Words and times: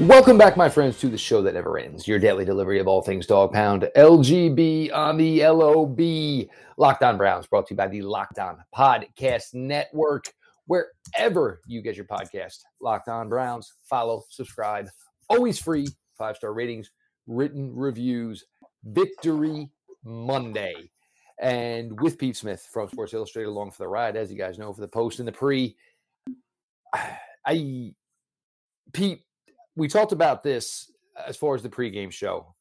Welcome 0.00 0.38
back, 0.38 0.56
my 0.56 0.70
friends, 0.70 0.98
to 1.00 1.08
the 1.08 1.18
show 1.18 1.42
that 1.42 1.52
never 1.52 1.76
ends. 1.76 2.08
Your 2.08 2.18
daily 2.18 2.46
delivery 2.46 2.78
of 2.78 2.88
all 2.88 3.02
things 3.02 3.26
dog 3.26 3.52
pound. 3.52 3.86
LGB 3.94 4.90
on 4.94 5.18
the 5.18 5.46
LOB. 5.46 6.48
Locked 6.78 7.02
On 7.02 7.18
Browns 7.18 7.46
brought 7.46 7.66
to 7.66 7.74
you 7.74 7.76
by 7.76 7.86
the 7.86 8.00
Locked 8.00 8.38
On 8.38 8.56
Podcast 8.74 9.52
Network. 9.52 10.32
Wherever 10.64 11.60
you 11.66 11.82
get 11.82 11.96
your 11.96 12.06
podcast, 12.06 12.60
Locked 12.80 13.08
On 13.08 13.28
Browns, 13.28 13.74
follow, 13.84 14.24
subscribe. 14.30 14.88
Always 15.28 15.58
free. 15.58 15.86
Five 16.16 16.38
star 16.38 16.54
ratings, 16.54 16.90
written 17.26 17.70
reviews. 17.76 18.46
Victory 18.84 19.68
Monday. 20.02 20.90
And 21.42 22.00
with 22.00 22.16
Pete 22.16 22.38
Smith 22.38 22.66
from 22.72 22.88
Sports 22.88 23.12
Illustrated 23.12 23.50
along 23.50 23.72
for 23.72 23.82
the 23.82 23.88
ride, 23.88 24.16
as 24.16 24.32
you 24.32 24.38
guys 24.38 24.58
know, 24.58 24.72
for 24.72 24.80
the 24.80 24.88
post 24.88 25.18
and 25.18 25.28
the 25.28 25.32
pre. 25.32 25.76
I, 27.46 27.92
Pete, 28.94 29.24
we 29.80 29.88
talked 29.88 30.12
about 30.12 30.42
this 30.42 30.92
as 31.26 31.38
far 31.38 31.54
as 31.54 31.62
the 31.62 31.68
pregame 31.70 32.12
show. 32.12 32.54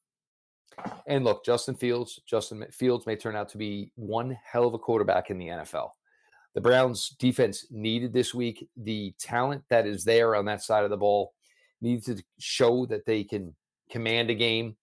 And 1.06 1.26
look, 1.26 1.44
Justin 1.44 1.76
Fields, 1.76 2.22
Justin 2.26 2.66
Fields 2.72 3.06
may 3.06 3.18
turn 3.18 3.36
out 3.36 3.50
to 3.50 3.58
be 3.58 3.92
one 3.96 4.38
hell 4.42 4.66
of 4.66 4.74
a 4.74 4.80
quarterback 4.80 5.30
in 5.30 5.38
the 5.38 5.48
NFL. 5.48 5.90
The 6.56 6.62
Browns 6.62 7.10
defense 7.20 7.66
needed 7.70 8.14
this 8.14 8.34
week 8.34 8.70
the 8.78 9.14
talent 9.20 9.64
that 9.70 9.86
is 9.86 10.06
there 10.06 10.34
on 10.34 10.46
that 10.46 10.64
side 10.64 10.86
of 10.86 10.90
the 10.90 10.98
ball 10.98 11.34
needed 11.82 12.06
to 12.06 12.24
show 12.38 12.86
that 12.86 13.06
they 13.06 13.26
can 13.26 13.54
command 13.92 14.30
a 14.30 14.34
game. 14.34 14.78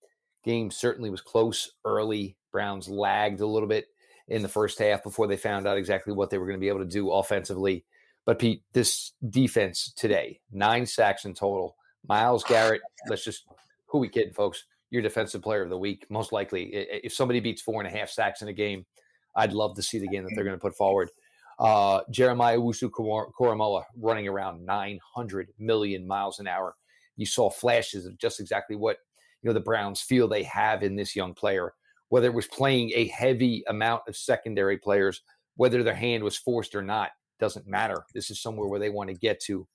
Game 0.44 0.70
certainly 0.70 1.08
was 1.08 1.22
close 1.22 1.72
early. 1.86 2.36
Browns 2.52 2.86
lagged 2.86 3.40
a 3.40 3.46
little 3.46 3.68
bit 3.68 3.86
in 4.28 4.42
the 4.42 4.48
first 4.48 4.78
half 4.78 5.02
before 5.02 5.26
they 5.26 5.38
found 5.38 5.66
out 5.66 5.78
exactly 5.78 6.12
what 6.12 6.28
they 6.28 6.36
were 6.36 6.46
going 6.46 6.58
to 6.58 6.64
be 6.64 6.68
able 6.68 6.80
to 6.80 6.84
do 6.84 7.12
offensively. 7.12 7.86
But 8.26 8.38
Pete, 8.38 8.62
this 8.74 9.12
defense 9.26 9.90
today, 9.96 10.40
nine 10.52 10.84
sacks 10.84 11.24
in 11.24 11.32
total. 11.32 11.76
Myles 12.08 12.44
Garrett, 12.44 12.82
let's 13.08 13.24
just 13.24 13.44
who 13.86 13.98
we 13.98 14.08
kidding, 14.08 14.32
folks? 14.32 14.64
Your 14.90 15.02
defensive 15.02 15.42
player 15.42 15.62
of 15.62 15.70
the 15.70 15.78
week, 15.78 16.06
most 16.10 16.32
likely. 16.32 16.64
If 16.74 17.12
somebody 17.12 17.40
beats 17.40 17.62
four 17.62 17.80
and 17.80 17.92
a 17.92 17.96
half 17.96 18.08
sacks 18.08 18.42
in 18.42 18.48
a 18.48 18.52
game, 18.52 18.86
I'd 19.34 19.52
love 19.52 19.74
to 19.76 19.82
see 19.82 19.98
the 19.98 20.08
game 20.08 20.24
that 20.24 20.30
they're 20.34 20.44
going 20.44 20.56
to 20.56 20.60
put 20.60 20.76
forward. 20.76 21.10
Uh, 21.58 22.00
Jeremiah 22.10 22.58
Owusu 22.58 22.90
Koramoah 22.90 23.84
running 23.98 24.28
around 24.28 24.64
900 24.64 25.48
million 25.58 26.06
miles 26.06 26.38
an 26.38 26.46
hour. 26.46 26.74
You 27.16 27.26
saw 27.26 27.50
flashes 27.50 28.06
of 28.06 28.18
just 28.18 28.40
exactly 28.40 28.76
what 28.76 28.98
you 29.42 29.48
know 29.48 29.54
the 29.54 29.60
Browns 29.60 30.00
feel 30.00 30.28
they 30.28 30.42
have 30.44 30.82
in 30.82 30.96
this 30.96 31.16
young 31.16 31.34
player. 31.34 31.72
Whether 32.08 32.28
it 32.28 32.34
was 32.34 32.46
playing 32.46 32.92
a 32.94 33.08
heavy 33.08 33.64
amount 33.68 34.02
of 34.06 34.16
secondary 34.16 34.78
players, 34.78 35.22
whether 35.56 35.82
their 35.82 35.94
hand 35.94 36.22
was 36.22 36.36
forced 36.36 36.74
or 36.74 36.82
not, 36.82 37.10
doesn't 37.40 37.66
matter. 37.66 38.04
This 38.14 38.30
is 38.30 38.40
somewhere 38.40 38.68
where 38.68 38.80
they 38.80 38.90
want 38.90 39.08
to 39.08 39.16
get 39.16 39.40
to. 39.40 39.66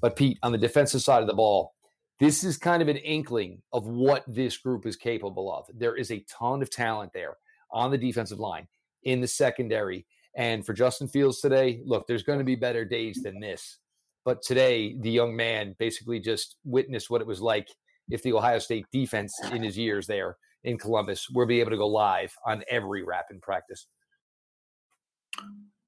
But 0.00 0.16
Pete, 0.16 0.38
on 0.42 0.52
the 0.52 0.58
defensive 0.58 1.02
side 1.02 1.22
of 1.22 1.28
the 1.28 1.34
ball, 1.34 1.74
this 2.20 2.42
is 2.42 2.56
kind 2.56 2.82
of 2.82 2.88
an 2.88 2.96
inkling 2.96 3.62
of 3.72 3.86
what 3.86 4.24
this 4.26 4.56
group 4.56 4.86
is 4.86 4.96
capable 4.96 5.52
of. 5.52 5.66
There 5.76 5.96
is 5.96 6.10
a 6.10 6.24
ton 6.28 6.62
of 6.62 6.70
talent 6.70 7.12
there 7.12 7.36
on 7.70 7.90
the 7.90 7.98
defensive 7.98 8.40
line, 8.40 8.66
in 9.04 9.20
the 9.20 9.28
secondary. 9.28 10.06
And 10.34 10.64
for 10.64 10.72
Justin 10.72 11.08
Fields 11.08 11.40
today, 11.40 11.80
look, 11.84 12.06
there's 12.06 12.22
going 12.22 12.38
to 12.38 12.44
be 12.44 12.56
better 12.56 12.84
days 12.84 13.20
than 13.22 13.40
this. 13.40 13.78
But 14.24 14.42
today, 14.42 14.96
the 15.00 15.10
young 15.10 15.34
man 15.34 15.74
basically 15.78 16.20
just 16.20 16.56
witnessed 16.64 17.08
what 17.08 17.20
it 17.20 17.26
was 17.26 17.40
like 17.40 17.68
if 18.08 18.22
the 18.22 18.32
Ohio 18.32 18.58
State 18.58 18.86
defense 18.92 19.34
in 19.52 19.62
his 19.62 19.76
years 19.78 20.06
there 20.06 20.36
in 20.64 20.76
Columbus 20.76 21.28
were 21.30 21.46
be 21.46 21.60
able 21.60 21.70
to 21.70 21.76
go 21.76 21.86
live 21.86 22.34
on 22.44 22.62
every 22.68 23.02
rap 23.02 23.26
in 23.30 23.40
practice. 23.40 23.86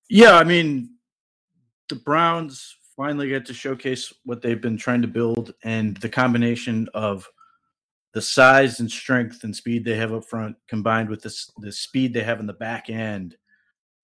Yeah, 0.09 0.37
I 0.37 0.44
mean, 0.44 0.91
the 1.88 1.97
Browns 1.97 2.76
finally 3.00 3.31
get 3.31 3.47
to 3.47 3.55
showcase 3.55 4.12
what 4.25 4.43
they've 4.43 4.61
been 4.61 4.77
trying 4.77 5.00
to 5.00 5.09
build 5.09 5.55
and 5.65 5.97
the 5.99 6.09
combination 6.09 6.87
of 6.93 7.27
the 8.12 8.21
size 8.21 8.78
and 8.78 8.91
strength 8.91 9.43
and 9.43 9.56
speed 9.56 9.83
they 9.83 9.97
have 9.97 10.12
up 10.12 10.22
front 10.28 10.55
combined 10.69 11.09
with 11.09 11.22
the, 11.22 11.34
the 11.61 11.72
speed 11.72 12.12
they 12.12 12.22
have 12.22 12.41
in 12.41 12.47
the 12.47 12.53
back 12.53 12.91
end 12.91 13.38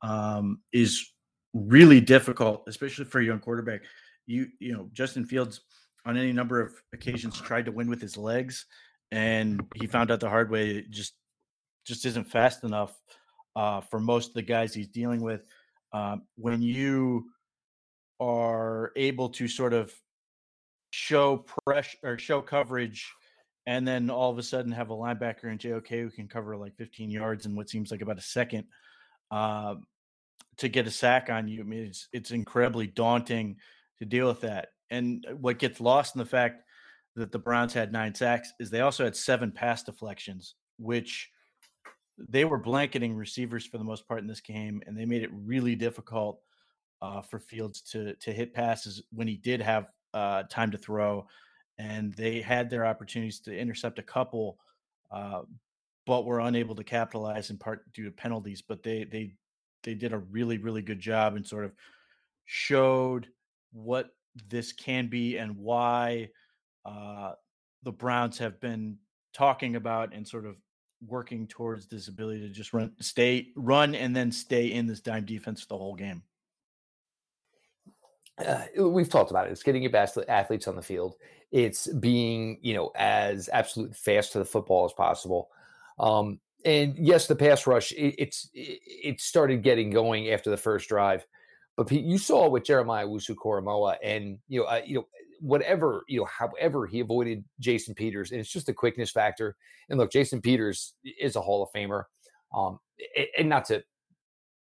um, 0.01 0.61
is 0.73 1.13
really 1.53 2.01
difficult, 2.01 2.65
especially 2.69 3.05
for 3.05 3.21
a 3.21 3.25
young 3.25 3.39
quarterback. 3.39 3.83
You 4.27 4.47
you 4.61 4.73
know 4.73 4.89
Justin 4.95 5.27
Fields 5.27 5.61
on 6.07 6.17
any 6.17 6.33
number 6.33 6.59
of 6.59 6.73
occasions 6.95 7.39
tried 7.39 7.67
to 7.67 7.73
win 7.73 7.91
with 7.91 8.01
his 8.01 8.17
legs, 8.17 8.65
and 9.13 9.63
he 9.75 9.87
found 9.87 10.11
out 10.11 10.21
the 10.21 10.31
hard 10.31 10.51
way 10.51 10.71
it 10.71 10.91
just 10.91 11.13
just 11.87 12.07
isn't 12.07 12.31
fast 12.31 12.65
enough 12.65 12.99
uh, 13.57 13.83
for 13.83 14.01
most 14.01 14.29
of 14.29 14.35
the 14.35 14.43
guys 14.43 14.73
he's 14.73 14.89
dealing 14.89 15.21
with. 15.21 15.43
Um, 15.93 16.23
when 16.37 16.63
you 16.63 17.27
are 18.21 18.93
able 18.97 19.29
to 19.29 19.49
sort 19.49 19.73
of 19.73 19.93
show 20.91 21.45
pressure 21.65 21.99
or 22.03 22.19
show 22.19 22.41
coverage 22.41 23.07
and 23.67 23.87
then 23.87 24.11
all 24.11 24.31
of 24.31 24.39
a 24.39 24.43
sudden 24.43 24.71
have 24.73 24.91
a 24.91 24.95
linebacker 24.95 25.45
in 25.45 25.59
JOK 25.59 25.89
who 25.89 26.11
can 26.11 26.29
cover 26.29 26.57
like 26.57 26.77
15 26.77 27.11
yards 27.11 27.47
in 27.47 27.57
what 27.57 27.69
seems 27.69 27.91
like 27.91 28.01
about 28.01 28.19
a 28.19 28.23
second 28.23 28.65
uh, 29.31 29.75
to 30.59 30.69
get 30.69 30.87
a 30.87 30.91
sack 30.91 31.29
on 31.31 31.49
you. 31.49 31.61
I 31.61 31.65
mean, 31.65 31.85
it's 31.85 32.09
it's 32.13 32.31
incredibly 32.31 32.87
daunting 32.87 33.57
to 33.99 34.05
deal 34.05 34.29
with 34.29 34.43
that. 34.43 34.69
And 34.91 35.27
uh, 35.29 35.35
what 35.35 35.59
gets 35.59 35.81
lost 35.81 36.15
in 36.15 36.21
the 36.21 36.27
fact 36.27 36.63
that 37.17 37.33
the 37.33 37.39
Browns 37.39 37.75
had 37.75 37.93
nine 37.93 38.15
sacks 38.15 38.53
is 38.61 38.71
they 38.71 38.81
also 38.81 39.05
had 39.05 39.17
seven 39.17 39.51
pass 39.51 39.83
deflections, 39.83 40.55
which 40.79 41.31
they 42.19 42.45
were 42.45 42.59
blanketing 42.59 43.15
receivers 43.15 43.67
for 43.67 43.79
the 43.79 43.85
most 43.85 44.07
part 44.07 44.21
in 44.21 44.29
this 44.29 44.41
game, 44.41 44.81
and 44.87 44.97
they 44.97 45.05
made 45.05 45.23
it 45.23 45.31
really 45.33 45.75
difficult 45.75 46.41
uh, 47.03 47.23
for 47.23 47.39
Fields 47.39 47.81
to 47.83 48.15
to 48.15 48.33
hit 48.33 48.55
passes 48.55 49.03
when 49.13 49.29
he 49.29 49.37
did 49.37 49.61
have 49.61 49.89
uh, 50.15 50.45
time 50.45 50.71
to 50.71 50.79
throw, 50.79 51.27
and 51.79 52.13
they 52.15 52.41
had 52.41 52.71
their 52.71 52.87
opportunities 52.87 53.41
to 53.41 53.57
intercept 53.57 53.99
a 53.99 54.03
couple, 54.03 54.59
uh, 55.11 55.43
but 56.07 56.25
were 56.25 56.41
unable 56.41 56.75
to 56.75 56.85
capitalize 56.85 57.51
in 57.51 57.59
part 57.59 57.91
due 57.93 58.05
to 58.05 58.11
penalties. 58.11 58.63
But 58.63 58.83
they 58.83 59.05
they 59.05 59.35
they 59.83 59.95
did 59.95 60.13
a 60.13 60.19
really 60.19 60.59
really 60.59 60.83
good 60.83 61.01
job 61.01 61.37
and 61.37 61.47
sort 61.47 61.65
of 61.65 61.73
showed 62.47 63.29
what 63.73 64.11
this 64.49 64.73
can 64.73 65.09
be 65.09 65.37
and 65.37 65.57
why 65.57 66.29
uh, 66.85 67.33
the 67.83 67.93
Browns 67.93 68.39
have 68.39 68.61
been 68.61 68.97
talking 69.33 69.77
about 69.77 70.15
and 70.15 70.27
sort 70.27 70.47
of 70.47 70.57
working 71.07 71.47
towards 71.47 71.87
this 71.87 72.09
ability 72.09 72.41
to 72.41 72.49
just 72.49 72.73
run, 72.73 72.91
stay, 73.01 73.49
run, 73.55 73.95
and 73.95 74.17
then 74.17 74.33
stay 74.33 74.69
in 74.73 74.87
this 74.87 75.01
dime 75.01 75.25
defense 75.25 75.67
the 75.67 75.77
whole 75.77 75.95
game 75.95 76.23
uh, 78.45 78.65
we've 78.79 79.09
talked 79.09 79.31
about 79.31 79.47
it. 79.47 79.53
It's 79.53 79.63
getting 79.63 79.83
your 79.83 79.93
best 79.93 80.19
athletes 80.29 80.69
on 80.69 80.77
the 80.77 80.83
field. 80.83 81.15
It's 81.53 81.87
being, 81.87 82.59
you 82.63 82.75
know, 82.75 82.93
as 82.97 83.49
absolute 83.53 83.97
fast 83.97 84.33
to 84.33 84.39
the 84.39 84.45
football 84.45 84.85
as 84.85 84.93
possible. 84.93 85.49
Um, 85.99 86.41
and 86.65 86.97
yes, 86.99 87.27
the 87.27 87.37
pass 87.37 87.67
rush 87.67 87.93
it, 87.93 88.15
it's 88.19 88.51
it, 88.53 89.21
started 89.21 89.63
getting 89.63 89.91
going 89.91 90.31
after 90.31 90.51
the 90.51 90.57
first 90.57 90.89
drive, 90.89 91.25
but 91.77 91.91
you 91.91 92.19
saw 92.19 92.49
with 92.49 92.65
Jeremiah 92.65 93.07
Owusu 93.07 93.37
Koramoah 93.37 93.97
and 94.03 94.39
you 94.49 94.61
know, 94.61 94.67
uh, 94.67 94.81
you 94.85 94.97
know, 94.97 95.07
whatever 95.41 96.03
you 96.09 96.21
know, 96.21 96.27
however 96.27 96.87
he 96.87 97.01
avoided 97.01 97.45
Jason 97.61 97.95
Peters, 97.95 98.33
and 98.33 98.41
it's 98.41 98.51
just 98.51 98.69
a 98.69 98.75
quickness 98.75 99.11
factor. 99.13 99.57
And 99.89 99.99
look, 99.99 100.11
Jason 100.11 100.41
Peters 100.41 100.95
is 101.21 101.37
a 101.37 101.41
Hall 101.41 101.63
of 101.63 101.69
Famer, 101.75 102.05
um, 102.53 102.81
and 103.39 103.49
not 103.49 103.67
to 103.67 103.85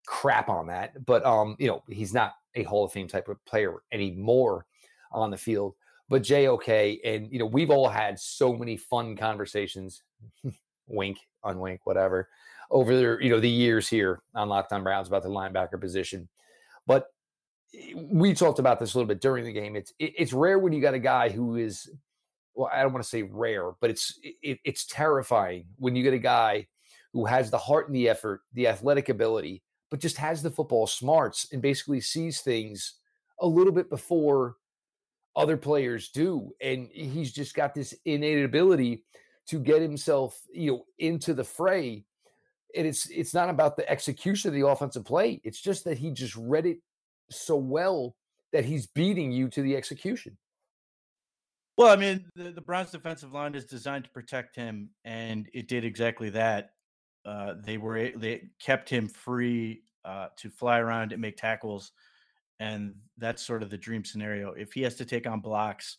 crap 0.05 0.49
on 0.49 0.67
that, 0.67 1.05
but 1.05 1.25
um, 1.25 1.55
you 1.57 1.67
know, 1.67 1.83
he's 1.89 2.13
not 2.13 2.33
a 2.55 2.63
Hall 2.63 2.85
of 2.85 2.91
Fame 2.91 3.07
type 3.07 3.27
of 3.27 3.43
player 3.45 3.83
anymore 3.91 4.65
on 5.11 5.31
the 5.31 5.37
field. 5.37 5.75
But 6.09 6.23
JOK, 6.23 6.99
and 7.03 7.31
you 7.31 7.39
know, 7.39 7.45
we've 7.45 7.71
all 7.71 7.87
had 7.87 8.19
so 8.19 8.53
many 8.53 8.77
fun 8.77 9.15
conversations, 9.15 10.03
wink, 10.87 11.17
unwink, 11.43 11.79
whatever, 11.85 12.29
over 12.69 12.95
the 12.95 13.17
you 13.21 13.29
know 13.29 13.39
the 13.39 13.49
years 13.49 13.87
here 13.87 14.21
on 14.35 14.49
Locked 14.49 14.73
On 14.73 14.83
Browns 14.83 15.07
about 15.07 15.23
the 15.23 15.29
linebacker 15.29 15.79
position. 15.79 16.27
But 16.85 17.07
eh, 17.73 17.93
we 17.95 18.33
talked 18.33 18.59
about 18.59 18.79
this 18.79 18.93
a 18.93 18.97
little 18.97 19.07
bit 19.07 19.21
during 19.21 19.45
the 19.45 19.53
game. 19.53 19.75
It's 19.75 19.93
it's 19.97 20.33
rare 20.33 20.59
when 20.59 20.73
you 20.73 20.81
got 20.81 20.93
a 20.93 20.99
guy 20.99 21.29
who 21.29 21.55
is 21.55 21.89
well, 22.53 22.69
I 22.71 22.83
don't 22.83 22.93
want 22.93 23.03
to 23.03 23.09
say 23.09 23.23
rare, 23.23 23.71
but 23.79 23.89
it's 23.89 24.19
it, 24.21 24.59
it's 24.63 24.85
terrifying 24.85 25.65
when 25.77 25.95
you 25.95 26.03
get 26.03 26.13
a 26.13 26.19
guy 26.19 26.67
who 27.13 27.25
has 27.25 27.49
the 27.49 27.57
heart 27.57 27.87
and 27.87 27.95
the 27.95 28.09
effort, 28.09 28.41
the 28.53 28.67
athletic 28.67 29.09
ability 29.09 29.63
but 29.93 29.99
just 29.99 30.17
has 30.17 30.41
the 30.41 30.49
football 30.49 30.87
smarts 30.87 31.47
and 31.51 31.61
basically 31.61 32.01
sees 32.01 32.41
things 32.41 32.95
a 33.41 33.45
little 33.45 33.71
bit 33.71 33.91
before 33.91 34.55
other 35.35 35.55
players 35.55 36.09
do. 36.09 36.49
And 36.59 36.89
he's 36.91 37.31
just 37.31 37.53
got 37.53 37.75
this 37.75 37.93
innate 38.03 38.43
ability 38.43 39.03
to 39.49 39.59
get 39.59 39.83
himself, 39.83 40.41
you 40.51 40.71
know, 40.71 40.85
into 40.97 41.35
the 41.35 41.43
fray. 41.43 42.05
And 42.75 42.87
it's 42.87 43.07
it's 43.11 43.35
not 43.35 43.51
about 43.51 43.77
the 43.77 43.87
execution 43.87 44.49
of 44.49 44.55
the 44.55 44.65
offensive 44.65 45.05
play. 45.05 45.39
It's 45.43 45.61
just 45.61 45.83
that 45.83 45.99
he 45.99 46.09
just 46.09 46.35
read 46.37 46.65
it 46.65 46.79
so 47.29 47.55
well 47.55 48.15
that 48.51 48.65
he's 48.65 48.87
beating 48.87 49.31
you 49.31 49.47
to 49.49 49.61
the 49.61 49.75
execution. 49.75 50.39
Well, 51.77 51.93
I 51.93 51.97
mean, 51.97 52.25
the, 52.35 52.49
the 52.49 52.61
Browns' 52.61 52.89
defensive 52.89 53.31
line 53.31 53.53
is 53.53 53.65
designed 53.65 54.05
to 54.05 54.09
protect 54.09 54.55
him, 54.55 54.89
and 55.05 55.47
it 55.53 55.67
did 55.67 55.85
exactly 55.85 56.31
that. 56.31 56.71
Uh, 57.25 57.53
they 57.63 57.77
were 57.77 58.09
they 58.17 58.49
kept 58.59 58.89
him 58.89 59.07
free 59.07 59.82
uh, 60.05 60.27
to 60.37 60.49
fly 60.49 60.79
around 60.79 61.11
and 61.11 61.21
make 61.21 61.37
tackles, 61.37 61.91
and 62.59 62.95
that's 63.17 63.45
sort 63.45 63.63
of 63.63 63.69
the 63.69 63.77
dream 63.77 64.03
scenario. 64.03 64.51
If 64.53 64.73
he 64.73 64.81
has 64.83 64.95
to 64.95 65.05
take 65.05 65.27
on 65.27 65.39
blocks, 65.39 65.97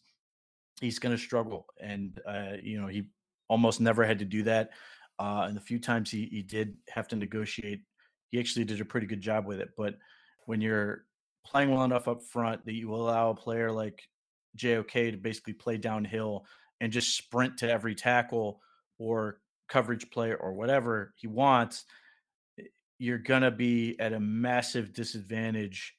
he's 0.81 0.99
going 0.99 1.15
to 1.15 1.23
struggle, 1.23 1.67
and 1.81 2.21
uh, 2.27 2.57
you 2.63 2.81
know 2.81 2.89
he 2.89 3.05
almost 3.49 3.81
never 3.81 4.05
had 4.05 4.19
to 4.19 4.25
do 4.25 4.43
that. 4.45 4.71
Uh, 5.19 5.45
and 5.47 5.57
the 5.57 5.61
few 5.61 5.79
times 5.79 6.11
he, 6.11 6.27
he 6.27 6.43
did 6.43 6.77
have 6.89 7.07
to 7.09 7.17
negotiate, 7.17 7.83
he 8.31 8.41
actually 8.41 8.65
did 8.65 8.81
a 8.81 8.85
pretty 8.85 9.07
good 9.07 9.21
job 9.21 9.47
with 9.47 9.61
it. 9.61 9.71
But 9.77 9.95
when 10.47 10.61
you're 10.61 11.05
playing 11.47 11.71
well 11.71 11.85
enough 11.85 12.09
up 12.09 12.23
front 12.23 12.65
that 12.65 12.75
you 12.75 12.95
allow 12.95 13.31
a 13.31 13.35
player 13.35 13.71
like 13.71 14.03
JOK 14.57 14.93
to 14.93 15.17
basically 15.17 15.53
play 15.53 15.77
downhill 15.77 16.47
and 16.81 16.93
just 16.93 17.17
sprint 17.17 17.59
to 17.59 17.71
every 17.71 17.95
tackle 17.95 18.61
or 18.99 19.41
coverage 19.69 20.11
play 20.11 20.35
or 20.35 20.53
whatever 20.53 21.15
he 21.17 21.27
wants, 21.27 21.85
you're 22.99 23.19
going 23.19 23.43
to 23.43 23.51
be 23.51 23.97
at 23.99 24.13
a 24.13 24.21
massive 24.21 24.93
disadvantage 24.93 25.95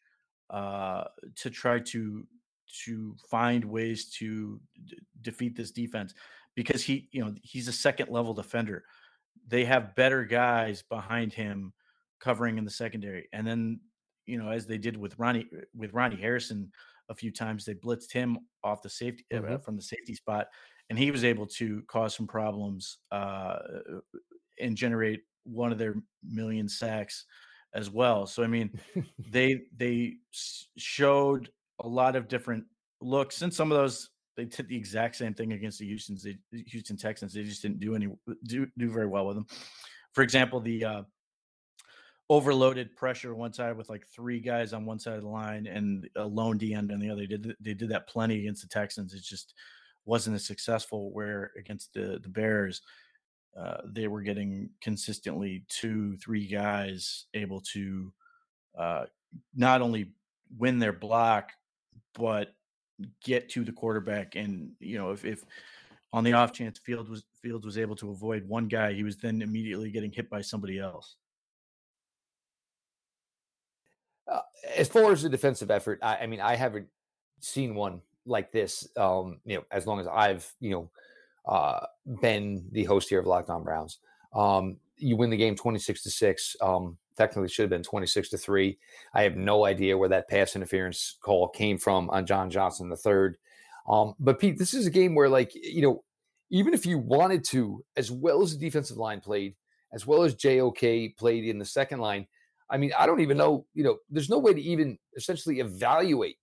uh, 0.50 1.06
to 1.36 1.50
try 1.50 1.80
to 1.80 2.26
to 2.84 3.16
find 3.30 3.64
ways 3.64 4.10
to 4.10 4.60
d- 4.86 4.98
defeat 5.22 5.56
this 5.56 5.72
defense 5.72 6.14
because 6.56 6.84
he 6.84 7.08
you 7.12 7.24
know 7.24 7.34
he's 7.42 7.68
a 7.68 7.74
second 7.74 8.10
level 8.10 8.34
defender 8.34 8.84
they 9.48 9.64
have 9.64 9.96
better 9.96 10.26
guys 10.26 10.84
behind 10.90 11.32
him 11.32 11.72
covering 12.20 12.58
in 12.58 12.66
the 12.66 12.72
secondary 12.72 13.28
and 13.34 13.46
then 13.46 13.80
you 14.26 14.38
know 14.38 14.50
as 14.50 14.66
they 14.66 14.78
did 14.78 14.98
with 14.98 15.18
Ronnie 15.18 15.48
with 15.76 15.94
Ronnie 15.94 16.16
Harrison 16.20 16.72
a 17.10 17.16
few 17.16 17.32
times. 17.32 17.66
They 17.66 17.74
blitzed 17.74 18.12
him 18.12 18.38
off 18.64 18.82
the 18.82 18.90
safety 18.90 19.26
uh, 19.34 19.38
mm-hmm. 19.38 19.58
from 19.58 19.76
the 19.76 19.82
safety 19.82 20.16
spot, 20.16 20.48
and 20.90 20.98
he 20.98 21.12
was 21.12 21.24
able 21.24 21.46
to 21.48 21.84
cause 21.88 22.16
some 22.16 22.28
problems 22.28 22.98
uh, 23.12 23.58
and 24.60 24.76
generate 24.76 25.22
one 25.46 25.72
of 25.72 25.78
their 25.78 25.96
million 26.24 26.68
sacks 26.68 27.26
as 27.74 27.90
well. 27.90 28.26
So 28.26 28.44
I 28.44 28.48
mean, 28.48 28.78
they 29.32 29.64
they 29.78 30.16
showed 30.78 31.50
a 31.80 31.88
lot 31.88 32.16
of 32.16 32.28
different 32.28 32.66
looks, 33.02 33.42
and 33.42 33.54
some 33.54 33.72
of 33.72 33.78
those 33.78 34.10
they 34.36 34.46
did 34.46 34.68
the 34.68 34.76
exact 34.76 35.16
same 35.16 35.34
thing 35.34 35.54
against 35.54 35.80
the 35.80 35.86
Houston's 35.86 36.24
they, 36.24 36.38
Houston 36.68 36.98
Texans. 36.98 37.34
They 37.34 37.44
just 37.44 37.62
didn't 37.62 37.80
do 37.80 37.96
any 37.96 38.10
do 38.46 38.68
do 38.78 38.92
very 38.92 39.08
well 39.08 39.28
with 39.28 39.38
them. 39.38 39.48
For 40.14 40.24
example, 40.24 40.60
the 40.60 40.86
uh, 40.86 41.02
overloaded 42.30 42.96
pressure 42.96 43.36
one 43.36 43.54
side 43.54 43.78
with 43.78 43.90
like 43.90 44.06
three 44.08 44.40
guys 44.40 44.74
on 44.74 44.86
one 44.86 45.00
side 45.00 45.16
of 45.16 45.24
the 45.24 45.30
line 45.30 45.68
and 45.68 46.10
a 46.16 46.26
lone 46.26 46.58
D 46.58 46.74
end 46.74 46.92
on 46.92 47.00
the 47.00 47.10
other. 47.10 47.22
They 47.22 47.28
did 47.28 47.56
they 47.60 47.74
did 47.74 47.90
that 47.90 48.08
plenty 48.08 48.40
against 48.40 48.62
the 48.62 48.68
Texans. 48.68 49.14
It 49.14 49.24
just 49.24 49.54
wasn't 50.06 50.36
as 50.36 50.46
successful. 50.46 51.12
Where 51.12 51.52
against 51.58 51.94
the 51.94 52.20
the 52.22 52.30
Bears, 52.30 52.82
uh, 53.60 53.78
they 53.86 54.08
were 54.08 54.22
getting 54.22 54.70
consistently 54.82 55.64
two, 55.70 56.18
three 56.18 56.48
guys 56.48 57.26
able 57.34 57.62
to 57.62 58.12
uh, 58.78 59.06
not 59.56 59.82
only 59.82 60.12
win 60.58 60.80
their 60.80 60.94
block 60.94 61.52
but 62.14 62.54
get 63.24 63.50
to 63.50 63.64
the 63.64 63.72
quarterback. 63.72 64.36
And 64.36 64.72
you 64.80 64.98
know, 64.98 65.12
if 65.12 65.26
if 65.26 65.44
on 66.14 66.24
the 66.24 66.34
off 66.34 66.54
chance 66.54 66.80
was 66.88 67.24
Fields 67.42 67.66
was 67.66 67.78
able 67.78 67.96
to 67.98 68.12
avoid 68.12 68.48
one 68.48 68.68
guy, 68.68 68.94
he 68.94 69.04
was 69.04 69.18
then 69.18 69.42
immediately 69.42 69.92
getting 69.92 70.12
hit 70.12 70.30
by 70.30 70.42
somebody 70.42 70.80
else. 70.80 71.16
Uh, 74.28 74.42
as 74.76 74.88
far 74.88 75.12
as 75.12 75.22
the 75.22 75.30
defensive 75.30 75.70
effort, 75.70 76.00
I, 76.02 76.18
I, 76.18 76.26
mean, 76.26 76.42
I 76.42 76.56
haven't 76.56 76.88
seen 77.42 77.76
one 77.76 78.02
like 78.26 78.52
this. 78.52 78.88
Um, 78.98 79.40
you 79.46 79.58
know, 79.58 79.64
as 79.70 79.86
long 79.86 80.00
as 80.00 80.08
I've 80.08 80.52
you 80.60 80.72
know 80.72 80.90
uh, 81.48 81.86
been 82.22 82.68
the 82.72 82.84
host 82.84 83.10
here 83.10 83.20
of 83.20 83.28
Locked 83.28 83.50
On 83.50 83.64
Browns. 83.64 84.00
Um, 84.34 84.78
you 84.98 85.16
win 85.18 85.30
the 85.30 85.38
game 85.38 85.56
twenty 85.56 85.80
six 85.80 86.04
to 86.04 86.10
six. 86.10 86.56
Um, 86.62 86.98
technically, 87.18 87.50
should 87.50 87.64
have 87.64 87.70
been 87.70 87.84
twenty 87.84 88.08
six 88.08 88.30
to 88.30 88.38
three. 88.38 88.78
I 89.14 89.24
have 89.24 89.36
no 89.36 89.66
idea 89.66 89.98
where 89.98 90.10
that 90.10 90.30
pass 90.30 90.56
interference 90.56 91.18
call 91.22 91.50
came 91.50 91.78
from 91.78 92.10
on 92.10 92.26
John 92.26 92.50
Johnson 92.50 92.90
the 92.90 92.96
third. 92.96 93.38
Um, 93.88 94.16
but 94.20 94.40
Pete, 94.40 94.58
this 94.58 94.74
is 94.74 94.88
a 94.88 94.92
game 94.92 95.14
where, 95.14 95.30
like, 95.30 95.52
you 95.54 95.82
know, 95.82 96.04
even 96.50 96.74
if 96.74 96.86
you 96.86 96.98
wanted 96.98 97.44
to, 97.46 97.84
as 97.96 98.10
well 98.10 98.42
as 98.42 98.52
the 98.52 98.66
defensive 98.66 98.98
line 98.98 99.20
played, 99.20 99.56
as 99.94 100.08
well 100.08 100.24
as 100.24 100.36
JOK 100.36 101.16
played 101.18 101.46
in 101.46 101.60
the 101.60 101.66
second 101.66 102.00
line, 102.00 102.26
I 102.70 102.78
mean, 102.78 102.94
I 102.98 103.06
don't 103.06 103.20
even 103.20 103.38
know, 103.38 103.68
you 103.76 103.84
know, 103.84 103.98
there's 104.10 104.30
no 104.30 104.40
way 104.40 104.54
to 104.54 104.62
even 104.62 104.98
essentially 105.16 105.60
evaluate 105.60 106.38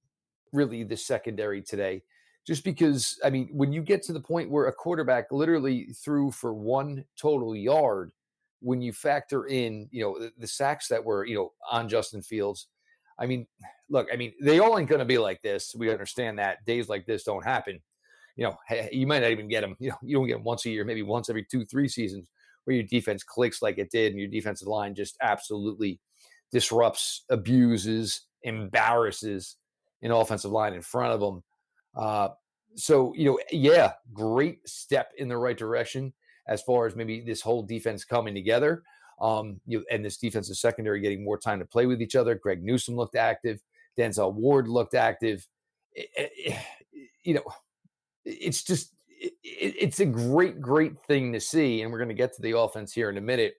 really 0.53 0.85
the 0.85 0.97
secondary 0.97 1.63
today. 1.63 2.03
Just 2.47 2.65
because, 2.65 3.19
I 3.25 3.31
mean, 3.31 3.49
when 3.53 3.73
you 3.73 3.83
get 3.83 4.03
to 4.05 4.13
the 4.13 4.21
point 4.21 4.51
where 4.51 4.67
a 4.67 4.73
quarterback 4.73 5.31
literally 5.31 5.95
threw 5.95 6.31
for 6.33 6.53
one 6.53 7.05
total 7.17 7.55
yard, 7.55 8.11
when 8.61 8.83
you 8.83 8.93
factor 8.93 9.47
in, 9.47 9.89
you 9.91 10.03
know, 10.03 10.19
the, 10.19 10.33
the 10.39 10.47
sacks 10.47 10.89
that 10.89 11.05
were, 11.05 11.25
you 11.25 11.35
know, 11.37 11.53
on 11.71 11.89
Justin 11.89 12.23
Fields, 12.23 12.67
I 13.19 13.27
mean, 13.27 13.47
look, 13.89 14.09
I 14.13 14.17
mean, 14.17 14.33
they 14.41 14.59
all 14.59 14.79
ain't 14.79 14.89
going 14.89 14.99
to 14.99 15.05
be 15.05 15.19
like 15.19 15.43
this. 15.43 15.75
We 15.77 15.91
understand 15.91 16.39
that 16.39 16.65
days 16.65 16.89
like 16.89 17.07
this 17.07 17.25
don't 17.25 17.45
happen. 17.45 17.81
You 18.37 18.45
know, 18.45 18.57
you 18.91 19.07
might 19.07 19.23
not 19.23 19.31
even 19.31 19.49
get 19.49 19.61
them. 19.61 19.77
You 19.79 19.91
know, 19.91 19.99
you 20.03 20.17
don't 20.17 20.27
get 20.27 20.35
them 20.35 20.45
once 20.45 20.65
a 20.67 20.71
year, 20.71 20.85
maybe 20.85 21.03
once 21.03 21.29
every 21.29 21.45
two, 21.45 21.65
three 21.65 21.89
seasons, 21.89 22.27
where 22.65 22.75
your 22.75 22.87
defense 22.87 23.23
clicks 23.23 23.63
like 23.63 23.79
it 23.79 23.91
did, 23.91 24.13
and 24.13 24.21
your 24.21 24.31
defensive 24.31 24.69
line 24.69 24.95
just 24.95 25.17
absolutely 25.21 26.01
disrupts, 26.51 27.25
abuses, 27.31 28.23
embarrasses 28.43 29.57
an 30.03 30.11
offensive 30.11 30.51
line 30.51 30.75
in 30.75 30.83
front 30.83 31.13
of 31.13 31.21
them. 31.21 31.43
Uh, 31.95 32.29
so, 32.75 33.13
you 33.15 33.27
know, 33.27 33.39
yeah, 33.51 33.93
great 34.13 34.67
step 34.69 35.13
in 35.19 35.29
the 35.29 35.37
right 35.37 35.57
direction 35.57 36.13
as 36.47 36.63
far 36.63 36.87
as 36.87 36.97
maybe 36.97 37.21
this 37.21 37.41
whole 37.41 37.63
defense 37.63 38.05
coming 38.05 38.35
together. 38.35 38.83
Um, 39.21 39.61
you 39.67 39.85
and 39.91 40.05
this 40.05 40.17
defensive 40.17 40.57
secondary 40.57 41.01
getting 41.01 41.25
more 41.25 41.39
time 41.39 41.61
to 41.61 41.65
play 41.65 41.87
with 41.87 42.03
each 42.03 42.17
other. 42.17 42.35
Greg 42.35 42.63
Newsome 42.63 42.97
looked 42.97 43.15
active. 43.15 43.61
Denzel 43.97 44.35
Ward 44.35 44.69
looked 44.69 44.95
active. 44.95 45.47
You 47.23 47.35
know, 47.35 47.45
it's 48.25 48.65
just 48.65 48.95
it, 49.09 49.35
it's 49.45 50.01
a 50.01 50.07
great, 50.07 50.61
great 50.61 50.99
thing 51.01 51.33
to 51.35 51.41
see. 51.41 51.83
And 51.83 51.93
we're 51.93 51.99
going 51.99 52.09
to 52.09 52.15
get 52.15 52.35
to 52.35 52.43
the 52.43 52.59
offense 52.59 52.93
here 52.93 53.11
in 53.11 53.19
a 53.19 53.21
minute, 53.21 53.55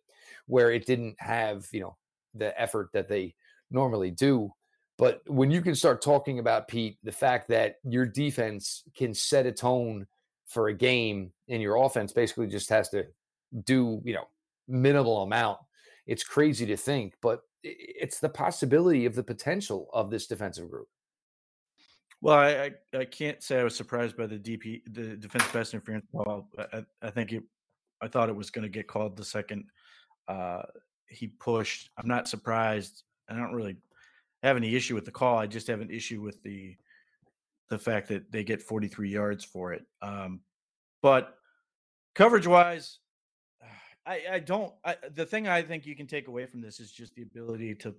where 0.47 0.71
it 0.71 0.86
didn't 0.86 1.15
have 1.19 1.68
you 1.71 1.81
know 1.81 1.95
the 2.33 2.59
effort 2.59 2.89
that 2.94 3.07
they 3.07 3.36
normally 3.71 4.12
do. 4.12 4.51
But 4.97 5.21
when 5.27 5.50
you 5.50 5.62
can 5.62 5.75
start 5.75 6.01
talking 6.01 6.39
about 6.39 6.67
Pete, 6.67 6.97
the 7.03 7.12
fact 7.12 7.47
that 7.50 7.77
your 7.83 8.05
defense 8.05 8.83
can 8.95 9.13
set 9.13 9.45
a 9.45 9.51
tone 9.51 10.05
for 10.47 10.67
a 10.67 10.73
game 10.73 11.31
and 11.50 11.62
your 11.62 11.77
offense 11.77 12.13
basically 12.13 12.47
just 12.47 12.69
has 12.69 12.89
to 12.89 13.05
do, 13.63 14.01
you 14.03 14.13
know, 14.13 14.27
minimal 14.67 15.23
amount. 15.23 15.59
It's 16.05 16.23
crazy 16.23 16.65
to 16.67 16.77
think, 16.77 17.15
but 17.21 17.41
it's 17.63 18.19
the 18.19 18.29
possibility 18.29 19.05
of 19.05 19.15
the 19.15 19.23
potential 19.23 19.89
of 19.93 20.12
this 20.12 20.27
defensive 20.27 20.69
group. 20.69 20.88
Well, 22.21 22.38
I, 22.38 22.71
I, 22.93 23.05
can't 23.05 23.41
say 23.43 23.59
I 23.59 23.63
was 23.63 23.75
surprised 23.75 24.15
by 24.15 24.27
the 24.27 24.38
DP 24.38 24.81
the 24.93 25.17
defense 25.17 25.45
pass 25.47 25.73
interference 25.73 26.05
call. 26.12 26.47
I, 26.57 26.85
I 27.01 27.09
think 27.09 27.33
it 27.33 27.43
I 28.01 28.07
thought 28.07 28.29
it 28.29 28.35
was 28.35 28.50
going 28.50 28.63
to 28.63 28.69
get 28.69 28.88
called 28.88 29.17
the 29.17 29.25
second 29.25 29.65
uh, 30.27 30.62
he 31.07 31.27
pushed. 31.27 31.89
I'm 31.97 32.07
not 32.07 32.27
surprised. 32.27 33.03
I 33.29 33.35
don't 33.35 33.53
really 33.53 33.77
have 34.43 34.57
any 34.57 34.75
issue 34.75 34.93
with 34.93 35.05
the 35.05 35.12
call. 35.12 35.38
I 35.38 35.47
just 35.47 35.67
have 35.67 35.81
an 35.81 35.89
issue 35.89 36.21
with 36.21 36.41
the 36.43 36.75
the 37.69 37.79
fact 37.79 38.09
that 38.09 38.31
they 38.31 38.43
get 38.43 38.62
43 38.62 39.09
yards 39.09 39.43
for 39.43 39.73
it. 39.73 39.83
Um, 40.01 40.41
but 41.01 41.35
coverage 42.13 42.45
wise, 42.45 43.00
I, 44.05 44.21
I 44.33 44.39
don't. 44.39 44.73
I, 44.83 44.97
the 45.13 45.25
thing 45.25 45.47
I 45.47 45.62
think 45.62 45.85
you 45.85 45.95
can 45.95 46.07
take 46.07 46.27
away 46.27 46.45
from 46.45 46.62
this 46.62 46.79
is 46.79 46.91
just 46.91 47.15
the 47.15 47.23
ability 47.23 47.75
to 47.75 47.95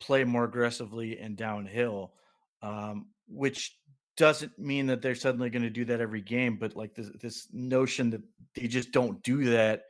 play 0.00 0.24
more 0.24 0.44
aggressively 0.44 1.18
and 1.18 1.36
downhill, 1.36 2.14
um, 2.62 3.08
which 3.28 3.76
doesn't 4.16 4.58
mean 4.58 4.86
that 4.86 5.02
they're 5.02 5.14
suddenly 5.14 5.50
going 5.50 5.62
to 5.62 5.70
do 5.70 5.84
that 5.84 6.00
every 6.00 6.22
game. 6.22 6.56
But 6.56 6.76
like 6.76 6.94
this, 6.94 7.10
this 7.20 7.46
notion 7.52 8.10
that 8.10 8.22
they 8.54 8.66
just 8.68 8.90
don't 8.90 9.22
do 9.22 9.50
that 9.50 9.82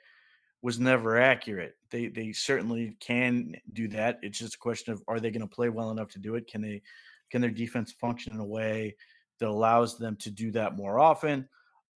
was 0.62 0.78
never 0.78 1.18
accurate. 1.18 1.76
They 1.90 2.08
they 2.08 2.32
certainly 2.32 2.96
can 3.00 3.54
do 3.72 3.88
that. 3.88 4.18
It's 4.22 4.38
just 4.38 4.56
a 4.56 4.58
question 4.58 4.92
of 4.92 5.02
are 5.08 5.20
they 5.20 5.30
going 5.30 5.46
to 5.46 5.54
play 5.54 5.68
well 5.68 5.90
enough 5.90 6.08
to 6.10 6.18
do 6.18 6.34
it? 6.34 6.48
Can 6.48 6.60
they 6.60 6.82
can 7.30 7.40
their 7.40 7.50
defense 7.50 7.92
function 7.92 8.32
in 8.32 8.40
a 8.40 8.44
way 8.44 8.96
that 9.38 9.48
allows 9.48 9.98
them 9.98 10.16
to 10.16 10.30
do 10.30 10.50
that 10.52 10.76
more 10.76 10.98
often? 10.98 11.48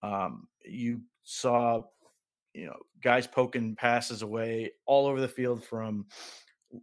Um, 0.03 0.47
you 0.65 1.01
saw 1.25 1.83
you 2.55 2.67
know 2.67 2.77
guys 3.03 3.27
poking 3.27 3.75
passes 3.75 4.23
away 4.23 4.73
all 4.87 5.07
over 5.07 5.21
the 5.21 5.29
field 5.29 5.65
from 5.65 6.07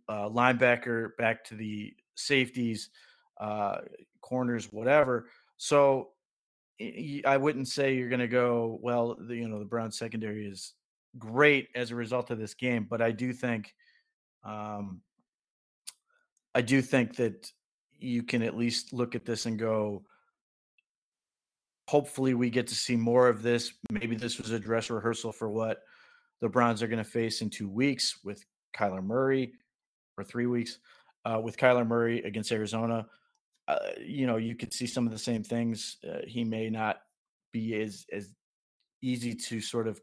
uh, 0.07 0.27
linebacker 0.29 1.15
back 1.17 1.43
to 1.45 1.55
the 1.55 1.93
safeties, 2.15 2.89
uh, 3.39 3.77
corners, 4.21 4.71
whatever. 4.71 5.29
So 5.57 6.09
I 7.25 7.37
wouldn't 7.37 7.67
say 7.67 7.95
you're 7.95 8.09
going 8.09 8.19
to 8.19 8.27
go 8.27 8.79
well. 8.81 9.17
The, 9.19 9.35
you 9.35 9.47
know 9.47 9.59
the 9.59 9.65
Brown 9.65 9.91
secondary 9.91 10.45
is 10.45 10.73
great 11.17 11.67
as 11.75 11.91
a 11.91 11.95
result 11.95 12.31
of 12.31 12.37
this 12.37 12.53
game, 12.53 12.87
but 12.89 13.01
I 13.01 13.11
do 13.11 13.33
think, 13.33 13.73
um, 14.43 15.01
I 16.53 16.61
do 16.61 16.81
think 16.81 17.15
that 17.17 17.51
you 17.97 18.23
can 18.23 18.41
at 18.41 18.57
least 18.57 18.93
look 18.93 19.15
at 19.15 19.25
this 19.25 19.45
and 19.45 19.57
go, 19.57 20.03
hopefully 21.87 22.33
we 22.33 22.49
get 22.49 22.67
to 22.67 22.75
see 22.75 22.95
more 22.95 23.27
of 23.27 23.41
this. 23.41 23.73
Maybe 23.91 24.15
this 24.15 24.37
was 24.37 24.51
a 24.51 24.59
dress 24.59 24.89
rehearsal 24.89 25.31
for 25.31 25.49
what 25.49 25.79
the 26.41 26.49
Browns 26.49 26.81
are 26.81 26.87
going 26.87 27.03
to 27.03 27.09
face 27.09 27.41
in 27.41 27.49
two 27.49 27.67
weeks 27.67 28.19
with 28.23 28.45
Kyler 28.75 29.03
Murray, 29.03 29.53
or 30.17 30.23
three 30.23 30.45
weeks 30.45 30.77
uh, 31.25 31.39
with 31.41 31.57
Kyler 31.57 31.87
Murray 31.87 32.21
against 32.23 32.51
Arizona. 32.51 33.07
Uh, 33.67 33.77
you 33.99 34.27
know, 34.27 34.37
you 34.37 34.55
could 34.55 34.73
see 34.73 34.87
some 34.87 35.05
of 35.05 35.11
the 35.11 35.19
same 35.19 35.43
things. 35.43 35.97
Uh, 36.07 36.19
he 36.25 36.43
may 36.43 36.69
not 36.69 37.01
be 37.51 37.79
as 37.81 38.05
as 38.11 38.33
easy 39.01 39.33
to 39.33 39.61
sort 39.61 39.87
of 39.87 39.99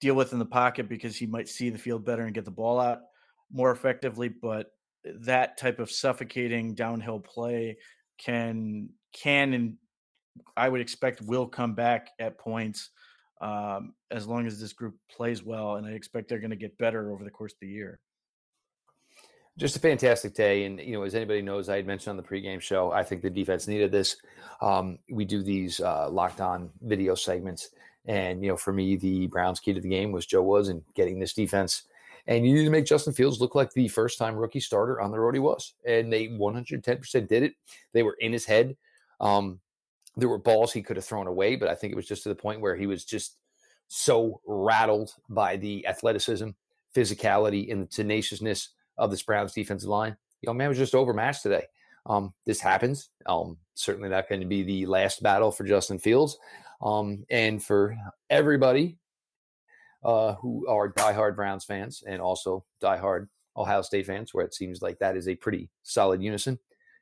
deal 0.00 0.14
with 0.14 0.32
in 0.32 0.38
the 0.38 0.46
pocket 0.46 0.88
because 0.88 1.16
he 1.16 1.26
might 1.26 1.48
see 1.48 1.70
the 1.70 1.78
field 1.78 2.04
better 2.04 2.22
and 2.22 2.34
get 2.34 2.44
the 2.44 2.50
ball 2.50 2.80
out 2.80 3.00
more 3.52 3.70
effectively. 3.70 4.28
But 4.28 4.66
that 5.04 5.58
type 5.58 5.78
of 5.78 5.90
suffocating 5.90 6.74
downhill 6.74 7.20
play 7.20 7.78
can 8.18 8.90
can 9.12 9.52
and 9.54 9.76
I 10.56 10.68
would 10.68 10.80
expect 10.80 11.22
will 11.22 11.46
come 11.46 11.74
back 11.74 12.10
at 12.18 12.38
points 12.38 12.90
um, 13.40 13.94
as 14.10 14.26
long 14.26 14.46
as 14.46 14.60
this 14.60 14.72
group 14.72 14.96
plays 15.10 15.42
well, 15.42 15.76
and 15.76 15.86
I 15.86 15.90
expect 15.90 16.28
they're 16.28 16.38
going 16.38 16.50
to 16.50 16.56
get 16.56 16.76
better 16.78 17.12
over 17.12 17.24
the 17.24 17.30
course 17.30 17.52
of 17.52 17.58
the 17.60 17.68
year. 17.68 17.98
Just 19.58 19.76
a 19.76 19.80
fantastic 19.80 20.34
day, 20.34 20.64
and 20.64 20.78
you 20.78 20.92
know, 20.92 21.02
as 21.02 21.14
anybody 21.14 21.42
knows, 21.42 21.68
I 21.68 21.76
had 21.76 21.86
mentioned 21.86 22.10
on 22.10 22.16
the 22.16 22.22
pregame 22.22 22.60
show, 22.60 22.92
I 22.92 23.02
think 23.02 23.22
the 23.22 23.30
defense 23.30 23.66
needed 23.66 23.90
this. 23.90 24.16
Um, 24.60 24.98
we 25.10 25.24
do 25.24 25.42
these 25.42 25.80
uh, 25.80 26.08
locked 26.08 26.40
on 26.40 26.70
video 26.82 27.14
segments, 27.14 27.70
and 28.06 28.42
you 28.42 28.50
know, 28.50 28.56
for 28.56 28.72
me, 28.72 28.96
the 28.96 29.26
Browns' 29.26 29.60
key 29.60 29.72
to 29.72 29.80
the 29.80 29.88
game 29.88 30.12
was 30.12 30.26
Joe 30.26 30.42
Woods 30.42 30.68
and 30.68 30.82
getting 30.94 31.18
this 31.18 31.34
defense. 31.34 31.84
And 32.26 32.46
you 32.46 32.54
need 32.54 32.64
to 32.64 32.70
make 32.70 32.86
Justin 32.86 33.12
Fields 33.12 33.40
look 33.40 33.54
like 33.54 33.72
the 33.72 33.88
first 33.88 34.18
time 34.18 34.36
rookie 34.36 34.60
starter 34.60 35.00
on 35.00 35.10
the 35.10 35.18
road 35.18 35.34
he 35.34 35.40
was. 35.40 35.74
And 35.86 36.12
they 36.12 36.28
110% 36.28 37.28
did 37.28 37.42
it. 37.42 37.54
They 37.92 38.02
were 38.02 38.16
in 38.20 38.32
his 38.32 38.44
head. 38.44 38.76
Um, 39.20 39.60
there 40.16 40.28
were 40.28 40.38
balls 40.38 40.72
he 40.72 40.82
could 40.82 40.96
have 40.96 41.04
thrown 41.04 41.26
away, 41.26 41.56
but 41.56 41.68
I 41.68 41.74
think 41.74 41.92
it 41.92 41.96
was 41.96 42.06
just 42.06 42.22
to 42.24 42.28
the 42.28 42.34
point 42.34 42.60
where 42.60 42.76
he 42.76 42.86
was 42.86 43.04
just 43.04 43.36
so 43.88 44.40
rattled 44.46 45.14
by 45.28 45.56
the 45.56 45.86
athleticism, 45.86 46.50
physicality, 46.94 47.72
and 47.72 47.82
the 47.82 47.86
tenaciousness 47.86 48.70
of 48.98 49.10
this 49.10 49.22
Browns 49.22 49.52
defensive 49.52 49.88
line. 49.88 50.16
You 50.42 50.48
know, 50.48 50.54
man 50.54 50.68
was 50.68 50.78
just 50.78 50.94
overmatched 50.94 51.42
today. 51.42 51.64
Um, 52.06 52.32
this 52.46 52.60
happens. 52.60 53.10
Um, 53.26 53.56
certainly 53.74 54.08
not 54.08 54.28
going 54.28 54.40
to 54.40 54.46
be 54.46 54.62
the 54.62 54.86
last 54.86 55.22
battle 55.22 55.50
for 55.50 55.64
Justin 55.64 55.98
Fields. 55.98 56.38
Um, 56.80 57.24
and 57.30 57.62
for 57.62 57.96
everybody 58.30 58.96
uh, 60.02 60.34
who 60.34 60.66
are 60.66 60.92
diehard 60.92 61.36
Browns 61.36 61.64
fans 61.64 62.02
and 62.06 62.22
also 62.22 62.64
diehard 62.82 63.28
Ohio 63.56 63.82
State 63.82 64.06
fans, 64.06 64.32
where 64.32 64.44
it 64.44 64.54
seems 64.54 64.80
like 64.80 64.98
that 64.98 65.16
is 65.16 65.28
a 65.28 65.34
pretty 65.34 65.68
solid 65.82 66.22
unison 66.22 66.58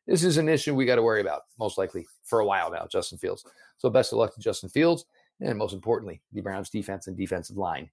this 0.09 0.25
is 0.25 0.39
an 0.39 0.49
issue 0.49 0.75
we 0.75 0.87
got 0.87 0.97
to 0.97 1.03
worry 1.03 1.21
about 1.21 1.43
most 1.59 1.77
likely 1.77 2.07
for 2.25 2.41
a 2.41 2.47
while 2.47 2.73
now, 2.73 2.87
Justin 2.91 3.19
Fields. 3.19 3.45
So 3.77 3.91
best 3.91 4.13
of 4.13 4.19
luck 4.19 4.35
to 4.35 4.41
Justin 4.41 4.71
Fields. 4.71 5.05
And 5.41 5.59
most 5.59 5.75
importantly, 5.75 6.23
the 6.33 6.41
Browns 6.41 6.71
defense 6.71 7.07
and 7.07 7.17
defensive 7.17 7.59
line 7.59 7.91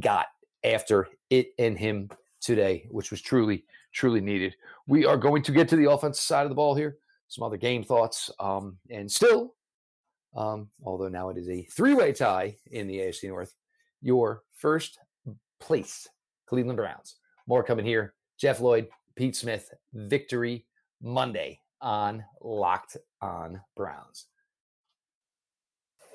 got 0.00 0.26
after 0.64 1.08
it 1.30 1.52
and 1.58 1.78
him 1.78 2.10
today, 2.40 2.88
which 2.90 3.12
was 3.12 3.22
truly, 3.22 3.64
truly 3.92 4.20
needed. 4.20 4.56
We 4.88 5.06
are 5.06 5.16
going 5.16 5.42
to 5.44 5.52
get 5.52 5.68
to 5.68 5.76
the 5.76 5.88
offensive 5.88 6.22
side 6.22 6.42
of 6.42 6.48
the 6.48 6.56
ball 6.56 6.74
here, 6.74 6.98
some 7.28 7.44
other 7.44 7.56
game 7.56 7.84
thoughts. 7.84 8.28
Um, 8.40 8.76
and 8.90 9.10
still, 9.10 9.54
um, 10.34 10.68
although 10.84 11.08
now 11.08 11.28
it 11.28 11.36
is 11.36 11.48
a 11.48 11.62
three 11.64 11.94
way 11.94 12.12
tie 12.12 12.56
in 12.70 12.86
the 12.86 12.98
AFC 12.98 13.28
North, 13.28 13.54
your 14.00 14.42
first 14.54 14.98
place 15.60 16.08
Cleveland 16.46 16.76
Browns. 16.76 17.16
More 17.46 17.62
coming 17.62 17.84
here. 17.84 18.14
Jeff 18.38 18.60
Lloyd, 18.60 18.88
Pete 19.16 19.36
Smith, 19.36 19.70
victory 19.92 20.66
Monday 21.00 21.60
on 21.80 22.24
Locked 22.40 22.96
on 23.20 23.60
Browns. 23.76 24.26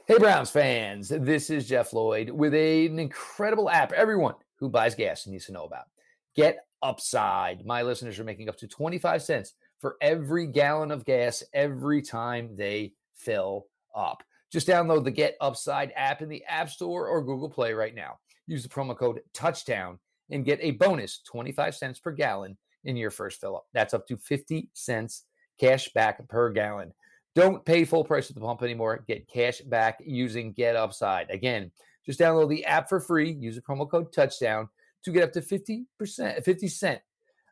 Hey, 0.07 0.17
Browns 0.17 0.49
fans, 0.49 1.09
this 1.09 1.49
is 1.49 1.67
Jeff 1.67 1.91
Lloyd 1.91 2.29
with 2.29 2.53
a, 2.53 2.85
an 2.85 2.97
incredible 2.97 3.69
app 3.69 3.91
everyone 3.91 4.35
who 4.55 4.69
buys 4.69 4.95
gas 4.95 5.27
needs 5.27 5.45
to 5.47 5.51
know 5.51 5.65
about. 5.65 5.85
Get 6.35 6.59
Upside. 6.81 7.65
My 7.65 7.81
listeners 7.81 8.19
are 8.19 8.23
making 8.23 8.49
up 8.49 8.57
to 8.57 8.67
25 8.67 9.23
cents 9.23 9.53
for 9.79 9.97
every 9.99 10.47
gallon 10.47 10.91
of 10.91 11.05
gas 11.05 11.43
every 11.53 12.01
time 12.01 12.55
they 12.55 12.93
fill 13.15 13.65
up. 13.95 14.23
Just 14.51 14.67
download 14.67 15.03
the 15.03 15.11
Get 15.11 15.35
Upside 15.41 15.91
app 15.95 16.21
in 16.21 16.29
the 16.29 16.43
App 16.45 16.69
Store 16.69 17.07
or 17.07 17.23
Google 17.23 17.49
Play 17.49 17.73
right 17.73 17.95
now. 17.95 18.17
Use 18.47 18.63
the 18.63 18.69
promo 18.69 18.97
code 18.97 19.21
Touchdown 19.33 19.99
and 20.29 20.45
get 20.45 20.59
a 20.61 20.71
bonus 20.71 21.21
25 21.29 21.75
cents 21.75 21.99
per 21.99 22.11
gallon 22.11 22.57
in 22.85 22.95
your 22.95 23.11
first 23.11 23.41
fill 23.41 23.57
up. 23.57 23.65
That's 23.73 23.93
up 23.93 24.07
to 24.07 24.17
50 24.17 24.69
cents 24.73 25.23
cash 25.59 25.89
back 25.93 26.25
per 26.29 26.49
gallon. 26.51 26.93
Don't 27.35 27.63
pay 27.65 27.85
full 27.85 28.03
price 28.03 28.29
at 28.29 28.35
the 28.35 28.41
pump 28.41 28.63
anymore. 28.63 29.03
Get 29.07 29.27
cash 29.27 29.59
back 29.59 30.01
using 30.03 30.53
Get 30.53 30.75
Upside. 30.75 31.29
Again, 31.29 31.71
just 32.05 32.19
download 32.19 32.49
the 32.49 32.65
app 32.65 32.89
for 32.89 32.99
free. 32.99 33.31
Use 33.31 33.55
the 33.55 33.61
promo 33.61 33.89
code 33.89 34.11
touchdown 34.13 34.69
to 35.03 35.11
get 35.11 35.23
up 35.23 35.33
to 35.33 35.41
50%, 35.41 36.43
50 36.43 36.67
cent 36.67 37.01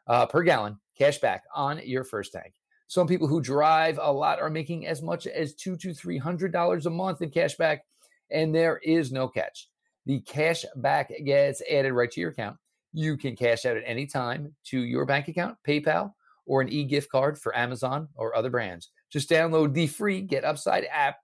uh, 0.08 0.26
per 0.26 0.44
gallon 0.44 0.78
cash 0.98 1.20
back 1.20 1.44
on 1.54 1.82
your 1.86 2.04
first 2.04 2.34
tank. 2.34 2.54
Some 2.88 3.08
people 3.08 3.28
who 3.28 3.42
drive 3.42 4.00
a 4.02 4.12
lot 4.12 4.40
are 4.40 4.50
making 4.50 4.88
as 4.88 5.02
much 5.02 5.28
as 5.28 5.56
two 5.56 5.76
to 5.78 5.94
three 5.94 6.18
hundred 6.18 6.52
dollars 6.52 6.86
a 6.86 6.92
month 6.92 7.22
in 7.22 7.30
cash 7.30 7.56
back, 7.56 7.84
and 8.30 8.54
there 8.54 8.80
is 8.84 9.12
no 9.12 9.28
catch. 9.28 9.70
The 10.06 10.22
cash 10.22 10.64
back 10.76 11.12
gets 11.26 11.62
added 11.70 11.94
right 11.94 12.12
to 12.12 12.22
your 12.22 12.30
account 12.30 12.58
you 12.96 13.18
can 13.18 13.36
cash 13.36 13.66
out 13.66 13.76
at 13.76 13.84
any 13.86 14.08
time 14.08 14.56
to 14.64 14.80
your 14.80 15.06
bank 15.06 15.28
account, 15.28 15.58
PayPal, 15.68 16.14
or 16.46 16.62
an 16.62 16.70
e 16.70 16.86
gift 16.86 17.12
card 17.12 17.38
for 17.38 17.56
Amazon 17.56 18.08
or 18.16 18.36
other 18.36 18.50
brands. 18.50 18.90
Just 19.12 19.30
download 19.30 19.74
the 19.74 19.88
free 19.88 20.22
Get 20.22 20.46
Upside 20.46 20.86
app 20.90 21.18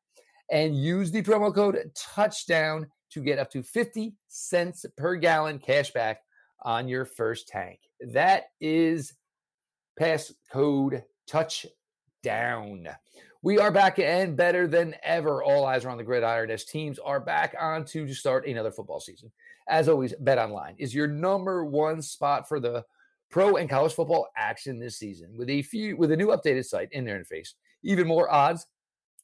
and 0.51 0.75
use 0.75 1.11
the 1.11 1.23
promo 1.23 1.53
code 1.55 1.79
touchdown 1.95 2.87
to 3.11 3.21
get 3.21 3.39
up 3.39 3.49
to 3.51 3.63
50 3.63 4.13
cents 4.27 4.85
per 4.97 5.15
gallon 5.15 5.59
cash 5.59 5.91
back 5.91 6.19
on 6.63 6.89
your 6.89 7.05
first 7.05 7.47
tank. 7.47 7.79
That 8.11 8.45
is 8.59 9.13
passcode 9.99 11.03
touchdown. 11.27 12.87
We 13.43 13.57
are 13.57 13.71
back 13.71 13.97
and 13.97 14.37
better 14.37 14.67
than 14.67 14.95
ever. 15.01 15.43
All 15.43 15.65
eyes 15.65 15.83
are 15.83 15.89
on 15.89 15.97
the 15.97 16.03
gridiron 16.03 16.51
as 16.51 16.63
teams 16.63 16.99
are 16.99 17.19
back 17.19 17.55
on 17.59 17.85
to 17.85 18.13
start 18.13 18.45
another 18.45 18.71
football 18.71 18.99
season. 18.99 19.31
As 19.67 19.89
always, 19.89 20.13
BetOnline 20.23 20.75
is 20.77 20.93
your 20.93 21.07
number 21.07 21.65
one 21.65 22.01
spot 22.01 22.47
for 22.47 22.59
the 22.59 22.85
pro 23.31 23.55
and 23.55 23.69
college 23.69 23.93
football 23.93 24.27
action 24.35 24.77
this 24.77 24.97
season. 24.97 25.35
With 25.35 25.49
a 25.49 25.63
few 25.63 25.97
with 25.97 26.11
a 26.11 26.17
new 26.17 26.27
updated 26.27 26.65
site 26.65 26.89
and 26.93 27.07
interface, 27.07 27.53
even 27.81 28.05
more 28.05 28.31
odds, 28.31 28.67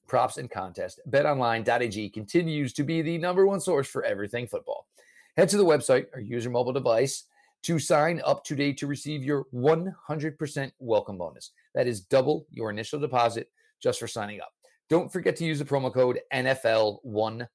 props, 0.07 0.37
and 0.37 0.49
contests. 0.49 0.99
BetOnline.ag 1.09 2.09
continues 2.09 2.73
to 2.73 2.83
be 2.83 3.01
the 3.01 3.17
number 3.19 3.45
one 3.45 3.59
source 3.59 3.87
for 3.87 4.03
everything 4.03 4.47
football. 4.47 4.87
Head 5.35 5.49
to 5.49 5.57
the 5.57 5.65
website 5.65 6.07
or 6.13 6.21
use 6.21 6.43
your 6.43 6.53
mobile 6.53 6.73
device 6.73 7.25
to 7.63 7.77
sign 7.77 8.21
up 8.25 8.43
today 8.43 8.71
to 8.73 8.87
receive 8.87 9.23
your 9.23 9.45
100% 9.53 10.71
welcome 10.79 11.17
bonus. 11.17 11.51
That 11.77 11.85
is 11.85 12.01
double 12.01 12.47
your 12.49 12.71
initial 12.71 12.99
deposit 12.99 13.51
just 13.79 13.99
for 13.99 14.07
signing 14.07 14.41
up. 14.41 14.49
Don't 14.89 15.13
forget 15.13 15.35
to 15.35 15.45
use 15.45 15.59
the 15.59 15.65
promo 15.65 15.93
code 15.93 16.19
NFL100. 16.33 17.47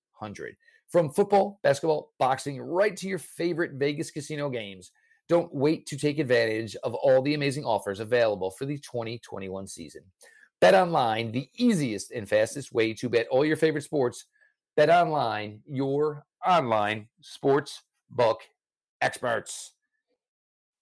From 0.88 1.10
football, 1.10 1.58
basketball, 1.64 2.12
boxing, 2.20 2.60
right 2.60 2.96
to 2.98 3.08
your 3.08 3.18
favorite 3.18 3.72
Vegas 3.72 4.12
casino 4.12 4.48
games, 4.48 4.92
don't 5.28 5.52
wait 5.52 5.86
to 5.86 5.96
take 5.96 6.20
advantage 6.20 6.76
of 6.84 6.94
all 6.94 7.20
the 7.20 7.34
amazing 7.34 7.64
offers 7.64 7.98
available 7.98 8.52
for 8.52 8.64
the 8.64 8.78
2021 8.78 9.66
season. 9.66 10.02
Bet 10.60 10.76
online, 10.76 11.32
the 11.32 11.48
easiest 11.56 12.12
and 12.12 12.28
fastest 12.28 12.72
way 12.72 12.94
to 12.94 13.08
bet 13.08 13.26
all 13.28 13.44
your 13.44 13.56
favorite 13.56 13.82
sports. 13.82 14.26
Bet 14.76 14.88
online, 14.88 15.62
your 15.66 16.24
online 16.46 17.08
sports 17.22 17.82
book 18.08 18.42
experts. 19.00 19.72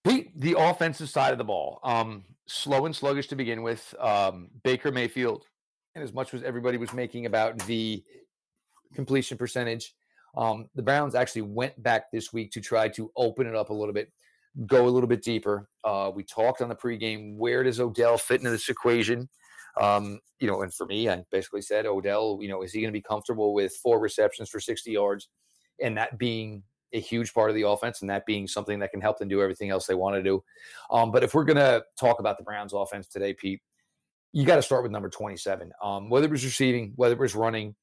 Pete, 0.04 0.38
the 0.38 0.56
offensive 0.58 1.08
side 1.08 1.32
of 1.32 1.38
the 1.38 1.44
ball, 1.44 1.80
um, 1.84 2.24
slow 2.50 2.86
and 2.86 2.94
sluggish 2.94 3.28
to 3.28 3.36
begin 3.36 3.62
with. 3.62 3.94
Um, 3.98 4.48
Baker 4.64 4.90
Mayfield, 4.90 5.44
and 5.94 6.02
as 6.02 6.12
much 6.12 6.34
as 6.34 6.42
everybody 6.42 6.78
was 6.78 6.92
making 6.92 7.26
about 7.26 7.58
the 7.60 8.02
completion 8.94 9.38
percentage, 9.38 9.94
um, 10.36 10.68
the 10.74 10.82
Browns 10.82 11.14
actually 11.14 11.42
went 11.42 11.80
back 11.82 12.10
this 12.12 12.32
week 12.32 12.50
to 12.52 12.60
try 12.60 12.88
to 12.88 13.10
open 13.16 13.46
it 13.46 13.54
up 13.54 13.70
a 13.70 13.74
little 13.74 13.94
bit, 13.94 14.12
go 14.66 14.86
a 14.86 14.90
little 14.90 15.08
bit 15.08 15.22
deeper. 15.22 15.68
Uh, 15.84 16.10
we 16.14 16.24
talked 16.24 16.60
on 16.60 16.68
the 16.68 16.74
pregame 16.74 17.36
where 17.36 17.62
does 17.62 17.80
Odell 17.80 18.18
fit 18.18 18.40
into 18.40 18.50
this 18.50 18.68
equation? 18.68 19.28
Um, 19.80 20.18
you 20.40 20.48
know, 20.48 20.62
and 20.62 20.74
for 20.74 20.86
me, 20.86 21.08
I 21.08 21.22
basically 21.30 21.62
said 21.62 21.86
Odell, 21.86 22.38
you 22.40 22.48
know, 22.48 22.62
is 22.62 22.72
he 22.72 22.80
going 22.80 22.92
to 22.92 22.98
be 22.98 23.02
comfortable 23.02 23.54
with 23.54 23.72
four 23.82 24.00
receptions 24.00 24.48
for 24.48 24.58
60 24.58 24.90
yards 24.90 25.28
and 25.80 25.96
that 25.96 26.18
being 26.18 26.62
a 26.92 27.00
huge 27.00 27.32
part 27.32 27.50
of 27.50 27.56
the 27.56 27.66
offense 27.66 28.00
and 28.00 28.10
that 28.10 28.26
being 28.26 28.46
something 28.46 28.78
that 28.80 28.90
can 28.90 29.00
help 29.00 29.18
them 29.18 29.28
do 29.28 29.42
everything 29.42 29.70
else 29.70 29.86
they 29.86 29.94
want 29.94 30.16
to 30.16 30.22
do. 30.22 30.42
Um, 30.90 31.10
but 31.10 31.22
if 31.22 31.34
we're 31.34 31.44
going 31.44 31.56
to 31.56 31.82
talk 31.98 32.20
about 32.20 32.38
the 32.38 32.44
Browns 32.44 32.72
offense 32.72 33.06
today, 33.06 33.34
Pete, 33.34 33.60
you 34.32 34.44
got 34.44 34.56
to 34.56 34.62
start 34.62 34.82
with 34.82 34.92
number 34.92 35.08
27. 35.08 35.72
Um, 35.82 36.08
whether 36.08 36.26
it 36.26 36.30
was 36.30 36.44
receiving, 36.44 36.92
whether 36.96 37.14
it 37.14 37.20
was 37.20 37.34
running, 37.34 37.74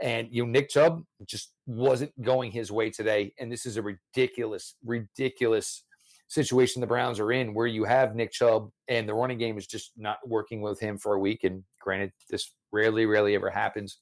and 0.00 0.28
you 0.30 0.44
know 0.44 0.50
Nick 0.50 0.68
Chubb 0.68 1.02
just 1.26 1.52
wasn't 1.66 2.12
going 2.22 2.50
his 2.50 2.70
way 2.70 2.90
today, 2.90 3.32
and 3.38 3.50
this 3.50 3.66
is 3.66 3.76
a 3.76 3.82
ridiculous, 3.82 4.76
ridiculous 4.84 5.84
situation 6.28 6.80
the 6.80 6.86
Browns 6.86 7.20
are 7.20 7.32
in, 7.32 7.54
where 7.54 7.66
you 7.66 7.84
have 7.84 8.14
Nick 8.14 8.32
Chubb 8.32 8.70
and 8.88 9.08
the 9.08 9.14
running 9.14 9.38
game 9.38 9.56
is 9.56 9.66
just 9.66 9.92
not 9.96 10.18
working 10.26 10.60
with 10.60 10.80
him 10.80 10.98
for 10.98 11.14
a 11.14 11.18
week. 11.18 11.44
And 11.44 11.64
granted, 11.80 12.12
this 12.28 12.52
rarely, 12.72 13.06
rarely 13.06 13.34
ever 13.34 13.50
happens. 13.50 13.98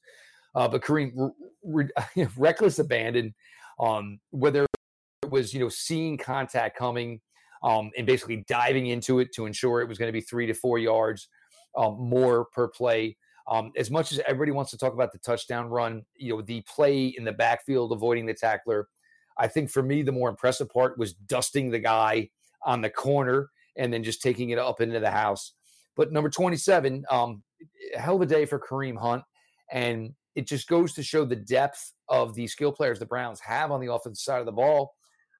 Uh, 0.55 0.67
but 0.67 0.81
Kareem, 0.81 1.31
re- 1.63 1.87
re- 2.15 2.27
reckless 2.37 2.79
abandon, 2.79 3.33
um, 3.79 4.19
whether 4.31 4.63
it 4.63 5.29
was 5.29 5.53
you 5.53 5.59
know 5.59 5.69
seeing 5.69 6.17
contact 6.17 6.77
coming 6.77 7.21
um, 7.63 7.91
and 7.97 8.05
basically 8.05 8.43
diving 8.47 8.87
into 8.87 9.19
it 9.19 9.33
to 9.33 9.45
ensure 9.45 9.81
it 9.81 9.87
was 9.87 9.97
going 9.97 10.09
to 10.09 10.13
be 10.13 10.21
three 10.21 10.45
to 10.45 10.53
four 10.53 10.77
yards 10.77 11.29
um, 11.77 11.97
more 11.99 12.45
per 12.45 12.67
play. 12.67 13.17
Um, 13.49 13.71
as 13.77 13.91
much 13.91 14.11
as 14.11 14.19
everybody 14.25 14.51
wants 14.51 14.71
to 14.71 14.77
talk 14.77 14.93
about 14.93 15.11
the 15.11 15.17
touchdown 15.19 15.67
run, 15.67 16.03
you 16.15 16.33
know, 16.33 16.41
the 16.41 16.61
play 16.61 17.07
in 17.07 17.25
the 17.25 17.31
backfield 17.31 17.91
avoiding 17.91 18.25
the 18.25 18.33
tackler, 18.33 18.87
I 19.37 19.47
think 19.47 19.69
for 19.69 19.83
me, 19.83 20.01
the 20.01 20.11
more 20.11 20.29
impressive 20.29 20.69
part 20.69 20.97
was 20.97 21.13
dusting 21.13 21.69
the 21.71 21.79
guy 21.79 22.29
on 22.65 22.81
the 22.81 22.89
corner 22.89 23.49
and 23.75 23.91
then 23.91 24.03
just 24.03 24.21
taking 24.21 24.51
it 24.51 24.59
up 24.59 24.79
into 24.81 24.99
the 24.99 25.11
house. 25.11 25.53
But 25.95 26.11
number 26.11 26.29
27, 26.29 27.05
um, 27.09 27.43
hell 27.95 28.15
of 28.15 28.21
a 28.21 28.25
day 28.25 28.45
for 28.45 28.59
Kareem 28.59 28.97
Hunt. 28.97 29.23
And 29.71 30.13
it 30.35 30.47
just 30.47 30.67
goes 30.67 30.93
to 30.93 31.03
show 31.03 31.25
the 31.25 31.35
depth 31.35 31.92
of 32.09 32.35
the 32.35 32.47
skill 32.47 32.71
players 32.71 32.99
the 32.99 33.05
Browns 33.05 33.39
have 33.41 33.71
on 33.71 33.81
the 33.81 33.91
offensive 33.91 34.21
side 34.21 34.39
of 34.39 34.45
the 34.45 34.51
ball, 34.51 34.93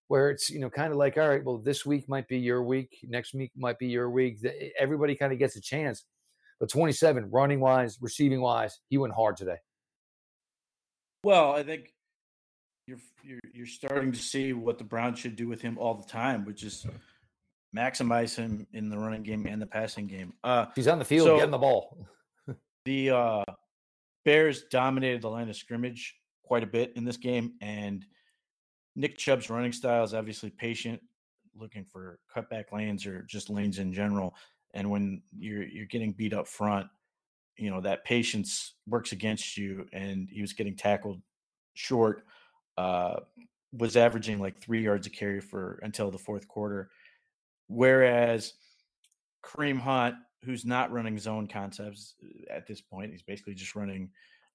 where 0.08 0.30
it's, 0.30 0.50
you 0.50 0.60
know, 0.60 0.70
kind 0.70 0.92
of 0.92 0.98
like, 0.98 1.18
all 1.18 1.28
right, 1.28 1.44
well, 1.44 1.58
this 1.58 1.86
week 1.86 2.08
might 2.08 2.28
be 2.28 2.38
your 2.38 2.64
week, 2.64 2.98
next 3.04 3.34
week 3.34 3.52
might 3.56 3.80
be 3.80 3.88
your 3.88 4.10
week. 4.10 4.40
Everybody 4.80 5.16
kind 5.16 5.34
of 5.34 5.40
gets 5.40 5.56
a 5.56 5.62
chance. 5.62 6.04
But 6.60 6.70
27, 6.70 7.30
running 7.32 7.60
wise, 7.60 7.98
receiving 8.00 8.42
wise, 8.42 8.80
he 8.90 8.98
went 8.98 9.14
hard 9.14 9.38
today. 9.38 9.58
Well, 11.24 11.52
I 11.54 11.64
think 11.64 11.94
you're 12.88 13.00
you're 13.24 13.40
you're 13.54 13.66
starting 13.66 14.12
to 14.12 14.20
see 14.20 14.54
what 14.54 14.78
the 14.78 14.84
Browns 14.84 15.20
should 15.20 15.36
do 15.36 15.48
with 15.48 15.62
him 15.62 15.78
all 15.78 15.94
the 15.94 16.08
time, 16.08 16.46
which 16.46 16.64
is 16.64 16.86
maximize 17.76 18.36
him 18.36 18.68
in 18.74 18.90
the 18.90 18.98
running 18.98 19.24
game 19.24 19.46
and 19.48 19.62
the 19.62 19.66
passing 19.66 20.06
game. 20.06 20.34
Uh, 20.44 20.66
He's 20.76 20.88
on 20.88 21.00
the 21.00 21.06
field 21.06 21.28
so 21.28 21.36
getting 21.38 21.52
the 21.52 21.58
ball. 21.58 21.98
the 22.86 23.10
uh, 23.10 23.44
Bears 24.26 24.64
dominated 24.70 25.22
the 25.22 25.30
line 25.30 25.50
of 25.50 25.56
scrimmage 25.56 26.16
quite 26.44 26.64
a 26.64 26.68
bit 26.68 26.94
in 26.96 27.04
this 27.04 27.18
game, 27.18 27.54
and 27.62 28.06
Nick 28.96 29.18
Chubb's 29.18 29.50
running 29.50 29.72
style 29.72 30.04
is 30.04 30.14
obviously 30.14 30.50
patient, 30.50 31.02
looking 31.56 31.86
for 31.86 32.20
cutback 32.36 32.72
lanes 32.72 33.06
or 33.06 33.24
just 33.24 33.50
lanes 33.50 33.80
in 33.80 33.94
general. 33.94 34.36
And 34.74 34.90
when 34.90 35.22
you're 35.38 35.64
you're 35.64 35.86
getting 35.86 36.12
beat 36.12 36.34
up 36.34 36.48
front, 36.48 36.88
you 37.58 37.70
know 37.70 37.82
that 37.82 38.06
patience 38.06 38.76
works 38.88 39.12
against 39.12 39.58
you. 39.58 39.88
And 39.94 40.28
he 40.32 40.42
was 40.42 40.54
getting 40.54 40.76
tackled 40.76 41.22
short 41.74 42.26
uh, 42.78 43.20
was 43.72 43.98
averaging 43.98 44.40
like 44.40 44.60
three 44.60 44.84
yards 44.84 45.08
a 45.08 45.10
carry 45.10 45.42
for 45.42 45.80
until 45.84 46.12
the 46.12 46.18
fourth 46.18 46.48
quarter. 46.48 46.90
Whereas 47.68 48.54
Kareem 49.44 49.80
Hunt, 49.80 50.16
who's 50.44 50.66
not 50.66 50.92
running 50.92 51.18
zone 51.18 51.48
concepts 51.48 52.16
uh, 52.24 52.54
at 52.54 52.68
this 52.68 52.82
point, 52.82 53.12
he's 53.12 53.24
basically 53.24 53.56
just 53.56 53.76
running 53.76 54.10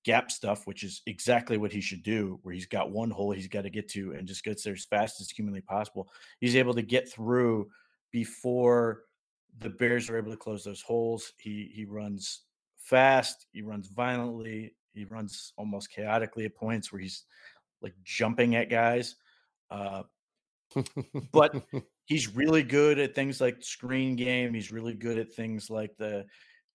gap 0.04 0.30
stuff, 0.30 0.66
which 0.66 0.82
is 0.84 1.02
exactly 1.06 1.56
what 1.58 1.72
he 1.72 1.80
should 1.80 2.02
do, 2.02 2.38
where 2.42 2.54
he's 2.54 2.66
got 2.66 2.90
one 2.90 3.10
hole 3.10 3.32
he's 3.32 3.48
got 3.48 3.62
to 3.62 3.70
get 3.70 3.88
to 3.90 4.12
and 4.12 4.28
just 4.28 4.44
gets 4.44 4.62
there 4.62 4.74
as 4.74 4.84
fast 4.84 5.20
as 5.20 5.30
humanly 5.30 5.60
possible. 5.60 6.08
He's 6.40 6.56
able 6.56 6.74
to 6.74 6.82
get 6.82 7.10
through 7.10 7.68
before 8.10 9.02
the 9.60 9.70
Bears 9.70 10.08
are 10.08 10.16
able 10.16 10.30
to 10.30 10.36
close 10.36 10.64
those 10.64 10.82
holes. 10.82 11.32
He 11.38 11.70
he 11.74 11.84
runs 11.84 12.42
fast, 12.76 13.46
he 13.52 13.62
runs 13.62 13.88
violently, 13.88 14.74
he 14.94 15.04
runs 15.04 15.52
almost 15.56 15.90
chaotically 15.90 16.44
at 16.44 16.54
points 16.54 16.92
where 16.92 17.00
he's 17.00 17.24
like 17.82 17.94
jumping 18.04 18.56
at 18.56 18.70
guys. 18.70 19.16
Uh, 19.70 20.02
but 21.32 21.54
he's 22.06 22.34
really 22.34 22.62
good 22.62 22.98
at 22.98 23.14
things 23.14 23.40
like 23.40 23.62
screen 23.62 24.16
game. 24.16 24.54
He's 24.54 24.72
really 24.72 24.94
good 24.94 25.18
at 25.18 25.32
things 25.32 25.70
like 25.70 25.96
the 25.96 26.26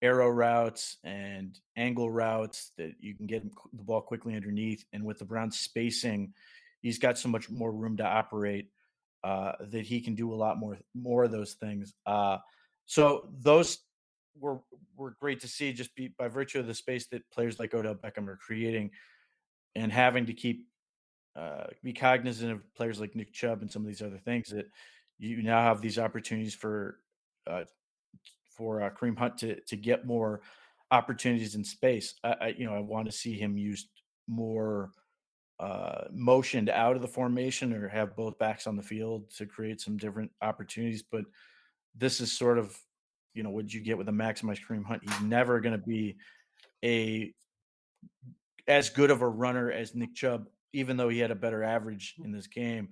arrow 0.04 0.30
routes 0.30 0.98
and 1.06 1.58
angle 1.78 2.12
routes 2.12 2.72
that 2.78 2.94
you 3.00 3.16
can 3.16 3.26
get 3.26 3.42
the 3.44 3.84
ball 3.84 4.02
quickly 4.02 4.36
underneath. 4.36 4.86
And 4.92 5.04
with 5.06 5.18
the 5.18 5.26
Browns 5.26 5.58
spacing, 5.58 6.34
he's 6.82 7.00
got 7.00 7.18
so 7.18 7.30
much 7.30 7.50
more 7.50 7.72
room 7.72 7.98
to 7.98 8.06
operate 8.06 8.68
uh, 9.24 9.54
that 9.62 9.86
he 9.86 10.02
can 10.02 10.14
do 10.14 10.34
a 10.34 10.36
lot 10.36 10.60
more 10.60 10.78
more 10.94 11.24
of 11.24 11.32
those 11.32 11.54
things. 11.54 11.94
Uh, 12.06 12.38
so 12.86 13.30
those 13.40 13.80
were 14.38 14.60
were 14.98 15.16
great 15.22 15.40
to 15.40 15.48
see 15.48 15.72
just 15.72 15.96
be, 15.96 16.10
by 16.18 16.28
virtue 16.28 16.60
of 16.60 16.68
the 16.68 16.74
space 16.74 17.08
that 17.08 17.30
players 17.32 17.58
like 17.58 17.74
Odell 17.74 17.96
Beckham 17.96 18.28
are 18.28 18.38
creating 18.38 18.92
and 19.76 19.92
having 19.92 20.26
to 20.26 20.34
keep 20.34 20.68
uh, 21.36 21.68
be 21.82 21.94
cognizant 21.94 22.52
of 22.52 22.76
players 22.76 23.00
like 23.00 23.16
Nick 23.16 23.32
Chubb 23.32 23.62
and 23.62 23.72
some 23.72 23.82
of 23.82 23.88
these 23.88 24.02
other 24.02 24.20
things 24.20 24.50
that 24.50 24.70
you 25.18 25.42
now 25.42 25.62
have 25.62 25.82
these 25.82 25.98
opportunities 25.98 26.54
for 26.54 27.00
uh, 27.48 27.64
for 28.56 28.82
uh, 28.82 28.90
Kareem 28.90 29.18
Hunt 29.18 29.38
to 29.40 29.60
to 29.62 29.76
get 29.76 30.06
more 30.06 30.42
opportunities 30.92 31.56
in 31.56 31.64
space. 31.64 32.16
I, 32.24 32.36
I 32.42 32.48
you 32.58 32.66
know 32.66 32.76
I 32.76 32.80
want 32.80 33.06
to 33.08 33.12
see 33.12 33.38
him 33.38 33.58
used 33.58 33.88
more 34.28 34.92
uh, 35.60 36.06
motioned 36.12 36.70
out 36.70 36.96
of 36.96 37.02
the 37.02 37.08
formation 37.08 37.74
or 37.74 37.88
have 37.88 38.16
both 38.16 38.38
backs 38.40 38.68
on 38.68 38.76
the 38.76 38.84
field 38.84 39.30
to 39.38 39.46
create 39.46 39.82
some 39.82 39.98
different 39.98 40.32
opportunities. 40.42 41.04
But 41.04 41.26
this 41.96 42.22
is 42.22 42.32
sort 42.32 42.58
of 42.58 42.78
you 43.34 43.44
know 43.44 43.50
what 43.50 43.74
you 43.74 43.82
get 43.82 43.98
with 43.98 44.10
a 44.10 44.14
maximized 44.14 44.62
Kareem 44.68 44.86
Hunt. 44.86 45.04
He's 45.04 45.22
never 45.22 45.60
going 45.60 45.80
to 45.80 45.86
be 45.86 46.18
a 46.84 47.34
as 48.68 48.90
good 48.90 49.12
of 49.12 49.22
a 49.22 49.28
runner 49.28 49.72
as 49.72 49.96
Nick 49.96 50.16
Chubb 50.16 50.48
even 50.74 50.98
though 50.98 51.10
he 51.10 51.20
had 51.20 51.32
a 51.32 51.36
better 51.36 51.64
average 51.64 52.16
in 52.24 52.32
this 52.32 52.48
game. 52.48 52.90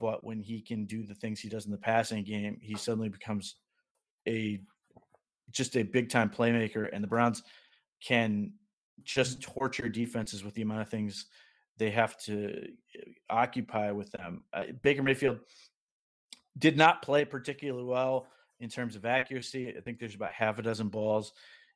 But 0.00 0.24
when 0.24 0.40
he 0.40 0.60
can 0.60 0.86
do 0.86 1.04
the 1.04 1.14
things 1.14 1.38
he 1.38 1.48
does 1.48 1.66
in 1.66 1.70
the 1.70 1.78
passing 1.78 2.24
game, 2.24 2.58
he 2.60 2.76
suddenly 2.76 3.08
becomes 3.08 3.56
a 4.26 4.60
just 5.52 5.76
a 5.76 5.82
big 5.82 6.08
time 6.08 6.30
playmaker. 6.30 6.88
And 6.92 7.02
the 7.02 7.08
Browns 7.08 7.42
can 8.02 8.52
just 9.04 9.40
torture 9.42 9.88
defenses 9.88 10.44
with 10.44 10.54
the 10.54 10.62
amount 10.62 10.82
of 10.82 10.88
things 10.88 11.26
they 11.78 11.90
have 11.90 12.18
to 12.24 12.68
uh, 12.98 13.10
occupy 13.30 13.90
with 13.90 14.10
them. 14.12 14.44
Uh, 14.52 14.64
Baker 14.82 15.02
Mayfield 15.02 15.40
did 16.58 16.76
not 16.76 17.02
play 17.02 17.24
particularly 17.24 17.84
well 17.84 18.26
in 18.60 18.68
terms 18.68 18.96
of 18.96 19.04
accuracy. 19.04 19.74
I 19.76 19.80
think 19.80 19.98
there's 19.98 20.14
about 20.14 20.32
half 20.32 20.58
a 20.58 20.62
dozen 20.62 20.88
balls 20.88 21.32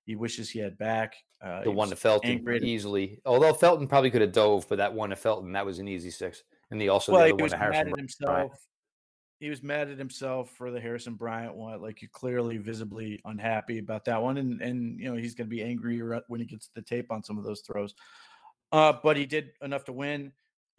he 0.06 0.14
wishes 0.14 0.48
he 0.48 0.60
had 0.60 0.78
back. 0.78 1.16
Uh, 1.44 1.64
the 1.64 1.70
one 1.70 1.90
to 1.90 1.96
Felton 1.96 2.46
easily. 2.62 3.20
Although 3.26 3.52
Felton 3.52 3.88
probably 3.88 4.10
could 4.10 4.20
have 4.20 4.32
dove, 4.32 4.66
but 4.68 4.78
that 4.78 4.94
one 4.94 5.10
to 5.10 5.16
Felton 5.16 5.52
that 5.52 5.66
was 5.66 5.80
an 5.80 5.88
easy 5.88 6.10
six. 6.10 6.44
And 6.70 6.80
the 6.80 6.88
also 6.88 7.12
well, 7.12 7.26
the 7.26 7.34
other 7.34 7.42
one 7.42 7.50
to 7.50 7.56
Harrison. 7.56 7.92
Himself. 7.96 8.52
He 9.38 9.50
was 9.50 9.62
mad 9.62 9.90
at 9.90 9.98
himself 9.98 10.50
for 10.56 10.70
the 10.70 10.80
Harrison 10.80 11.14
Bryant 11.14 11.54
one. 11.54 11.82
Like 11.82 12.00
you 12.00 12.08
clearly 12.08 12.56
visibly 12.56 13.20
unhappy 13.24 13.78
about 13.78 14.06
that 14.06 14.22
one, 14.22 14.38
and 14.38 14.62
and 14.62 14.98
you 14.98 15.10
know 15.10 15.16
he's 15.16 15.34
going 15.34 15.48
to 15.48 15.54
be 15.54 15.62
angry 15.62 16.00
when 16.28 16.40
he 16.40 16.46
gets 16.46 16.70
the 16.74 16.82
tape 16.82 17.12
on 17.12 17.22
some 17.22 17.36
of 17.36 17.44
those 17.44 17.60
throws. 17.60 17.94
Uh, 18.72 18.94
but 19.02 19.16
he 19.16 19.26
did 19.26 19.50
enough 19.62 19.84
to 19.84 19.92
win. 19.92 20.32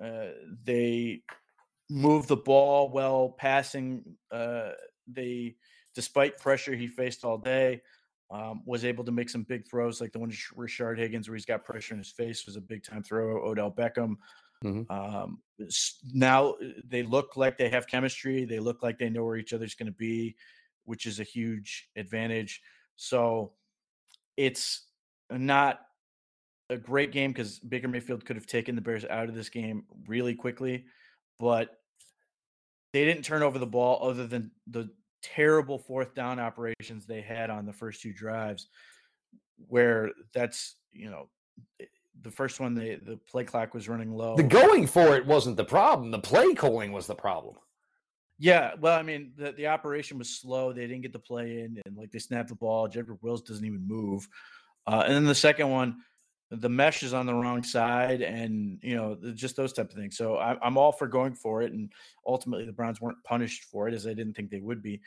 Uh, 0.04 0.28
they 0.64 1.22
moved 1.90 2.28
the 2.28 2.38
ball 2.38 2.90
well, 2.90 3.36
passing. 3.38 4.04
Uh, 4.32 4.72
they, 5.08 5.56
despite 5.96 6.38
pressure 6.40 6.76
he 6.76 6.88
faced 6.88 7.24
all 7.24 7.38
day, 7.38 7.82
um, 8.30 8.62
was 8.66 8.84
able 8.84 9.04
to 9.06 9.12
make 9.12 9.30
some 9.30 9.44
big 9.44 9.68
throws, 9.68 10.02
like 10.02 10.12
the 10.12 10.20
one 10.20 10.30
to 10.30 10.36
Rashard 10.56 10.98
Higgins, 10.98 11.30
where 11.30 11.36
he's 11.36 11.46
got 11.46 11.64
pressure 11.64 11.94
in 11.94 12.00
his 12.00 12.12
face, 12.12 12.46
was 12.46 12.58
a 12.58 12.62
big 12.62 12.84
time 12.84 13.04
throw. 13.04 13.48
Odell 13.48 13.72
Beckham. 13.72 14.16
Mm-hmm. 14.64 14.92
Um, 14.92 15.40
now 16.14 16.52
uh, 16.52 16.68
they 16.88 17.04
look 17.04 17.38
like 17.38 17.58
they 17.58 17.70
have 17.70 17.88
chemistry. 17.88 18.46
They 18.46 18.60
look 18.60 18.84
like 18.84 18.98
they 18.98 19.10
know 19.10 19.24
where 19.24 19.38
each 19.38 19.54
other's 19.54 19.76
going 19.76 19.92
to 19.92 19.98
be, 19.98 20.36
which 20.86 21.06
is 21.06 21.20
a 21.20 21.24
huge 21.24 21.90
advantage. 21.96 22.62
So 22.96 23.54
it's 24.36 24.88
not 25.32 25.82
a 26.70 26.78
great 26.78 27.12
game 27.12 27.32
because 27.32 27.60
Baker 27.60 27.88
Mayfield 27.88 28.26
could 28.26 28.36
have 28.36 28.48
taken 28.48 28.76
the 28.76 28.82
Bears 28.82 29.06
out 29.06 29.30
of 29.30 29.36
this 29.36 29.50
game 29.50 29.84
really 30.08 30.36
quickly, 30.36 30.86
but 31.40 31.80
they 32.94 33.06
didn't 33.06 33.24
turn 33.24 33.44
over 33.44 33.60
the 33.60 33.66
ball 33.66 34.00
other 34.02 34.28
than 34.28 34.52
the 34.68 34.90
terrible 35.22 35.78
fourth 35.78 36.14
down 36.14 36.40
operations 36.40 37.06
they 37.06 37.22
had 37.22 37.50
on 37.50 37.66
the 37.66 37.74
first 37.74 38.02
two 38.02 38.14
drives, 38.14 38.68
where 39.68 40.12
that's 40.34 40.76
you 40.92 41.10
know 41.10 41.30
the 42.22 42.32
first 42.32 42.60
one 42.60 42.74
the 42.74 43.00
the 43.06 43.18
play 43.30 43.44
clock 43.44 43.74
was 43.74 43.88
running 43.88 44.12
low. 44.12 44.36
The 44.36 44.44
going 44.44 44.88
for 44.88 45.16
it 45.16 45.26
wasn't 45.26 45.58
the 45.58 45.66
problem. 45.66 46.12
The 46.12 46.20
play 46.20 46.54
calling 46.54 46.92
was 46.92 47.08
the 47.08 47.16
problem. 47.16 47.56
Yeah, 48.40 48.74
well, 48.80 48.98
I 48.98 49.02
mean, 49.02 49.32
the, 49.36 49.52
the 49.52 49.68
operation 49.68 50.20
was 50.20 50.30
slow. 50.30 50.72
They 50.72 50.82
didn't 50.82 51.02
get 51.02 51.14
the 51.14 51.20
play 51.20 51.62
in, 51.62 51.82
and 51.86 51.98
like 51.98 52.12
they 52.12 52.20
snapped 52.20 52.50
the 52.50 52.56
ball. 52.56 52.88
Jedrick 52.88 53.22
Wills 53.22 53.42
doesn't 53.42 53.66
even 53.66 53.88
move. 53.88 54.28
Uh, 54.86 55.04
and 55.06 55.16
then 55.16 55.26
the 55.26 55.36
second 55.36 55.70
one, 55.70 55.98
the 56.52 56.70
mesh 56.70 57.02
is 57.04 57.14
on 57.14 57.26
the 57.26 57.34
wrong 57.34 57.64
side, 57.64 58.22
and 58.22 58.80
you 58.84 58.96
know, 58.96 59.18
just 59.34 59.56
those 59.56 59.74
type 59.74 59.90
of 59.90 59.96
things. 59.98 60.18
So 60.18 60.38
I, 60.38 60.56
I'm 60.62 60.78
all 60.78 60.92
for 60.92 61.08
going 61.08 61.34
for 61.34 61.64
it, 61.64 61.74
and 61.74 61.92
ultimately 62.26 62.66
the 62.66 62.72
Browns 62.72 63.02
weren't 63.02 63.24
punished 63.24 63.64
for 63.66 63.88
it, 63.88 63.94
as 63.96 64.06
I 64.06 64.14
didn't 64.14 64.36
think 64.36 64.52
they 64.52 64.62
would 64.62 64.84
be. 64.84 65.02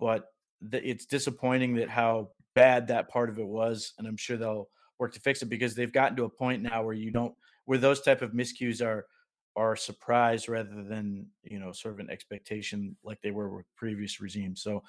But 0.00 0.24
the, 0.60 0.86
it's 0.86 1.06
disappointing 1.06 1.76
that 1.76 1.88
how 1.88 2.30
bad 2.54 2.88
that 2.88 3.08
part 3.08 3.30
of 3.30 3.38
it 3.38 3.46
was, 3.46 3.94
and 3.96 4.08
I'm 4.08 4.16
sure 4.16 4.36
they'll 4.36 4.68
work 4.98 5.12
to 5.14 5.20
fix 5.20 5.42
it 5.42 5.46
because 5.46 5.74
they've 5.74 5.92
gotten 5.92 6.16
to 6.16 6.24
a 6.24 6.28
point 6.28 6.62
now 6.62 6.82
where 6.82 6.94
you 6.94 7.10
don't, 7.10 7.34
where 7.64 7.78
those 7.78 8.00
type 8.00 8.22
of 8.22 8.32
miscues 8.32 8.84
are 8.84 9.06
are 9.54 9.76
surprised 9.76 10.48
rather 10.48 10.82
than 10.82 11.26
you 11.42 11.58
know 11.58 11.72
sort 11.72 11.94
of 11.94 12.00
an 12.00 12.10
expectation 12.10 12.96
like 13.04 13.20
they 13.22 13.30
were 13.30 13.54
with 13.54 13.66
previous 13.76 14.20
regimes. 14.20 14.62
So 14.62 14.82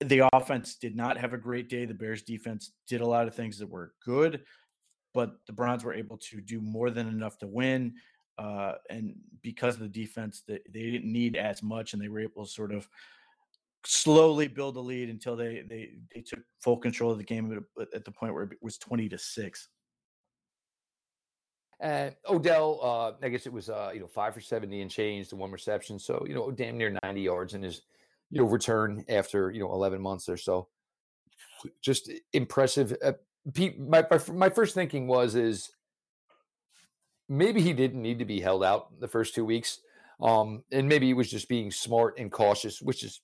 the 0.00 0.28
offense 0.32 0.76
did 0.76 0.96
not 0.96 1.16
have 1.16 1.32
a 1.32 1.38
great 1.38 1.68
day. 1.68 1.84
The 1.84 1.94
Bears 1.94 2.22
defense 2.22 2.72
did 2.86 3.00
a 3.00 3.06
lot 3.06 3.26
of 3.26 3.34
things 3.34 3.58
that 3.58 3.68
were 3.68 3.92
good, 4.04 4.42
but 5.14 5.36
the 5.46 5.52
Browns 5.52 5.84
were 5.84 5.94
able 5.94 6.18
to 6.18 6.40
do 6.40 6.60
more 6.60 6.90
than 6.90 7.08
enough 7.08 7.38
to 7.38 7.46
win. 7.46 7.94
Uh, 8.38 8.74
and 8.90 9.14
because 9.42 9.74
of 9.74 9.80
the 9.80 9.88
defense, 9.88 10.42
that 10.48 10.62
they, 10.72 10.80
they 10.80 10.90
didn't 10.90 11.12
need 11.12 11.36
as 11.36 11.62
much, 11.62 11.92
and 11.92 12.02
they 12.02 12.08
were 12.08 12.20
able 12.20 12.44
to 12.44 12.50
sort 12.50 12.72
of 12.72 12.88
slowly 13.84 14.48
build 14.48 14.76
a 14.76 14.80
lead 14.80 15.08
until 15.08 15.36
they 15.36 15.62
they 15.68 15.90
they 16.14 16.20
took 16.20 16.40
full 16.60 16.76
control 16.76 17.10
of 17.10 17.18
the 17.18 17.24
game 17.24 17.64
at, 17.80 17.88
at 17.94 18.04
the 18.04 18.10
point 18.10 18.34
where 18.34 18.44
it 18.44 18.58
was 18.60 18.78
twenty 18.78 19.08
to 19.08 19.18
six. 19.18 19.68
And 21.80 22.14
Odell, 22.28 22.78
uh, 22.80 23.12
I 23.24 23.28
guess 23.28 23.44
it 23.44 23.52
was 23.52 23.68
uh, 23.68 23.90
you 23.92 24.00
know 24.00 24.06
five 24.06 24.34
for 24.34 24.40
seventy 24.40 24.82
and 24.82 24.90
change 24.90 25.28
to 25.28 25.36
one 25.36 25.50
reception, 25.50 25.98
so 25.98 26.24
you 26.26 26.34
know 26.34 26.50
damn 26.50 26.78
near 26.78 26.96
ninety 27.02 27.22
yards 27.22 27.54
in 27.54 27.62
his 27.62 27.82
you 28.30 28.40
know 28.40 28.46
return 28.46 29.04
after 29.08 29.50
you 29.50 29.60
know 29.60 29.72
eleven 29.72 30.00
months 30.00 30.28
or 30.28 30.36
so. 30.36 30.68
Just 31.80 32.10
impressive. 32.32 32.96
Uh, 33.04 33.12
Pete, 33.52 33.80
my, 33.80 34.06
my 34.10 34.20
my 34.32 34.48
first 34.48 34.74
thinking 34.74 35.08
was 35.08 35.34
is 35.34 35.70
maybe 37.28 37.60
he 37.60 37.72
didn't 37.72 38.02
need 38.02 38.20
to 38.20 38.24
be 38.24 38.40
held 38.40 38.62
out 38.62 39.00
the 39.00 39.08
first 39.08 39.34
two 39.34 39.44
weeks, 39.44 39.80
um, 40.20 40.62
and 40.70 40.88
maybe 40.88 41.06
he 41.06 41.14
was 41.14 41.30
just 41.30 41.48
being 41.48 41.72
smart 41.72 42.16
and 42.18 42.30
cautious, 42.30 42.80
which 42.80 43.02
is 43.02 43.20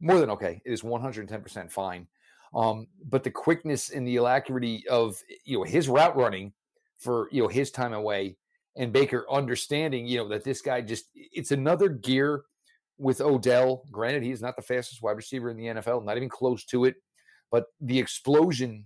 more 0.00 0.18
than 0.18 0.30
okay. 0.30 0.60
It 0.64 0.72
is 0.72 0.84
one 0.84 1.00
hundred 1.00 1.28
ten 1.28 1.42
percent 1.42 1.70
fine. 1.70 2.06
Um, 2.54 2.86
but 3.08 3.24
the 3.24 3.30
quickness 3.30 3.90
and 3.90 4.06
the 4.06 4.16
alacrity 4.16 4.84
of 4.88 5.18
you 5.44 5.58
know 5.58 5.64
his 5.64 5.88
route 5.88 6.16
running 6.16 6.52
for 6.98 7.28
you 7.32 7.42
know 7.42 7.48
his 7.48 7.70
time 7.70 7.92
away 7.92 8.36
and 8.76 8.92
Baker 8.92 9.26
understanding 9.30 10.06
you 10.06 10.18
know 10.18 10.28
that 10.28 10.44
this 10.44 10.60
guy 10.60 10.80
just 10.80 11.06
it's 11.14 11.50
another 11.50 11.88
gear 11.88 12.44
with 12.98 13.20
Odell. 13.20 13.84
Granted, 13.90 14.22
he's 14.22 14.42
not 14.42 14.56
the 14.56 14.62
fastest 14.62 15.02
wide 15.02 15.16
receiver 15.16 15.50
in 15.50 15.56
the 15.56 15.66
NFL, 15.66 16.04
not 16.04 16.16
even 16.16 16.28
close 16.28 16.64
to 16.66 16.84
it, 16.84 16.96
but 17.50 17.66
the 17.80 17.98
explosion 17.98 18.84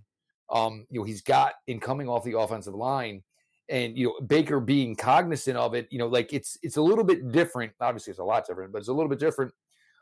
um, 0.51 0.87
you 0.89 0.99
know 0.99 1.05
he's 1.05 1.21
got 1.21 1.53
in 1.67 1.79
coming 1.79 2.09
off 2.09 2.23
the 2.23 2.37
offensive 2.37 2.73
line 2.73 3.21
and 3.69 3.95
you 3.97 4.07
know 4.07 4.25
Baker 4.25 4.59
being 4.59 4.95
cognizant 4.95 5.57
of 5.57 5.75
it, 5.75 5.87
you 5.91 5.99
know, 5.99 6.07
like 6.07 6.33
it's 6.33 6.57
it's 6.63 6.77
a 6.77 6.81
little 6.81 7.03
bit 7.03 7.31
different. 7.31 7.71
Obviously, 7.79 8.11
it's 8.11 8.19
a 8.19 8.23
lot 8.23 8.47
different, 8.47 8.71
but 8.71 8.79
it's 8.79 8.87
a 8.87 8.93
little 8.93 9.09
bit 9.09 9.19
different 9.19 9.53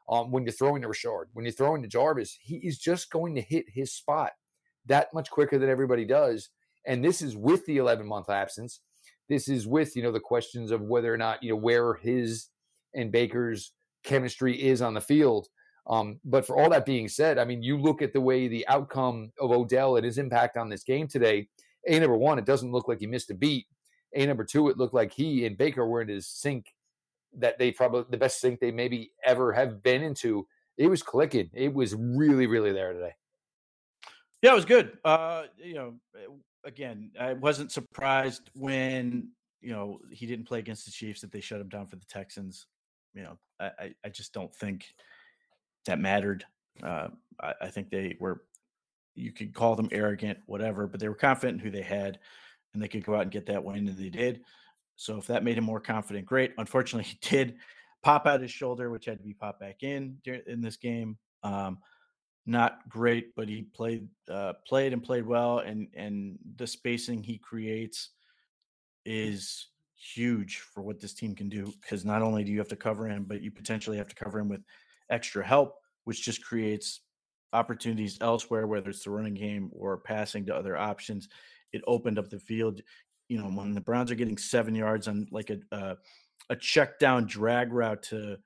um, 0.10 0.32
when 0.32 0.44
you're 0.44 0.54
throwing 0.54 0.82
to 0.82 0.88
Rashard. 0.88 1.26
When 1.34 1.46
you're 1.46 1.52
throwing 1.52 1.82
to 1.82 1.88
Jarvis, 1.88 2.38
he 2.42 2.58
is 2.58 2.78
just 2.78 3.12
going 3.12 3.36
to 3.36 3.42
hit 3.42 3.66
his 3.68 3.94
spot 3.94 4.32
that 4.86 5.14
much 5.14 5.30
quicker 5.30 5.58
than 5.58 5.70
everybody 5.70 6.06
does. 6.06 6.50
And 6.86 7.04
this 7.04 7.22
is 7.22 7.36
with 7.36 7.66
the 7.66 7.78
11 7.78 8.08
month 8.08 8.30
absence. 8.30 8.82
This 9.30 9.50
is 9.50 9.68
with, 9.68 9.96
you 9.96 10.04
know, 10.04 10.12
the 10.12 10.20
questions 10.20 10.72
of 10.72 10.82
whether 10.82 11.14
or 11.14 11.18
not, 11.18 11.44
you 11.44 11.50
know, 11.50 11.58
where 11.58 11.96
his 11.96 12.48
and 12.94 13.12
Baker's 13.12 13.74
chemistry 14.04 14.62
is 14.62 14.82
on 14.82 14.94
the 14.94 15.02
field. 15.02 15.48
Um, 15.88 16.20
but 16.24 16.46
for 16.46 16.58
all 16.58 16.70
that 16.70 16.86
being 16.86 17.08
said, 17.08 17.38
I 17.38 17.46
mean, 17.46 17.62
you 17.62 17.78
look 17.78 18.02
at 18.02 18.14
the 18.14 18.22
way 18.22 18.48
the 18.48 18.68
outcome 18.68 19.32
of 19.40 19.52
Odell 19.52 19.98
and 19.98 20.06
his 20.06 20.18
impact 20.18 20.58
on 20.58 20.70
this 20.70 20.84
game 20.84 21.08
today. 21.08 21.48
A 21.88 22.00
number 22.00 22.18
one, 22.18 22.40
it 22.40 22.46
doesn't 22.46 22.72
look 22.72 22.88
like 22.88 23.00
he 23.00 23.08
missed 23.08 23.32
a 23.32 23.34
beat. 23.34 23.66
A 24.16 24.26
number 24.26 24.44
two, 24.44 24.70
it 24.70 24.78
looked 24.78 24.94
like 24.94 25.14
he 25.14 25.46
and 25.46 25.58
Baker 25.58 25.86
were 25.86 26.02
in 26.02 26.08
his 26.08 26.28
sync 26.28 26.66
that 27.38 27.58
they 27.58 27.72
probably 27.72 28.06
the 28.10 28.18
best 28.18 28.40
sync 28.40 28.60
they 28.60 28.72
maybe 28.72 29.12
ever 29.24 29.54
have 29.54 29.84
been 29.84 30.04
into. 30.04 30.48
It 30.78 30.88
was 30.88 31.04
clicking. 31.04 31.50
It 31.54 31.74
was 31.74 31.96
really, 31.96 32.48
really 32.48 32.72
there 32.72 32.94
today. 32.94 33.14
Yeah, 34.42 34.52
it 34.52 34.56
was 34.56 34.66
good. 34.66 34.98
Uh, 35.04 35.44
you 35.58 35.74
know, 35.74 35.96
again, 36.64 37.12
I 37.20 37.34
wasn't 37.34 37.72
surprised 37.72 38.50
when 38.54 39.30
you 39.62 39.72
know 39.72 40.00
he 40.12 40.26
didn't 40.26 40.46
play 40.48 40.60
against 40.60 40.86
the 40.86 40.92
Chiefs 40.92 41.22
that 41.22 41.32
they 41.32 41.42
shut 41.42 41.62
him 41.62 41.70
down 41.70 41.88
for 41.88 41.96
the 41.96 42.06
Texans. 42.06 42.68
You 43.14 43.24
know, 43.24 43.38
I 43.60 43.96
I 44.06 44.10
just 44.10 44.34
don't 44.34 44.54
think 44.54 44.86
that 45.88 46.00
mattered. 46.00 46.46
Uh, 46.84 47.08
I, 47.42 47.54
I 47.62 47.68
think 47.70 47.90
they 47.90 48.16
were. 48.20 48.44
You 49.16 49.32
could 49.32 49.56
call 49.56 49.76
them 49.76 49.90
arrogant, 49.92 50.38
whatever, 50.46 50.86
but 50.86 51.00
they 51.00 51.10
were 51.10 51.16
confident 51.16 51.60
in 51.60 51.66
who 51.66 51.72
they 51.72 51.82
had, 51.82 52.20
and 52.74 52.84
they 52.84 52.88
could 52.88 53.04
go 53.04 53.16
out 53.16 53.24
and 53.24 53.32
get 53.32 53.48
that 53.48 53.64
win, 53.64 53.88
and 53.88 53.98
they 53.98 54.10
did. 54.10 54.42
So 54.98 55.18
if 55.18 55.28
that 55.28 55.44
made 55.44 55.58
him 55.58 55.64
more 55.64 55.80
confident, 55.80 56.26
great. 56.26 56.54
Unfortunately, 56.58 57.10
he 57.22 57.30
did 57.30 57.56
pop 58.04 58.26
out 58.26 58.42
his 58.42 58.52
shoulder, 58.52 58.90
which 58.90 59.06
had 59.06 59.20
to 59.20 59.24
be 59.24 59.34
popped 59.34 59.62
back 59.62 59.84
in 59.84 60.18
in 60.26 60.62
this 60.62 60.76
game. 60.76 61.18
Um, 61.44 61.78
not 62.46 62.88
great, 62.90 63.36
but 63.36 63.48
he 63.48 63.64
played 63.64 64.08
uh, 64.30 64.54
played 64.68 64.94
and 64.94 65.04
played 65.04 65.26
well, 65.26 65.60
and 65.60 65.88
and 65.96 66.38
the 66.56 66.68
spacing 66.68 67.24
he 67.24 67.38
creates 67.38 68.10
is 69.06 69.68
huge 69.96 70.60
for 70.60 70.82
what 70.82 71.00
this 71.00 71.14
team 71.14 71.36
can 71.36 71.50
do. 71.50 71.74
Because 71.82 72.06
not 72.06 72.22
only 72.22 72.44
do 72.44 72.52
you 72.52 72.58
have 72.58 72.68
to 72.70 72.76
cover 72.76 73.08
him, 73.08 73.26
but 73.26 73.42
you 73.42 73.52
potentially 73.52 73.98
have 73.98 74.08
to 74.08 74.16
cover 74.16 74.40
him 74.40 74.50
with 74.50 74.62
extra 75.10 75.46
help, 75.46 75.76
which 76.06 76.24
just 76.24 76.44
creates 76.44 77.02
opportunities 77.54 78.18
elsewhere, 78.22 78.68
whether 78.68 78.90
it's 78.90 79.04
the 79.04 79.10
running 79.10 79.34
game 79.34 79.70
or 79.74 79.98
passing 79.98 80.46
to 80.46 80.56
other 80.56 80.78
options. 80.78 81.28
It 81.74 81.82
opened 81.86 82.18
up 82.18 82.30
the 82.30 82.40
field. 82.40 82.82
You 83.30 83.40
know, 83.40 83.50
when 83.50 83.74
the 83.74 83.82
Browns 83.82 84.12
are 84.12 84.16
getting 84.16 84.38
seven 84.38 84.76
yards 84.76 85.08
on 85.08 85.28
like 85.32 85.50
a 85.50 85.60
uh, 85.76 85.96
a 86.50 86.56
check 86.56 87.00
down 87.00 87.26
drag 87.26 87.74
route 87.74 88.04
to 88.04 88.38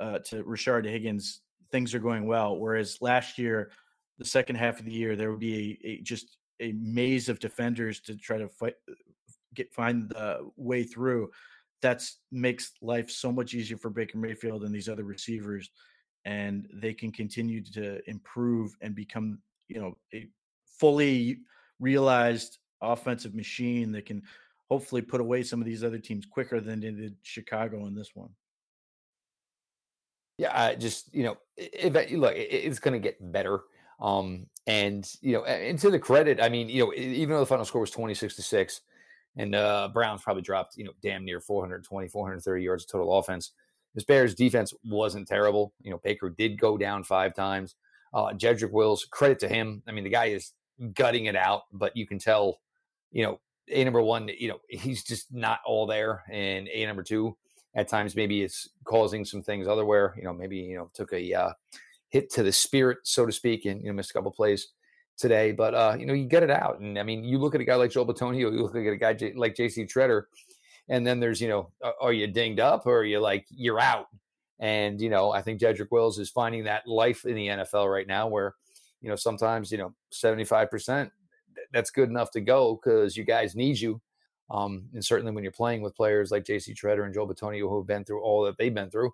uh, 0.00 0.18
to 0.20 0.44
Rashard 0.44 0.84
Higgins 0.84 1.40
things 1.70 1.94
are 1.94 2.00
going 2.00 2.26
well. 2.26 2.56
Whereas 2.56 2.98
last 3.00 3.38
year, 3.38 3.70
the 4.18 4.24
second 4.24 4.56
half 4.56 4.78
of 4.78 4.84
the 4.84 4.92
year, 4.92 5.16
there 5.16 5.30
would 5.30 5.40
be 5.40 5.78
a, 5.84 5.88
a 5.88 6.00
just 6.02 6.36
a 6.60 6.72
maze 6.72 7.28
of 7.28 7.38
defenders 7.38 8.00
to 8.00 8.16
try 8.16 8.38
to 8.38 8.48
fight, 8.48 8.74
get 9.54 9.72
find 9.72 10.08
the 10.08 10.50
way 10.56 10.82
through. 10.82 11.30
That's 11.80 12.18
makes 12.32 12.72
life 12.82 13.10
so 13.10 13.30
much 13.30 13.54
easier 13.54 13.76
for 13.76 13.90
Baker 13.90 14.18
Mayfield 14.18 14.64
and 14.64 14.74
these 14.74 14.88
other 14.88 15.04
receivers, 15.04 15.70
and 16.24 16.66
they 16.72 16.92
can 16.92 17.12
continue 17.12 17.62
to 17.72 18.00
improve 18.10 18.74
and 18.80 18.94
become, 18.94 19.38
you 19.68 19.80
know, 19.80 19.96
a 20.12 20.28
fully 20.80 21.38
realized 21.78 22.58
offensive 22.80 23.34
machine 23.34 23.92
that 23.92 24.06
can 24.06 24.22
hopefully 24.70 25.02
put 25.02 25.20
away 25.20 25.42
some 25.42 25.60
of 25.60 25.66
these 25.66 25.82
other 25.82 25.98
teams 25.98 26.26
quicker 26.26 26.60
than 26.60 26.80
they 26.80 26.90
did 26.90 27.16
Chicago 27.22 27.86
in 27.86 27.94
this 27.94 28.14
one. 28.14 28.30
Yeah, 30.36 30.52
I 30.54 30.74
just 30.76 31.12
you 31.14 31.24
know, 31.24 31.36
if 31.56 31.94
look, 32.12 32.34
it's 32.36 32.78
going 32.78 32.94
to 32.94 33.00
get 33.00 33.32
better. 33.32 33.60
Um, 34.00 34.46
and 34.68 35.10
you 35.20 35.32
know, 35.32 35.44
and 35.44 35.78
to 35.80 35.90
the 35.90 35.98
credit, 35.98 36.40
I 36.40 36.48
mean, 36.48 36.68
you 36.68 36.84
know, 36.84 36.92
even 36.94 37.30
though 37.30 37.40
the 37.40 37.46
final 37.46 37.64
score 37.64 37.80
was 37.80 37.90
twenty 37.90 38.14
six 38.14 38.36
to 38.36 38.42
six, 38.42 38.82
and 39.36 39.54
uh, 39.54 39.88
Browns 39.92 40.22
probably 40.22 40.42
dropped 40.42 40.76
you 40.76 40.84
know 40.84 40.92
damn 41.02 41.24
near 41.24 41.40
420, 41.40 42.08
430 42.08 42.62
yards 42.62 42.84
of 42.84 42.90
total 42.90 43.18
offense. 43.18 43.52
This 43.94 44.04
Bears 44.04 44.34
defense 44.34 44.72
wasn't 44.84 45.26
terrible. 45.26 45.72
You 45.82 45.90
know, 45.90 46.00
Baker 46.04 46.30
did 46.30 46.60
go 46.60 46.76
down 46.76 47.02
five 47.02 47.34
times. 47.34 47.74
Uh, 48.12 48.32
Jedrick 48.32 48.70
Wills, 48.70 49.04
credit 49.04 49.38
to 49.40 49.48
him. 49.48 49.82
I 49.88 49.92
mean, 49.92 50.04
the 50.04 50.10
guy 50.10 50.26
is 50.26 50.52
gutting 50.94 51.26
it 51.26 51.36
out, 51.36 51.62
but 51.72 51.96
you 51.96 52.06
can 52.06 52.18
tell, 52.18 52.60
you 53.10 53.24
know, 53.24 53.40
a 53.70 53.84
number 53.84 54.02
one, 54.02 54.30
you 54.38 54.48
know, 54.48 54.60
he's 54.68 55.02
just 55.02 55.32
not 55.32 55.60
all 55.66 55.86
there, 55.86 56.22
and 56.30 56.68
a 56.68 56.86
number 56.86 57.02
two, 57.02 57.36
at 57.74 57.88
times 57.88 58.16
maybe 58.16 58.42
it's 58.42 58.68
causing 58.84 59.24
some 59.24 59.42
things 59.42 59.68
otherwhere. 59.68 60.14
You 60.16 60.24
know, 60.24 60.32
maybe 60.32 60.56
you 60.56 60.76
know 60.76 60.90
took 60.94 61.12
a 61.12 61.34
uh, 61.34 61.52
hit 62.08 62.30
to 62.30 62.42
the 62.42 62.52
spirit, 62.52 62.98
so 63.04 63.26
to 63.26 63.32
speak, 63.32 63.64
and 63.64 63.80
you 63.80 63.88
know 63.88 63.92
missed 63.92 64.10
a 64.10 64.14
couple 64.14 64.30
plays 64.30 64.68
today. 65.16 65.52
But 65.52 65.74
uh, 65.74 65.96
you 65.98 66.06
know, 66.06 66.14
you 66.14 66.26
get 66.26 66.42
it 66.42 66.50
out, 66.50 66.80
and 66.80 66.98
I 66.98 67.02
mean, 67.02 67.24
you 67.24 67.38
look 67.38 67.54
at 67.54 67.60
a 67.60 67.64
guy 67.64 67.74
like 67.74 67.90
Joel 67.90 68.06
Bitonio, 68.06 68.52
you 68.52 68.62
look 68.62 68.76
at 68.76 68.92
a 68.92 68.96
guy 68.96 69.14
J- 69.14 69.34
like 69.34 69.54
J.C. 69.54 69.84
Tretter, 69.84 70.24
and 70.88 71.06
then 71.06 71.20
there's 71.20 71.40
you 71.40 71.48
know, 71.48 71.70
are 72.00 72.12
you 72.12 72.26
dinged 72.26 72.60
up 72.60 72.86
or 72.86 73.00
are 73.00 73.04
you 73.04 73.20
like 73.20 73.46
you're 73.50 73.80
out? 73.80 74.06
And 74.60 75.00
you 75.00 75.10
know, 75.10 75.30
I 75.30 75.42
think 75.42 75.60
Jedrick 75.60 75.90
Wills 75.90 76.18
is 76.18 76.30
finding 76.30 76.64
that 76.64 76.86
life 76.86 77.24
in 77.24 77.34
the 77.34 77.48
NFL 77.48 77.90
right 77.90 78.06
now, 78.06 78.26
where 78.26 78.54
you 79.00 79.08
know 79.08 79.16
sometimes 79.16 79.70
you 79.70 79.78
know 79.78 79.94
75 80.10 80.70
percent 80.70 81.12
that's 81.72 81.90
good 81.90 82.08
enough 82.08 82.30
to 82.32 82.40
go 82.40 82.76
because 82.82 83.16
you 83.16 83.24
guys 83.24 83.54
need 83.54 83.78
you 83.78 84.00
um, 84.50 84.84
and 84.94 85.04
certainly 85.04 85.32
when 85.32 85.44
you're 85.44 85.52
playing 85.52 85.82
with 85.82 85.96
players 85.96 86.30
like 86.30 86.44
JC 86.44 86.74
Tretter 86.74 87.04
and 87.04 87.12
Joel 87.12 87.28
Bitonio 87.28 87.68
who 87.68 87.78
have 87.78 87.86
been 87.86 88.04
through 88.04 88.22
all 88.22 88.44
that 88.44 88.56
they've 88.56 88.74
been 88.74 88.90
through, 88.90 89.12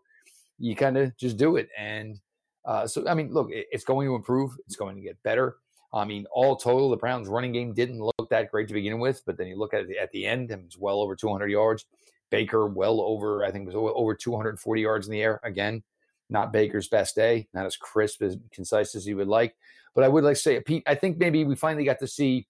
you 0.58 0.76
kind 0.76 0.96
of 0.96 1.16
just 1.16 1.36
do 1.36 1.56
it. 1.56 1.68
And 1.76 2.20
uh, 2.64 2.86
so, 2.86 3.06
I 3.08 3.14
mean, 3.14 3.32
look, 3.32 3.48
it's 3.50 3.84
going 3.84 4.06
to 4.06 4.14
improve. 4.14 4.52
It's 4.66 4.76
going 4.76 4.96
to 4.96 5.02
get 5.02 5.22
better. 5.22 5.56
I 5.92 6.04
mean, 6.04 6.26
all 6.32 6.56
total, 6.56 6.90
the 6.90 6.96
Browns' 6.96 7.28
running 7.28 7.52
game 7.52 7.72
didn't 7.72 8.00
look 8.00 8.28
that 8.30 8.50
great 8.50 8.66
to 8.68 8.74
begin 8.74 8.98
with, 8.98 9.22
but 9.26 9.36
then 9.36 9.46
you 9.46 9.56
look 9.56 9.74
at 9.74 9.88
it 9.88 9.96
at 9.96 10.10
the 10.10 10.26
end, 10.26 10.50
and 10.50 10.64
it's 10.64 10.78
well 10.78 11.00
over 11.00 11.14
200 11.14 11.48
yards. 11.48 11.86
Baker, 12.30 12.66
well 12.66 13.00
over, 13.00 13.44
I 13.44 13.52
think, 13.52 13.66
was 13.66 13.76
over 13.76 14.14
240 14.14 14.80
yards 14.80 15.06
in 15.06 15.12
the 15.12 15.22
air. 15.22 15.40
Again, 15.44 15.84
not 16.30 16.52
Baker's 16.52 16.88
best 16.88 17.14
day, 17.14 17.48
not 17.52 17.66
as 17.66 17.76
crisp 17.76 18.22
as 18.22 18.36
concise 18.52 18.94
as 18.94 19.04
he 19.04 19.14
would 19.14 19.28
like. 19.28 19.54
But 19.94 20.04
I 20.04 20.08
would 20.08 20.24
like 20.24 20.36
to 20.36 20.42
say, 20.42 20.60
Pete, 20.60 20.82
I 20.86 20.94
think 20.94 21.18
maybe 21.18 21.44
we 21.44 21.54
finally 21.54 21.84
got 21.84 22.00
to 22.00 22.06
see 22.06 22.48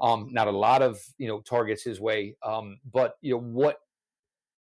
um, 0.00 0.28
not 0.32 0.48
a 0.48 0.52
lot 0.52 0.82
of 0.82 1.00
you 1.18 1.28
know 1.28 1.40
targets 1.40 1.82
his 1.82 2.00
way, 2.00 2.36
um, 2.42 2.78
but 2.92 3.16
you 3.20 3.34
know 3.34 3.40
what 3.40 3.78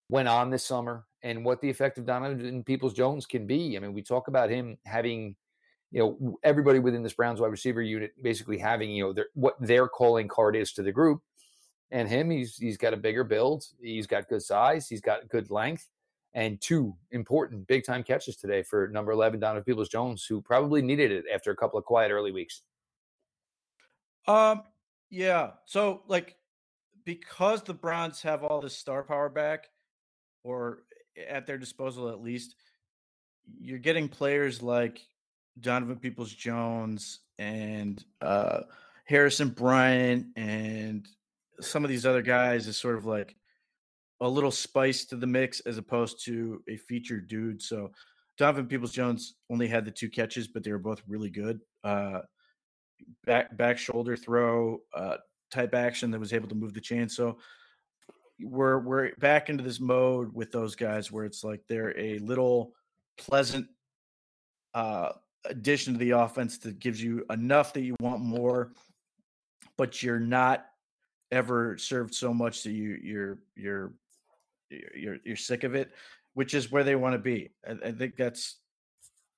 went 0.09 0.27
on 0.27 0.49
this 0.49 0.63
summer 0.63 1.05
and 1.23 1.43
what 1.43 1.61
the 1.61 1.69
effect 1.69 1.97
of 1.97 2.05
Donovan 2.05 2.63
Peoples 2.63 2.93
Jones 2.93 3.25
can 3.25 3.47
be. 3.47 3.75
I 3.75 3.79
mean, 3.79 3.93
we 3.93 4.01
talk 4.01 4.27
about 4.27 4.49
him 4.49 4.77
having 4.85 5.35
you 5.91 5.99
know 5.99 6.37
everybody 6.43 6.79
within 6.79 7.03
this 7.03 7.13
Browns 7.13 7.41
wide 7.41 7.51
receiver 7.51 7.81
unit 7.81 8.11
basically 8.21 8.57
having 8.57 8.91
you 8.91 9.03
know 9.03 9.13
their, 9.13 9.27
what 9.33 9.55
their 9.59 9.87
calling 9.87 10.27
card 10.27 10.55
is 10.55 10.73
to 10.73 10.83
the 10.83 10.91
group. 10.91 11.21
And 11.89 12.07
him, 12.07 12.29
he's 12.29 12.55
he's 12.55 12.77
got 12.77 12.93
a 12.93 12.97
bigger 12.97 13.23
build. 13.23 13.65
He's 13.81 14.07
got 14.07 14.29
good 14.29 14.43
size. 14.43 14.87
He's 14.87 15.01
got 15.01 15.27
good 15.27 15.49
length, 15.49 15.87
and 16.33 16.61
two 16.61 16.95
important 17.11 17.67
big 17.67 17.85
time 17.85 18.03
catches 18.03 18.37
today 18.37 18.63
for 18.63 18.87
number 18.87 19.11
eleven 19.11 19.39
Donovan 19.39 19.63
Peoples 19.63 19.89
Jones, 19.89 20.25
who 20.25 20.41
probably 20.41 20.81
needed 20.81 21.11
it 21.11 21.25
after 21.33 21.51
a 21.51 21.55
couple 21.55 21.77
of 21.77 21.85
quiet 21.85 22.11
early 22.11 22.31
weeks. 22.31 22.61
Um, 24.27 24.63
yeah. 25.09 25.51
So 25.65 26.03
like 26.07 26.37
because 27.05 27.63
the 27.63 27.73
Browns 27.73 28.21
have 28.21 28.43
all 28.43 28.61
this 28.61 28.77
star 28.77 29.03
power 29.03 29.29
back, 29.29 29.67
or 30.43 30.83
at 31.29 31.45
their 31.45 31.57
disposal 31.57 32.09
at 32.09 32.21
least, 32.21 32.55
you're 33.59 33.79
getting 33.79 34.07
players 34.07 34.61
like 34.61 35.01
Donovan 35.59 35.97
Peoples 35.97 36.33
Jones 36.33 37.19
and 37.37 38.03
uh, 38.21 38.61
Harrison 39.05 39.49
Bryant 39.49 40.27
and 40.35 41.07
some 41.59 41.83
of 41.83 41.89
these 41.89 42.05
other 42.05 42.21
guys 42.21 42.67
is 42.67 42.77
sort 42.77 42.97
of 42.97 43.05
like 43.05 43.35
a 44.21 44.27
little 44.27 44.51
spice 44.51 45.05
to 45.05 45.15
the 45.15 45.27
mix 45.27 45.59
as 45.61 45.77
opposed 45.77 46.23
to 46.25 46.63
a 46.69 46.77
featured 46.77 47.27
dude. 47.27 47.61
So 47.61 47.91
Donovan 48.37 48.67
Peoples 48.67 48.91
Jones 48.91 49.35
only 49.49 49.67
had 49.67 49.83
the 49.83 49.91
two 49.91 50.09
catches, 50.09 50.47
but 50.47 50.63
they 50.63 50.71
were 50.71 50.79
both 50.79 51.01
really 51.07 51.29
good. 51.29 51.59
Uh, 51.83 52.21
back 53.25 53.55
back 53.57 53.77
shoulder 53.77 54.15
throw 54.15 54.79
uh, 54.93 55.17
type 55.51 55.73
action 55.73 56.11
that 56.11 56.19
was 56.19 56.33
able 56.33 56.47
to 56.47 56.55
move 56.55 56.73
the 56.73 56.81
chain. 56.81 57.09
So 57.09 57.37
we're 58.39 58.79
we're 58.79 59.11
back 59.19 59.49
into 59.49 59.63
this 59.63 59.79
mode 59.79 60.33
with 60.33 60.51
those 60.51 60.75
guys 60.75 61.11
where 61.11 61.25
it's 61.25 61.43
like 61.43 61.61
they're 61.67 61.97
a 61.97 62.19
little 62.19 62.73
pleasant 63.17 63.67
uh, 64.73 65.09
addition 65.45 65.93
to 65.93 65.99
the 65.99 66.11
offense 66.11 66.57
that 66.59 66.79
gives 66.79 67.01
you 67.01 67.25
enough 67.29 67.73
that 67.73 67.81
you 67.81 67.95
want 67.99 68.21
more, 68.21 68.73
but 69.77 70.01
you're 70.01 70.19
not 70.19 70.65
ever 71.31 71.77
served 71.77 72.13
so 72.13 72.33
much 72.33 72.63
that 72.63 72.71
you 72.71 72.99
you're 73.01 73.39
you're 73.55 73.93
you're 74.95 75.17
you're 75.23 75.35
sick 75.35 75.63
of 75.63 75.75
it, 75.75 75.91
which 76.33 76.53
is 76.53 76.71
where 76.71 76.83
they 76.83 76.95
want 76.95 77.13
to 77.13 77.19
be. 77.19 77.49
I, 77.67 77.89
I 77.89 77.91
think 77.91 78.15
that's 78.17 78.57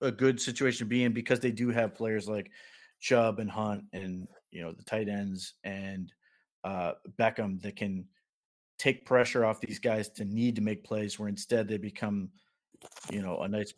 a 0.02 0.12
good 0.12 0.39
situation 0.39 0.86
to 0.86 0.89
be 0.89 1.04
in 1.04 1.13
because 1.13 1.39
they 1.39 1.52
do 1.52 1.69
have 1.69 1.96
players 1.96 2.28
like 2.28 2.52
Chubb 3.00 3.39
and 3.39 3.50
Hunt 3.50 3.84
and 3.93 4.28
you 4.52 4.62
know 4.62 4.72
the 4.72 4.84
tight 4.84 5.10
ends 5.10 5.56
and 5.63 6.12
uh, 6.63 6.93
Beckham 7.19 7.62
that 7.62 7.76
can 7.76 8.06
take 8.78 9.06
pressure 9.06 9.46
off 9.46 9.62
these 9.62 9.80
guys 9.80 10.10
to 10.10 10.26
need 10.26 10.56
to 10.56 10.62
make 10.62 10.84
plays 10.84 11.17
where 11.17 11.30
instead 11.30 11.67
they 11.67 11.78
become 11.78 12.30
you 13.12 13.22
know 13.22 13.39
a 13.39 13.48
nice 13.48 13.74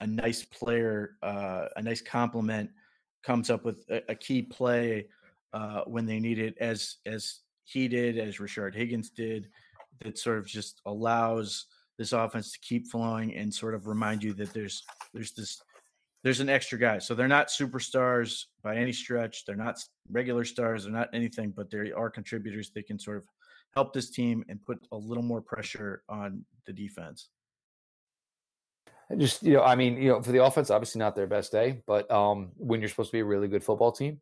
a 0.00 0.06
nice 0.06 0.44
player 0.44 1.16
uh, 1.22 1.66
a 1.76 1.82
nice 1.82 2.02
compliment 2.02 2.70
comes 3.22 3.50
up 3.50 3.64
with 3.64 3.84
a, 3.90 4.02
a 4.10 4.14
key 4.14 4.42
play 4.42 5.06
uh, 5.52 5.82
when 5.86 6.06
they 6.06 6.18
need 6.18 6.38
it 6.38 6.56
as 6.60 6.96
as 7.06 7.40
he 7.64 7.86
did 7.86 8.18
as 8.18 8.38
Rashard 8.38 8.74
Higgins 8.74 9.10
did 9.10 9.48
that 10.02 10.18
sort 10.18 10.38
of 10.38 10.46
just 10.46 10.80
allows 10.86 11.66
this 11.98 12.12
offense 12.12 12.52
to 12.52 12.58
keep 12.60 12.86
flowing 12.86 13.34
and 13.34 13.52
sort 13.52 13.74
of 13.74 13.86
remind 13.86 14.22
you 14.22 14.32
that 14.34 14.52
there's 14.52 14.84
there's 15.12 15.32
this 15.32 15.60
there's 16.24 16.40
an 16.40 16.48
extra 16.48 16.78
guy. 16.78 16.98
So 16.98 17.14
they're 17.14 17.28
not 17.28 17.48
superstars 17.48 18.44
by 18.62 18.76
any 18.76 18.92
stretch. 18.92 19.44
They're 19.44 19.56
not 19.56 19.78
regular 20.10 20.44
stars. 20.44 20.84
They're 20.84 20.92
not 20.92 21.08
anything, 21.12 21.52
but 21.56 21.70
they 21.70 21.92
are 21.92 22.10
contributors. 22.10 22.70
They 22.74 22.82
can 22.82 22.98
sort 22.98 23.18
of 23.18 23.24
help 23.74 23.92
this 23.92 24.10
team 24.10 24.44
and 24.48 24.64
put 24.64 24.78
a 24.92 24.96
little 24.96 25.22
more 25.22 25.40
pressure 25.40 26.02
on 26.08 26.44
the 26.66 26.72
defense. 26.72 27.28
Just 29.16 29.42
you 29.42 29.54
know, 29.54 29.62
I 29.62 29.74
mean, 29.74 29.96
you 29.96 30.10
know, 30.10 30.22
for 30.22 30.32
the 30.32 30.44
offense, 30.44 30.70
obviously 30.70 30.98
not 30.98 31.16
their 31.16 31.26
best 31.26 31.50
day, 31.50 31.82
but 31.86 32.10
um, 32.10 32.50
when 32.56 32.80
you're 32.80 32.90
supposed 32.90 33.10
to 33.10 33.16
be 33.16 33.20
a 33.20 33.24
really 33.24 33.48
good 33.48 33.64
football 33.64 33.90
team, 33.90 34.20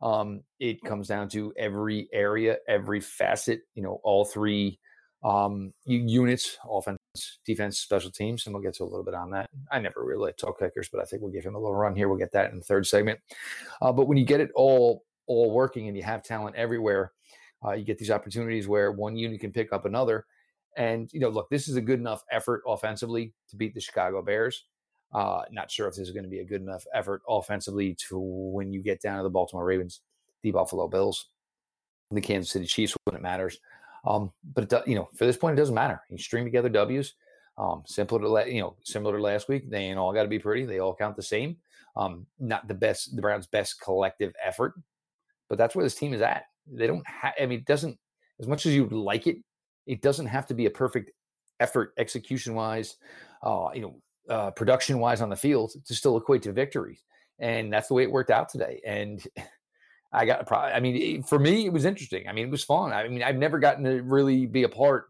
um, 0.00 0.42
it 0.60 0.80
comes 0.82 1.08
down 1.08 1.28
to 1.30 1.52
every 1.56 2.08
area, 2.12 2.58
every 2.68 3.00
facet. 3.00 3.62
You 3.74 3.82
know, 3.82 4.00
all 4.04 4.24
three 4.24 4.78
um, 5.22 5.72
units: 5.84 6.58
offense, 6.68 6.98
defense, 7.44 7.78
special 7.78 8.10
teams, 8.10 8.46
and 8.46 8.54
we'll 8.54 8.62
get 8.62 8.74
to 8.74 8.84
a 8.84 8.84
little 8.84 9.04
bit 9.04 9.14
on 9.14 9.30
that. 9.32 9.50
I 9.70 9.78
never 9.80 10.04
really 10.04 10.32
talk 10.32 10.58
kickers, 10.58 10.88
but 10.92 11.00
I 11.00 11.04
think 11.04 11.22
we'll 11.22 11.32
give 11.32 11.44
him 11.44 11.54
a 11.54 11.58
little 11.58 11.74
run 11.74 11.96
here. 11.96 12.08
We'll 12.08 12.18
get 12.18 12.32
that 12.32 12.50
in 12.52 12.58
the 12.58 12.64
third 12.64 12.86
segment. 12.86 13.20
Uh, 13.82 13.92
but 13.92 14.06
when 14.06 14.18
you 14.18 14.24
get 14.24 14.40
it 14.40 14.50
all 14.54 15.04
all 15.26 15.50
working 15.50 15.88
and 15.88 15.96
you 15.96 16.02
have 16.02 16.22
talent 16.22 16.56
everywhere, 16.56 17.12
uh, 17.64 17.72
you 17.72 17.84
get 17.84 17.98
these 17.98 18.10
opportunities 18.10 18.68
where 18.68 18.92
one 18.92 19.16
unit 19.16 19.40
can 19.40 19.52
pick 19.52 19.72
up 19.72 19.84
another. 19.84 20.26
And 20.76 21.10
you 21.12 21.20
know, 21.20 21.28
look, 21.28 21.50
this 21.50 21.68
is 21.68 21.76
a 21.76 21.80
good 21.80 21.98
enough 21.98 22.22
effort 22.30 22.62
offensively 22.66 23.32
to 23.50 23.56
beat 23.56 23.74
the 23.74 23.80
Chicago 23.80 24.22
Bears. 24.22 24.64
Uh, 25.12 25.42
not 25.50 25.70
sure 25.70 25.88
if 25.88 25.94
this 25.94 26.06
is 26.06 26.12
going 26.12 26.24
to 26.24 26.30
be 26.30 26.40
a 26.40 26.44
good 26.44 26.60
enough 26.60 26.84
effort 26.94 27.22
offensively 27.28 27.96
to 28.08 28.18
when 28.18 28.72
you 28.72 28.82
get 28.82 29.00
down 29.00 29.16
to 29.16 29.22
the 29.22 29.30
Baltimore 29.30 29.64
Ravens, 29.64 30.00
the 30.42 30.50
Buffalo 30.50 30.86
Bills, 30.86 31.30
the 32.10 32.20
Kansas 32.20 32.52
City 32.52 32.66
Chiefs 32.66 32.94
when 33.04 33.16
it 33.16 33.22
matters. 33.22 33.58
Um, 34.04 34.32
but 34.54 34.72
it, 34.72 34.88
you 34.88 34.94
know, 34.94 35.08
for 35.16 35.26
this 35.26 35.36
point, 35.36 35.58
it 35.58 35.60
doesn't 35.60 35.74
matter. 35.74 36.00
You 36.10 36.18
string 36.18 36.44
together 36.44 36.68
W's. 36.68 37.14
Um, 37.56 37.82
simple 37.86 38.20
to 38.20 38.52
you 38.52 38.60
know, 38.60 38.76
similar 38.84 39.16
to 39.16 39.22
last 39.22 39.48
week. 39.48 39.68
They 39.68 39.78
ain't 39.78 39.98
all 39.98 40.12
got 40.12 40.22
to 40.22 40.28
be 40.28 40.38
pretty. 40.38 40.64
They 40.64 40.78
all 40.78 40.94
count 40.94 41.16
the 41.16 41.22
same. 41.22 41.56
Um, 41.96 42.26
not 42.38 42.68
the 42.68 42.74
best, 42.74 43.16
the 43.16 43.22
Browns' 43.22 43.48
best 43.48 43.80
collective 43.80 44.32
effort, 44.44 44.74
but 45.48 45.58
that's 45.58 45.74
where 45.74 45.84
this 45.84 45.96
team 45.96 46.14
is 46.14 46.22
at. 46.22 46.44
They 46.70 46.86
don't 46.86 47.06
have. 47.06 47.34
I 47.40 47.46
mean, 47.46 47.58
it 47.58 47.64
doesn't. 47.64 47.98
As 48.38 48.46
much 48.46 48.66
as 48.66 48.74
you'd 48.74 48.92
like 48.92 49.26
it, 49.26 49.38
it 49.86 50.02
doesn't 50.02 50.26
have 50.26 50.46
to 50.46 50.54
be 50.54 50.66
a 50.66 50.70
perfect 50.70 51.10
effort, 51.58 51.92
execution 51.98 52.54
wise, 52.54 52.96
uh, 53.42 53.70
you 53.74 53.80
know, 53.80 54.00
uh, 54.28 54.50
production 54.52 55.00
wise 55.00 55.20
on 55.20 55.28
the 55.28 55.36
field 55.36 55.72
to 55.84 55.94
still 55.94 56.16
equate 56.16 56.42
to 56.42 56.52
victories. 56.52 57.02
And 57.40 57.72
that's 57.72 57.88
the 57.88 57.94
way 57.94 58.02
it 58.02 58.10
worked 58.10 58.30
out 58.30 58.48
today. 58.48 58.80
And 58.86 59.26
I 60.12 60.24
got, 60.24 60.40
a 60.40 60.44
pro 60.44 60.58
I 60.58 60.80
mean, 60.80 61.22
for 61.22 61.38
me, 61.38 61.66
it 61.66 61.72
was 61.72 61.84
interesting. 61.84 62.28
I 62.28 62.32
mean, 62.32 62.46
it 62.46 62.50
was 62.50 62.64
fun. 62.64 62.92
I 62.92 63.08
mean, 63.08 63.22
I've 63.22 63.36
never 63.36 63.58
gotten 63.58 63.84
to 63.84 64.02
really 64.02 64.46
be 64.46 64.62
a 64.62 64.68
part 64.68 65.06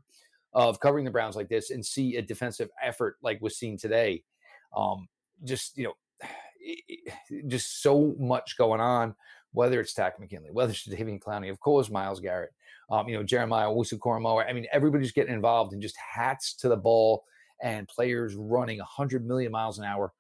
of 0.54 0.80
covering 0.80 1.04
the 1.04 1.10
Browns 1.10 1.36
like 1.36 1.48
this 1.48 1.70
and 1.70 1.84
see 1.84 2.16
a 2.16 2.22
defensive 2.22 2.70
effort 2.82 3.16
like 3.22 3.40
was 3.40 3.56
seen 3.56 3.76
today. 3.76 4.24
Um, 4.76 5.08
just, 5.44 5.76
you 5.76 5.84
know, 5.84 5.94
just 7.48 7.82
so 7.82 8.14
much 8.18 8.56
going 8.58 8.80
on, 8.80 9.14
whether 9.52 9.80
it's 9.80 9.94
Takk 9.94 10.18
McKinley, 10.18 10.50
whether 10.50 10.72
it's 10.72 10.84
David 10.84 11.20
Clowney, 11.20 11.50
of 11.50 11.60
course, 11.60 11.90
Myles 11.90 12.20
Garrett, 12.20 12.50
um, 12.90 13.08
you 13.08 13.16
know, 13.16 13.22
Jeremiah 13.22 13.68
Owusu 13.68 14.46
I 14.48 14.52
mean, 14.52 14.66
everybody's 14.72 15.12
getting 15.12 15.34
involved 15.34 15.72
and 15.72 15.82
just 15.82 15.96
hats 15.96 16.54
to 16.54 16.68
the 16.68 16.76
ball 16.76 17.24
and 17.62 17.86
players 17.88 18.34
running 18.34 18.78
100 18.78 19.26
million 19.26 19.52
miles 19.52 19.78
an 19.78 19.84
hour, 19.84 20.12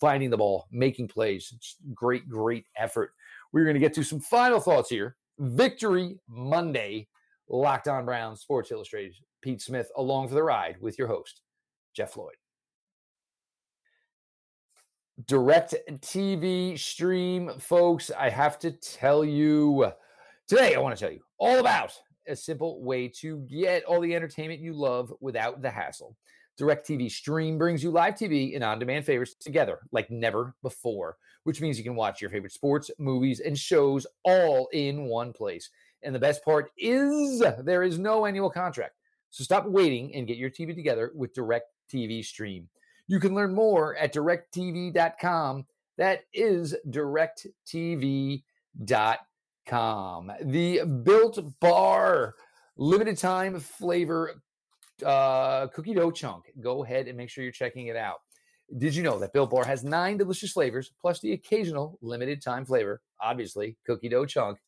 finding 0.00 0.30
the 0.30 0.36
ball, 0.36 0.66
making 0.70 1.08
plays. 1.08 1.52
It's 1.54 1.76
great, 1.94 2.28
great 2.28 2.64
effort. 2.76 3.12
We're 3.52 3.64
going 3.64 3.74
to 3.74 3.80
get 3.80 3.94
to 3.94 4.02
some 4.02 4.20
final 4.20 4.60
thoughts 4.60 4.90
here. 4.90 5.16
Victory 5.38 6.18
Monday, 6.28 7.08
Locked 7.48 7.88
On 7.88 8.04
Browns, 8.04 8.40
Sports 8.40 8.70
Illustrated. 8.70 9.14
Pete 9.40 9.62
Smith 9.62 9.90
along 9.96 10.28
for 10.28 10.34
the 10.34 10.42
ride 10.42 10.76
with 10.80 10.98
your 10.98 11.08
host, 11.08 11.42
Jeff 11.94 12.16
Lloyd. 12.16 12.34
Direct 15.26 15.74
TV 16.00 16.78
stream, 16.78 17.50
folks. 17.58 18.10
I 18.16 18.30
have 18.30 18.58
to 18.60 18.72
tell 18.72 19.24
you 19.24 19.92
today, 20.46 20.74
I 20.74 20.80
want 20.80 20.96
to 20.96 21.00
tell 21.00 21.12
you 21.12 21.20
all 21.38 21.58
about 21.58 21.92
a 22.28 22.36
simple 22.36 22.82
way 22.82 23.08
to 23.08 23.38
get 23.50 23.84
all 23.84 24.00
the 24.00 24.14
entertainment 24.14 24.60
you 24.60 24.74
love 24.74 25.12
without 25.20 25.62
the 25.62 25.70
hassle. 25.70 26.16
DirecTV 26.60 27.10
Stream 27.10 27.58
brings 27.58 27.82
you 27.82 27.90
live 27.90 28.14
TV 28.14 28.54
and 28.54 28.64
on 28.64 28.78
demand 28.78 29.06
favorites 29.06 29.34
together 29.38 29.78
like 29.92 30.10
never 30.10 30.54
before, 30.62 31.16
which 31.48 31.62
means 31.62 31.78
you 31.78 31.82
can 31.82 31.94
watch 31.94 32.20
your 32.20 32.28
favorite 32.28 32.52
sports, 32.52 32.90
movies, 32.98 33.40
and 33.40 33.58
shows 33.58 34.06
all 34.22 34.68
in 34.74 35.04
one 35.04 35.32
place. 35.32 35.70
And 36.02 36.14
the 36.14 36.18
best 36.18 36.44
part 36.44 36.70
is 36.76 37.42
there 37.60 37.82
is 37.82 37.98
no 37.98 38.26
annual 38.26 38.50
contract. 38.50 38.96
So 39.30 39.42
stop 39.44 39.64
waiting 39.64 40.14
and 40.14 40.26
get 40.26 40.36
your 40.36 40.50
TV 40.50 40.74
together 40.74 41.10
with 41.14 41.32
Direct 41.32 41.72
TV 41.90 42.22
Stream. 42.22 42.68
You 43.06 43.18
can 43.18 43.34
learn 43.34 43.54
more 43.54 43.96
at 43.96 44.12
directv.com. 44.12 45.64
That 45.96 46.24
is 46.34 46.76
directv.com. 46.86 48.42
The 50.42 50.84
Built 51.02 51.60
Bar 51.60 52.34
limited 52.76 53.16
time 53.16 53.58
flavor 53.58 54.42
uh, 55.02 55.68
cookie 55.68 55.94
dough 55.94 56.10
chunk. 56.10 56.52
Go 56.60 56.84
ahead 56.84 57.08
and 57.08 57.16
make 57.16 57.30
sure 57.30 57.42
you're 57.42 57.52
checking 57.54 57.86
it 57.86 57.96
out. 57.96 58.18
Did 58.76 58.94
you 58.94 59.02
know 59.02 59.18
that 59.18 59.32
Built 59.32 59.50
Bar 59.50 59.64
has 59.64 59.82
nine 59.82 60.18
delicious 60.18 60.52
flavors 60.52 60.92
plus 61.00 61.20
the 61.20 61.32
occasional 61.32 61.98
limited 62.02 62.42
time 62.42 62.66
flavor, 62.66 63.00
obviously, 63.20 63.78
cookie 63.86 64.10
dough 64.10 64.26
chunk? 64.26 64.58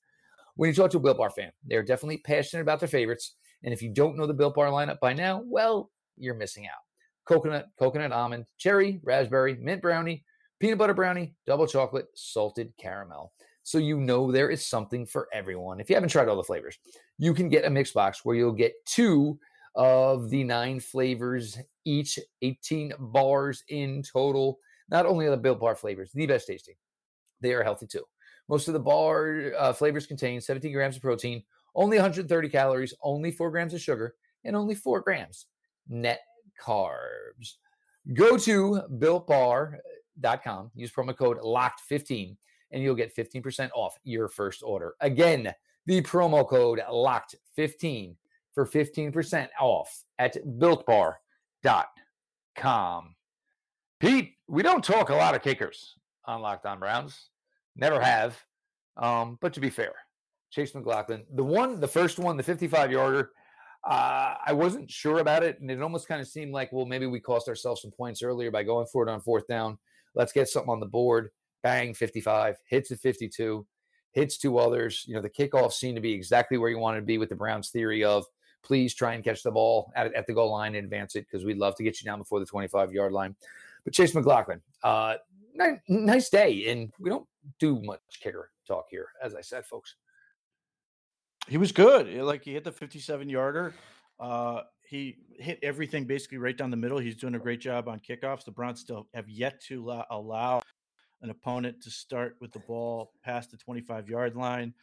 When 0.57 0.69
you 0.69 0.75
talk 0.75 0.91
to 0.93 0.97
a 0.97 1.01
Built 1.01 1.19
Bar 1.19 1.31
fan, 1.31 1.53
they're 1.67 1.83
definitely 1.83 2.19
passionate 2.19 2.63
about 2.63 2.81
their 2.81 2.89
favorites. 2.89 3.35
And 3.63 3.75
if 3.75 3.83
you 3.83 3.91
don't 3.91 4.17
know 4.17 4.27
the 4.27 4.35
Built 4.35 4.55
Bar 4.55 4.69
lineup 4.69 5.01
by 5.01 5.13
now, 5.13 5.43
well, 5.45 5.91
you're 6.17 6.35
missing 6.35 6.67
out. 6.67 6.81
Coconut, 7.27 7.69
coconut 7.79 8.13
almond, 8.13 8.47
cherry, 8.57 9.01
raspberry, 9.03 9.57
mint 9.61 9.83
brownie, 9.83 10.25
peanut 10.61 10.79
butter 10.79 10.95
brownie, 10.95 11.35
double 11.47 11.67
chocolate, 11.67 12.07
salted 12.15 12.73
caramel. 12.79 13.33
So 13.63 13.77
you 13.77 14.01
know 14.01 14.33
there 14.33 14.51
is 14.51 14.65
something 14.65 15.07
for 15.07 15.29
everyone. 15.33 15.79
If 15.79 15.91
you 15.91 15.95
haven't 15.95 16.09
tried 16.09 16.29
all 16.29 16.37
the 16.37 16.43
flavors, 16.43 16.79
you 17.19 17.35
can 17.35 17.51
get 17.51 17.67
a 17.67 17.71
mix 17.71 17.93
box 17.93 18.25
where 18.25 18.35
you'll 18.35 18.53
get 18.53 18.75
two 18.87 19.39
of 19.75 20.31
the 20.31 20.45
nine 20.45 20.81
flavors, 20.81 21.59
each 21.85 22.19
18 22.43 22.93
bars 22.99 23.63
in 23.69 24.03
total. 24.03 24.59
Not 24.91 25.07
only 25.07 25.27
are 25.27 25.31
the 25.31 25.37
Built 25.37 25.61
Bar 25.61 25.77
flavors 25.77 26.11
the 26.13 26.27
best 26.27 26.47
tasting, 26.47 26.75
they 27.41 27.53
are 27.55 27.63
healthy 27.63 27.87
too. 27.87 28.05
Most 28.49 28.67
of 28.67 28.75
the 28.75 28.81
bar 28.81 29.53
uh, 29.57 29.73
flavors 29.73 30.07
contain 30.07 30.41
17 30.41 30.73
grams 30.73 30.97
of 30.97 31.03
protein, 31.03 31.43
Only 31.75 31.97
130 31.99 32.49
calories, 32.49 32.93
only 33.03 33.31
four 33.31 33.51
grams 33.51 33.75
of 33.75 33.81
sugar, 33.81 34.17
and 34.45 34.57
only 34.57 34.75
four 34.75 35.01
grams 35.01 35.47
net 35.89 36.21
carbs. 36.61 37.55
Go 38.15 38.37
to 38.39 38.83
builtbar.com, 38.99 40.71
use 40.75 40.91
promo 40.91 41.17
code 41.17 41.39
LOCKED15, 41.39 42.37
and 42.73 42.83
you'll 42.83 42.95
get 42.95 43.15
15% 43.15 43.71
off 43.75 43.95
your 44.05 44.29
first 44.29 44.63
order. 44.65 44.95
Again, 45.01 45.53
the 45.87 46.03
promo 46.03 46.49
code 46.49 46.81
LOCKED15 46.91 48.17
for 48.65 48.85
15% 48.85 49.49
off 49.59 50.05
at 50.19 50.37
builtbar.com. 50.59 51.15
Pete, 54.01 54.35
we 54.49 54.63
don't 54.63 54.85
talk 54.85 55.09
a 55.09 55.15
lot 55.15 55.35
of 55.35 55.43
kickers 55.43 55.97
on 56.27 56.43
Locked 56.43 56.67
On 56.67 56.79
Browns. 56.79 57.31
Never 57.77 58.01
have. 58.01 58.39
Um, 58.97 59.39
but 59.41 59.55
to 59.55 59.61
be 59.61 59.71
fair, 59.71 59.95
Chase 60.51 60.75
McLaughlin, 60.75 61.25
the 61.35 61.45
one, 61.45 61.81
the 61.81 61.89
first 61.89 62.19
one, 62.19 62.37
the 62.37 62.43
55 62.43 62.93
yarder, 62.93 63.31
uh, 63.89 64.35
I 64.45 64.53
wasn't 64.53 64.91
sure 64.91 65.21
about 65.21 65.43
it. 65.43 65.59
And 65.61 65.71
it 65.71 65.81
almost 65.81 66.07
kind 66.07 66.21
of 66.21 66.29
seemed 66.29 66.53
like, 66.53 66.71
well, 66.73 66.85
maybe 66.85 67.07
we 67.07 67.21
cost 67.21 67.49
ourselves 67.49 67.81
some 67.81 67.93
points 67.93 68.23
earlier 68.23 68.51
by 68.51 68.63
going 68.63 68.87
for 68.93 69.07
it 69.07 69.11
on 69.11 69.23
fourth 69.23 69.47
down. 69.47 69.79
Let's 70.15 70.33
get 70.33 70.49
something 70.49 70.71
on 70.71 70.81
the 70.81 70.87
board. 70.87 71.31
Bang, 71.63 71.95
55, 71.95 72.57
hits 72.69 72.91
at 72.91 73.01
52, 73.01 73.67
hits 74.13 74.37
two 74.39 74.59
others. 74.59 75.05
You 75.07 75.15
know, 75.15 75.23
the 75.23 75.31
kickoff 75.31 75.73
seemed 75.73 75.97
to 75.97 76.03
be 76.03 76.13
exactly 76.13 76.59
where 76.59 76.71
you 76.71 76.79
wanted 76.79 77.01
to 77.01 77.07
be 77.07 77.19
with 77.19 77.31
the 77.31 77.37
Browns' 77.37 77.71
theory 77.71 78.05
of 78.05 78.27
please 78.63 78.95
try 78.95 79.15
and 79.15 79.25
catch 79.25 79.43
the 79.43 79.51
ball 79.51 79.93
at, 79.95 80.13
at 80.15 80.27
the 80.27 80.33
goal 80.33 80.51
line 80.51 80.75
and 80.75 80.85
advance 80.85 81.17
it 81.17 81.27
because 81.31 81.45
we'd 81.45 81.59
love 81.59 81.75
to 81.77 81.83
get 81.83 82.01
you 82.01 82.05
down 82.05 82.19
before 82.19 82.41
the 82.41 82.47
25 82.47 82.93
yard 82.93 83.13
line. 83.13 83.35
But 83.85 83.95
Chase 83.95 84.15
McLaughlin, 84.15 84.61
uh, 84.83 85.15
nice 85.89 86.29
day. 86.29 86.71
And 86.71 86.93
we 86.99 87.11
don't 87.11 87.27
do 87.59 87.81
much 87.83 88.01
kicker 88.21 88.51
talk 88.67 88.87
here, 88.91 89.09
as 89.23 89.35
I 89.35 89.41
said, 89.41 89.65
folks. 89.65 89.97
He 91.49 91.57
was 91.57 91.73
good. 91.73 92.09
Like 92.23 92.45
he 92.45 92.53
hit 92.53 92.65
the 92.65 92.73
57 92.73 93.29
yarder. 93.29 93.75
Uh, 94.19 94.63
he 94.87 95.17
hit 95.39 95.59
everything 95.63 96.05
basically 96.05 96.39
right 96.39 96.57
down 96.57 96.71
the 96.71 96.77
middle. 96.77 96.99
He's 96.99 97.17
doing 97.17 97.35
a 97.35 97.39
great 97.39 97.61
job 97.61 97.89
on 97.89 98.01
kickoffs. 98.01 98.45
The 98.45 98.51
Browns 98.51 98.81
still 98.81 99.09
have 99.15 99.29
yet 99.29 99.61
to 99.69 100.03
allow 100.11 100.63
an 101.23 101.31
opponent 101.31 101.83
to 101.83 101.91
start 101.91 102.37
with 102.41 102.53
the 102.53 102.59
ball 102.61 103.13
past 103.25 103.51
the 103.51 103.57
25 103.57 104.09
yard 104.09 104.37
line. 104.37 104.75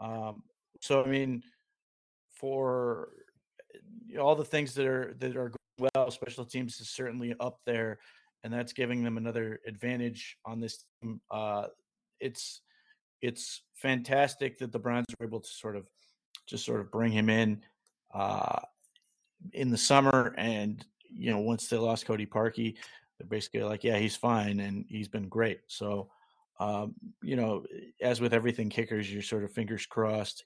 Um, 0.00 0.42
so, 0.80 1.04
I 1.04 1.08
mean, 1.08 1.42
for 2.40 3.10
all 4.18 4.34
the 4.34 4.44
things 4.44 4.74
that 4.74 4.86
are 4.86 5.14
that 5.18 5.36
are 5.36 5.52
well, 5.78 6.10
special 6.10 6.44
teams 6.44 6.80
is 6.80 6.88
certainly 6.88 7.34
up 7.40 7.60
there, 7.64 7.98
and 8.42 8.52
that's 8.52 8.72
giving 8.72 9.02
them 9.02 9.16
another 9.16 9.60
advantage 9.66 10.36
on 10.44 10.60
this 10.60 10.84
team. 11.02 11.20
Uh, 11.30 11.66
it's 12.18 12.62
it's 13.22 13.62
fantastic 13.74 14.58
that 14.58 14.72
the 14.72 14.78
Browns 14.78 15.06
were 15.18 15.26
able 15.26 15.40
to 15.40 15.48
sort 15.48 15.76
of 15.76 15.86
just 16.46 16.64
sort 16.64 16.80
of 16.80 16.90
bring 16.90 17.12
him 17.12 17.28
in 17.28 17.62
uh, 18.14 18.60
in 19.52 19.70
the 19.70 19.78
summer, 19.78 20.34
and 20.38 20.84
you 21.14 21.30
know 21.30 21.38
once 21.38 21.68
they 21.68 21.76
lost 21.76 22.06
Cody 22.06 22.26
Parkey, 22.26 22.76
they're 23.18 23.28
basically 23.28 23.62
like, 23.62 23.84
yeah, 23.84 23.98
he's 23.98 24.16
fine, 24.16 24.60
and 24.60 24.84
he's 24.88 25.08
been 25.08 25.28
great. 25.28 25.60
So. 25.66 26.08
Um, 26.58 26.92
you 27.22 27.36
know, 27.36 27.64
as 28.02 28.20
with 28.20 28.34
everything 28.34 28.68
kickers, 28.68 29.10
you're 29.10 29.22
sort 29.22 29.44
of 29.44 29.50
fingers 29.50 29.86
crossed 29.86 30.44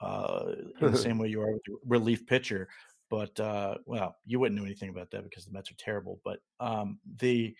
uh, 0.00 0.52
in 0.80 0.92
the 0.92 0.98
same 1.08 1.18
way 1.18 1.28
you 1.28 1.42
are 1.42 1.52
with 1.52 1.64
the 1.64 1.76
relief 1.86 2.26
pitcher. 2.26 2.68
But 3.08 3.38
uh, 3.38 3.76
well, 3.86 4.16
you 4.26 4.40
wouldn't 4.40 4.58
know 4.58 4.66
anything 4.66 4.88
about 4.88 5.10
that 5.12 5.24
because 5.24 5.44
the 5.44 5.52
Mets 5.52 5.70
are 5.70 5.76
terrible. 5.76 6.20
But 6.24 6.40
um, 6.58 6.98
the 7.20 7.54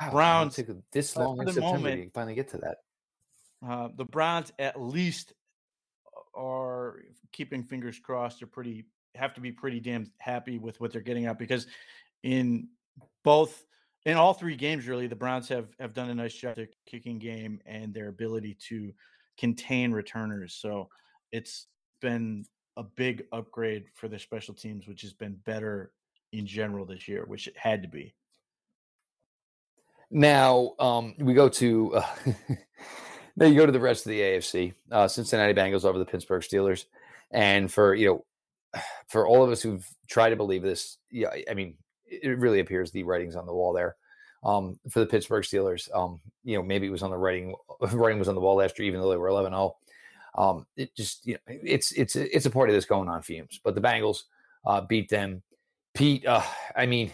wow, 0.00 0.10
Browns 0.10 0.56
took 0.56 0.68
this 0.92 1.16
long 1.16 1.40
in 1.40 1.46
September 1.46 1.78
moment, 1.78 2.02
to 2.04 2.10
finally 2.10 2.34
get 2.34 2.48
to 2.50 2.58
that. 2.58 2.76
Uh, 3.66 3.88
the 3.96 4.04
Browns 4.04 4.52
at 4.58 4.80
least 4.80 5.32
are 6.34 7.00
keeping 7.32 7.64
fingers 7.64 7.98
crossed. 7.98 8.40
They're 8.40 8.48
pretty 8.48 8.86
have 9.14 9.34
to 9.34 9.40
be 9.40 9.52
pretty 9.52 9.80
damn 9.80 10.10
happy 10.18 10.58
with 10.58 10.80
what 10.80 10.92
they're 10.92 11.02
getting 11.02 11.26
out 11.26 11.38
because 11.38 11.66
in 12.22 12.68
both 13.24 13.66
in 14.06 14.16
all 14.16 14.32
three 14.32 14.56
games 14.56 14.86
really 14.86 15.06
the 15.06 15.16
Browns 15.16 15.48
have 15.48 15.68
have 15.78 15.92
done 15.92 16.08
a 16.08 16.14
nice 16.14 16.34
job 16.34 16.56
their 16.56 16.68
kicking 16.86 17.18
game 17.18 17.60
and 17.66 17.92
their 17.92 18.08
ability 18.08 18.56
to 18.68 18.92
contain 19.36 19.92
returners. 19.92 20.54
So 20.54 20.88
it's 21.32 21.66
been 22.00 22.44
a 22.76 22.82
big 22.82 23.24
upgrade 23.32 23.84
for 23.94 24.08
their 24.08 24.18
special 24.18 24.54
teams, 24.54 24.86
which 24.86 25.02
has 25.02 25.12
been 25.12 25.36
better 25.44 25.92
in 26.32 26.46
general 26.46 26.86
this 26.86 27.08
year, 27.08 27.24
which 27.26 27.46
it 27.46 27.56
had 27.56 27.82
to 27.82 27.88
be. 27.88 28.14
Now 30.10 30.74
um, 30.78 31.14
we 31.18 31.34
go 31.34 31.48
to 31.48 31.94
uh, 31.96 32.06
now 33.36 33.46
you 33.46 33.56
go 33.56 33.66
to 33.66 33.72
the 33.72 33.80
rest 33.80 34.04
of 34.04 34.10
the 34.10 34.20
AFC. 34.20 34.74
Uh, 34.90 35.08
Cincinnati 35.08 35.54
Bengals 35.54 35.84
over 35.84 35.98
the 35.98 36.04
Pittsburgh 36.04 36.42
Steelers, 36.42 36.84
and 37.30 37.72
for 37.72 37.94
you 37.94 38.06
know, 38.74 38.80
for 39.08 39.26
all 39.26 39.42
of 39.42 39.50
us 39.50 39.62
who've 39.62 39.86
tried 40.08 40.30
to 40.30 40.36
believe 40.36 40.62
this, 40.62 40.98
yeah, 41.10 41.28
I 41.50 41.54
mean, 41.54 41.76
it 42.04 42.38
really 42.38 42.60
appears 42.60 42.90
the 42.90 43.04
writing's 43.04 43.36
on 43.36 43.46
the 43.46 43.54
wall 43.54 43.72
there. 43.72 43.96
Um, 44.44 44.78
for 44.90 44.98
the 44.98 45.06
Pittsburgh 45.06 45.44
Steelers, 45.44 45.88
um, 45.94 46.20
you 46.42 46.56
know, 46.56 46.64
maybe 46.64 46.88
it 46.88 46.90
was 46.90 47.04
on 47.04 47.10
the 47.10 47.16
writing. 47.16 47.54
Writing 47.80 48.18
was 48.18 48.28
on 48.28 48.34
the 48.34 48.40
wall 48.40 48.56
last 48.56 48.76
year, 48.76 48.88
even 48.88 49.00
though 49.00 49.08
they 49.08 49.16
were 49.16 49.28
11-0 49.28 49.72
um, 50.36 50.66
it 50.76 50.94
just 50.96 51.26
you 51.26 51.34
know 51.34 51.40
it's 51.46 51.92
it's 51.92 52.16
it's 52.16 52.46
a 52.46 52.50
party 52.50 52.72
that's 52.72 52.86
going 52.86 53.08
on 53.08 53.22
fumes. 53.22 53.60
But 53.62 53.74
the 53.74 53.80
Bengals 53.80 54.22
uh, 54.66 54.80
beat 54.80 55.08
them. 55.08 55.42
Pete, 55.94 56.26
uh, 56.26 56.42
I 56.74 56.86
mean, 56.86 57.12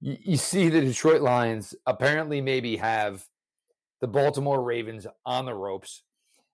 you, 0.00 0.16
you 0.22 0.36
see 0.36 0.68
the 0.68 0.80
Detroit 0.80 1.20
Lions 1.20 1.74
apparently 1.86 2.40
maybe 2.40 2.76
have 2.76 3.24
the 4.00 4.08
Baltimore 4.08 4.62
Ravens 4.62 5.06
on 5.26 5.44
the 5.44 5.54
ropes. 5.54 6.02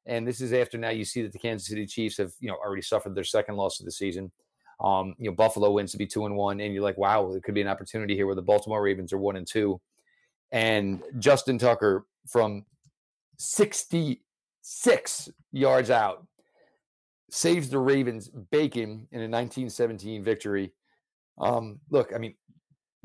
And 0.06 0.26
this 0.26 0.40
is 0.40 0.52
after 0.52 0.78
now 0.78 0.90
you 0.90 1.04
see 1.04 1.22
that 1.22 1.32
the 1.32 1.38
Kansas 1.38 1.68
City 1.68 1.86
Chiefs 1.86 2.18
have, 2.18 2.32
you 2.40 2.48
know, 2.48 2.56
already 2.56 2.82
suffered 2.82 3.14
their 3.14 3.24
second 3.24 3.56
loss 3.56 3.80
of 3.80 3.86
the 3.86 3.92
season. 3.92 4.30
Um, 4.80 5.14
you 5.18 5.30
know, 5.30 5.34
Buffalo 5.34 5.70
wins 5.70 5.92
to 5.92 5.98
be 5.98 6.06
two 6.06 6.26
and 6.26 6.36
one, 6.36 6.60
and 6.60 6.74
you're 6.74 6.82
like, 6.82 6.98
wow, 6.98 7.30
there 7.30 7.40
could 7.40 7.54
be 7.54 7.62
an 7.62 7.68
opportunity 7.68 8.14
here 8.14 8.26
where 8.26 8.34
the 8.34 8.42
Baltimore 8.42 8.82
Ravens 8.82 9.12
are 9.12 9.18
one 9.18 9.36
and 9.36 9.46
two. 9.46 9.80
And 10.52 11.02
Justin 11.18 11.58
Tucker 11.58 12.06
from 12.28 12.66
60 13.38 14.20
six 14.68 15.28
yards 15.52 15.90
out, 15.92 16.26
saves 17.30 17.70
the 17.70 17.78
Ravens 17.78 18.28
bacon 18.28 19.06
in 19.12 19.20
a 19.20 19.30
1917 19.30 20.24
victory. 20.24 20.72
Um, 21.38 21.78
look, 21.88 22.12
I 22.12 22.18
mean, 22.18 22.34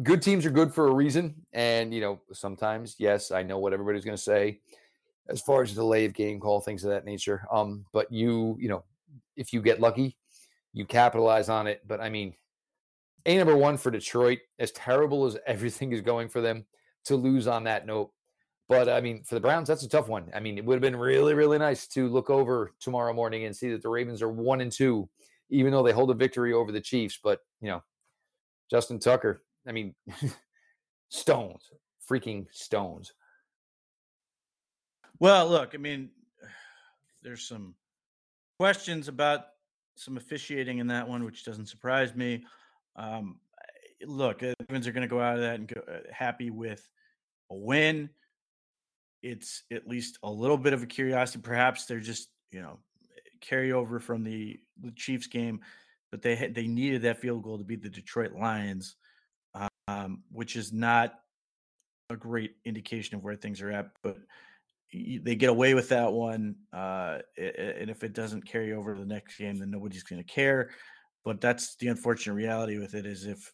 good 0.01 0.23
teams 0.23 0.43
are 0.47 0.49
good 0.49 0.73
for 0.73 0.87
a 0.87 0.93
reason. 0.93 1.35
And, 1.53 1.93
you 1.93 2.01
know, 2.01 2.19
sometimes, 2.33 2.95
yes, 2.97 3.29
I 3.29 3.43
know 3.43 3.59
what 3.59 3.73
everybody's 3.73 4.03
going 4.03 4.17
to 4.17 4.23
say 4.23 4.59
as 5.29 5.39
far 5.39 5.61
as 5.61 5.73
delay 5.73 6.05
of 6.05 6.13
game 6.13 6.39
call, 6.39 6.61
things 6.61 6.83
of 6.83 6.89
that 6.89 7.05
nature. 7.05 7.45
Um, 7.51 7.85
but 7.93 8.11
you, 8.11 8.57
you 8.59 8.67
know, 8.67 8.83
if 9.37 9.53
you 9.53 9.61
get 9.61 9.79
lucky, 9.79 10.17
you 10.73 10.85
capitalize 10.85 11.47
on 11.47 11.67
it. 11.67 11.83
But 11.87 12.01
I 12.01 12.09
mean, 12.09 12.33
a 13.27 13.37
number 13.37 13.55
one 13.55 13.77
for 13.77 13.91
Detroit, 13.91 14.39
as 14.57 14.71
terrible 14.71 15.27
as 15.27 15.37
everything 15.45 15.91
is 15.91 16.01
going 16.01 16.27
for 16.27 16.41
them, 16.41 16.65
to 17.05 17.15
lose 17.15 17.47
on 17.47 17.65
that 17.65 17.85
note 17.85 18.11
but 18.71 18.87
I 18.87 19.01
mean, 19.01 19.21
for 19.23 19.35
the 19.35 19.41
Browns, 19.41 19.67
that's 19.67 19.83
a 19.83 19.89
tough 19.89 20.07
one. 20.07 20.31
I 20.33 20.39
mean, 20.39 20.57
it 20.57 20.63
would 20.63 20.75
have 20.75 20.81
been 20.81 20.95
really, 20.95 21.33
really 21.33 21.57
nice 21.57 21.87
to 21.87 22.07
look 22.07 22.29
over 22.29 22.71
tomorrow 22.79 23.11
morning 23.11 23.43
and 23.43 23.53
see 23.53 23.69
that 23.71 23.81
the 23.81 23.89
Ravens 23.89 24.21
are 24.21 24.29
one 24.29 24.61
and 24.61 24.71
two, 24.71 25.09
even 25.49 25.73
though 25.73 25.83
they 25.83 25.91
hold 25.91 26.09
a 26.09 26.13
victory 26.13 26.53
over 26.53 26.71
the 26.71 26.79
Chiefs. 26.79 27.19
But 27.21 27.41
you 27.59 27.67
know, 27.67 27.83
Justin 28.69 28.97
Tucker, 28.97 29.43
I 29.67 29.73
mean, 29.73 29.93
stones, 31.09 31.69
freaking 32.09 32.45
stones. 32.49 33.11
Well, 35.19 35.49
look, 35.49 35.71
I 35.73 35.77
mean, 35.77 36.09
there's 37.23 37.45
some 37.45 37.75
questions 38.57 39.09
about 39.09 39.47
some 39.95 40.15
officiating 40.15 40.77
in 40.77 40.87
that 40.87 41.09
one, 41.09 41.25
which 41.25 41.43
doesn't 41.43 41.67
surprise 41.67 42.15
me. 42.15 42.45
Um, 42.95 43.41
look, 44.05 44.39
the 44.39 44.53
Ravens 44.69 44.87
are 44.87 44.93
going 44.93 45.01
to 45.01 45.13
go 45.13 45.19
out 45.19 45.35
of 45.35 45.41
that 45.41 45.55
and 45.55 45.67
go 45.67 45.81
uh, 45.93 45.99
happy 46.09 46.51
with 46.51 46.87
a 47.49 47.55
win 47.55 48.09
it's 49.21 49.63
at 49.71 49.87
least 49.87 50.17
a 50.23 50.29
little 50.29 50.57
bit 50.57 50.73
of 50.73 50.83
a 50.83 50.87
curiosity. 50.87 51.39
Perhaps 51.41 51.85
they're 51.85 51.99
just 51.99 52.29
you 52.51 52.61
know 52.61 52.79
carryover 53.41 54.01
from 54.01 54.23
the 54.23 54.59
the 54.81 54.91
Chiefs 54.91 55.27
game, 55.27 55.61
but 56.11 56.21
they 56.21 56.35
had 56.35 56.55
they 56.55 56.67
needed 56.67 57.03
that 57.03 57.19
field 57.19 57.43
goal 57.43 57.57
to 57.57 57.63
beat 57.63 57.81
the 57.81 57.89
Detroit 57.89 58.33
Lions, 58.33 58.95
um, 59.87 60.23
which 60.31 60.55
is 60.55 60.71
not 60.71 61.13
a 62.09 62.15
great 62.15 62.55
indication 62.65 63.15
of 63.15 63.23
where 63.23 63.35
things 63.35 63.61
are 63.61 63.71
at. 63.71 63.89
But 64.03 64.17
they 64.93 65.35
get 65.35 65.49
away 65.49 65.73
with 65.73 65.89
that 65.89 66.11
one, 66.11 66.55
uh, 66.73 67.19
and 67.37 67.89
if 67.89 68.03
it 68.03 68.13
doesn't 68.13 68.45
carry 68.45 68.73
over 68.73 68.93
to 68.93 68.99
the 68.99 69.05
next 69.05 69.37
game, 69.37 69.57
then 69.57 69.71
nobody's 69.71 70.03
going 70.03 70.21
to 70.21 70.27
care. 70.27 70.71
But 71.23 71.39
that's 71.39 71.75
the 71.77 71.87
unfortunate 71.87 72.33
reality 72.33 72.77
with 72.77 72.93
it 72.93 73.05
is 73.05 73.25
if 73.25 73.51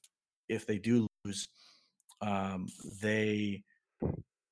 if 0.50 0.66
they 0.66 0.80
do 0.80 1.08
lose, 1.26 1.48
um, 2.22 2.68
they 3.02 3.64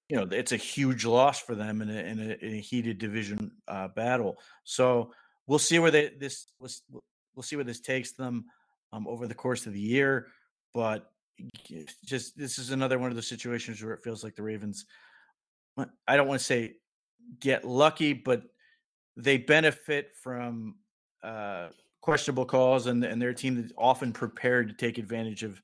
you 0.10 0.18
know 0.18 0.28
it's 0.32 0.52
a 0.52 0.58
huge 0.58 1.06
loss 1.06 1.40
for 1.40 1.56
them 1.56 1.82
in 1.82 1.90
a, 1.90 2.00
in 2.00 2.20
a, 2.20 2.46
in 2.46 2.54
a 2.56 2.62
heated 2.62 2.98
division 2.98 3.52
uh, 3.68 3.88
battle. 3.90 4.38
So 4.64 5.12
we'll 5.48 5.60
see 5.60 5.80
where 5.80 5.92
they 5.92 6.12
this 6.20 6.48
we'll, 6.60 6.70
we'll 7.36 7.44
see 7.44 7.56
where 7.56 7.66
this 7.66 7.82
takes 7.82 8.12
them 8.12 8.46
um, 8.94 9.08
over 9.08 9.28
the 9.28 9.36
course 9.36 9.66
of 9.66 9.74
the 9.74 9.80
year. 9.80 10.28
But 10.74 11.10
just 12.06 12.38
this 12.38 12.60
is 12.60 12.72
another 12.72 13.00
one 13.00 13.10
of 13.10 13.16
those 13.16 13.28
situations 13.28 13.84
where 13.84 13.94
it 13.94 14.04
feels 14.04 14.24
like 14.24 14.36
the 14.36 14.44
Ravens. 14.44 14.86
I 16.08 16.16
don't 16.16 16.28
want 16.28 16.40
to 16.40 16.46
say 16.46 16.76
get 17.40 17.66
lucky, 17.66 18.14
but 18.14 18.44
they 19.18 19.38
benefit 19.38 20.12
from 20.22 20.76
uh, 21.24 21.70
questionable 22.02 22.46
calls, 22.46 22.86
and 22.86 23.04
and 23.04 23.22
they're 23.22 23.34
team 23.34 23.56
that's 23.56 23.74
often 23.78 24.14
prepared 24.14 24.68
to 24.70 24.76
take 24.76 24.98
advantage 24.98 25.44
of 25.44 25.62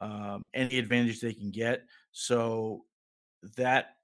um, 0.00 0.42
any 0.54 0.78
advantage 0.78 1.20
they 1.20 1.34
can 1.34 1.50
get. 1.50 1.82
So 2.12 2.84
that 3.56 3.96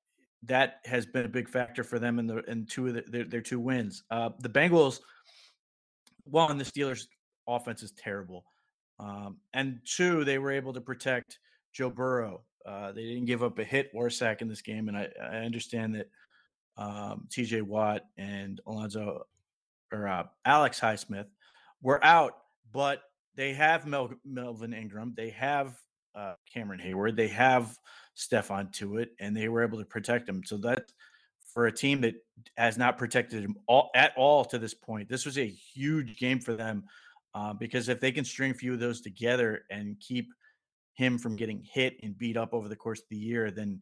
that 0.44 0.80
has 0.84 1.04
been 1.04 1.24
a 1.24 1.28
big 1.28 1.48
factor 1.48 1.82
for 1.82 1.98
them 1.98 2.18
in 2.18 2.26
the 2.26 2.38
in 2.50 2.66
two 2.66 2.86
of 2.88 2.94
the, 2.94 3.04
their, 3.08 3.24
their 3.24 3.40
two 3.40 3.58
wins. 3.58 4.04
Uh, 4.10 4.30
the 4.40 4.48
Bengals, 4.48 5.00
one, 6.24 6.58
the 6.58 6.64
Steelers' 6.64 7.06
offense 7.46 7.82
is 7.82 7.92
terrible, 7.92 8.44
um, 9.00 9.38
and 9.52 9.80
two, 9.84 10.24
they 10.24 10.38
were 10.38 10.52
able 10.52 10.72
to 10.72 10.80
protect 10.80 11.38
Joe 11.72 11.90
Burrow. 11.90 12.42
Uh, 12.66 12.92
they 12.92 13.02
didn't 13.02 13.24
give 13.24 13.42
up 13.42 13.58
a 13.58 13.64
hit 13.64 13.90
or 13.94 14.08
a 14.08 14.10
sack 14.10 14.42
in 14.42 14.48
this 14.48 14.62
game, 14.62 14.88
and 14.88 14.96
I, 14.96 15.08
I 15.22 15.36
understand 15.38 15.94
that 15.94 16.08
um, 16.76 17.26
T.J. 17.30 17.62
Watt 17.62 18.04
and 18.16 18.60
Alonzo 18.66 19.24
or 19.92 20.06
uh, 20.06 20.24
Alex 20.44 20.78
Highsmith 20.80 21.26
were 21.82 22.04
out, 22.04 22.34
but 22.72 23.02
they 23.34 23.54
have 23.54 23.86
Mel- 23.86 24.14
Melvin 24.24 24.74
Ingram, 24.74 25.14
they 25.16 25.30
have 25.30 25.76
uh, 26.14 26.34
Cameron 26.52 26.80
Heyward, 26.80 27.16
they 27.16 27.28
have 27.28 27.76
Stephon 28.18 28.72
Tuitt, 28.72 29.10
and 29.20 29.36
they 29.36 29.48
were 29.48 29.62
able 29.62 29.78
to 29.78 29.84
protect 29.84 30.28
him. 30.28 30.42
So 30.44 30.56
that 30.58 30.92
for 31.52 31.66
a 31.66 31.72
team 31.72 32.00
that 32.02 32.14
has 32.56 32.76
not 32.76 32.98
protected 32.98 33.42
him 33.42 33.56
all, 33.66 33.90
at 33.94 34.12
all 34.16 34.44
to 34.46 34.58
this 34.58 34.74
point, 34.74 35.08
this 35.08 35.24
was 35.24 35.38
a 35.38 35.46
huge 35.46 36.18
game 36.18 36.40
for 36.40 36.54
them 36.54 36.84
uh, 37.34 37.52
because 37.52 37.88
if 37.88 38.00
they 38.00 38.12
can 38.12 38.24
string 38.24 38.50
a 38.50 38.54
few 38.54 38.74
of 38.74 38.80
those 38.80 39.00
together 39.00 39.62
and 39.70 39.98
keep 40.00 40.28
him 40.94 41.16
from 41.16 41.36
getting 41.36 41.62
hit 41.62 41.96
and 42.02 42.18
beat 42.18 42.36
up 42.36 42.52
over 42.52 42.68
the 42.68 42.76
course 42.76 43.00
of 43.00 43.08
the 43.08 43.16
year, 43.16 43.50
then 43.50 43.80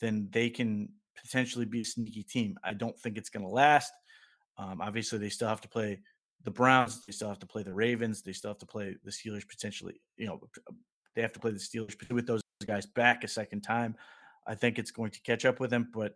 then 0.00 0.28
they 0.32 0.50
can 0.50 0.88
potentially 1.22 1.64
be 1.64 1.82
a 1.82 1.84
sneaky 1.84 2.22
team. 2.22 2.58
I 2.64 2.74
don't 2.74 2.98
think 2.98 3.16
it's 3.16 3.30
going 3.30 3.44
to 3.44 3.48
last. 3.48 3.92
Um, 4.58 4.80
obviously, 4.80 5.18
they 5.18 5.28
still 5.28 5.48
have 5.48 5.60
to 5.60 5.68
play 5.68 6.00
the 6.42 6.50
Browns. 6.50 7.04
They 7.06 7.12
still 7.12 7.28
have 7.28 7.38
to 7.40 7.46
play 7.46 7.62
the 7.62 7.72
Ravens. 7.72 8.22
They 8.22 8.32
still 8.32 8.50
have 8.50 8.58
to 8.58 8.66
play 8.66 8.96
the 9.04 9.10
Steelers 9.10 9.46
potentially. 9.46 10.00
You 10.16 10.26
know, 10.26 10.40
they 11.14 11.22
have 11.22 11.32
to 11.34 11.40
play 11.40 11.52
the 11.52 11.58
Steelers 11.58 11.94
with 12.10 12.26
those 12.26 12.40
guys 12.66 12.86
back 12.86 13.24
a 13.24 13.28
second 13.28 13.62
time. 13.62 13.96
I 14.46 14.54
think 14.54 14.78
it's 14.78 14.90
going 14.90 15.10
to 15.12 15.20
catch 15.20 15.44
up 15.44 15.60
with 15.60 15.70
them, 15.70 15.88
but 15.92 16.14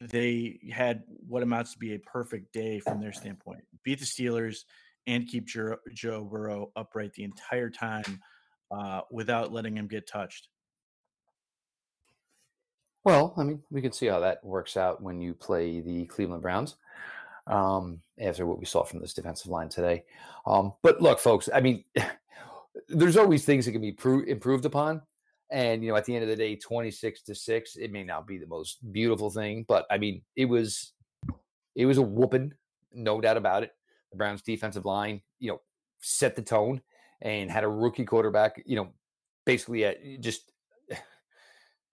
they 0.00 0.58
had 0.72 1.04
what 1.26 1.42
amounts 1.42 1.72
to 1.72 1.78
be 1.78 1.94
a 1.94 1.98
perfect 1.98 2.52
day 2.52 2.80
from 2.80 3.00
their 3.00 3.12
standpoint. 3.12 3.64
Beat 3.84 4.00
the 4.00 4.04
Steelers 4.04 4.64
and 5.06 5.26
keep 5.26 5.46
Joe, 5.46 5.76
Joe 5.92 6.24
Burrow 6.24 6.72
upright 6.76 7.12
the 7.14 7.24
entire 7.24 7.70
time 7.70 8.20
uh, 8.70 9.02
without 9.10 9.52
letting 9.52 9.76
him 9.76 9.86
get 9.86 10.06
touched. 10.08 10.48
Well, 13.04 13.34
I 13.36 13.44
mean, 13.44 13.62
we 13.70 13.82
can 13.82 13.92
see 13.92 14.06
how 14.06 14.20
that 14.20 14.42
works 14.42 14.76
out 14.76 15.02
when 15.02 15.20
you 15.20 15.34
play 15.34 15.80
the 15.80 16.06
Cleveland 16.06 16.42
Browns 16.42 16.76
um, 17.46 18.00
after 18.18 18.46
what 18.46 18.58
we 18.58 18.64
saw 18.64 18.82
from 18.82 19.00
this 19.00 19.12
defensive 19.12 19.50
line 19.50 19.68
today. 19.68 20.04
Um, 20.46 20.72
but 20.82 21.02
look, 21.02 21.18
folks, 21.18 21.48
I 21.52 21.60
mean, 21.60 21.84
there's 22.88 23.18
always 23.18 23.44
things 23.44 23.66
that 23.66 23.72
can 23.72 23.82
be 23.82 23.92
pro- 23.92 24.22
improved 24.22 24.64
upon. 24.64 25.02
And, 25.50 25.82
you 25.82 25.90
know, 25.90 25.96
at 25.96 26.04
the 26.04 26.14
end 26.14 26.24
of 26.24 26.28
the 26.28 26.36
day, 26.36 26.56
26 26.56 27.22
to 27.22 27.34
6, 27.34 27.76
it 27.76 27.92
may 27.92 28.02
not 28.02 28.26
be 28.26 28.38
the 28.38 28.46
most 28.46 28.78
beautiful 28.92 29.30
thing, 29.30 29.64
but 29.68 29.86
I 29.90 29.98
mean, 29.98 30.22
it 30.36 30.46
was 30.46 30.92
it 31.74 31.86
was 31.86 31.98
a 31.98 32.02
whooping, 32.02 32.52
no 32.92 33.20
doubt 33.20 33.36
about 33.36 33.62
it. 33.62 33.72
The 34.10 34.16
Browns 34.16 34.42
defensive 34.42 34.84
line, 34.84 35.20
you 35.38 35.50
know, 35.50 35.60
set 36.00 36.36
the 36.36 36.42
tone 36.42 36.80
and 37.20 37.50
had 37.50 37.64
a 37.64 37.68
rookie 37.68 38.04
quarterback, 38.04 38.62
you 38.64 38.76
know, 38.76 38.92
basically 39.44 39.84
at 39.84 40.20
just 40.20 40.52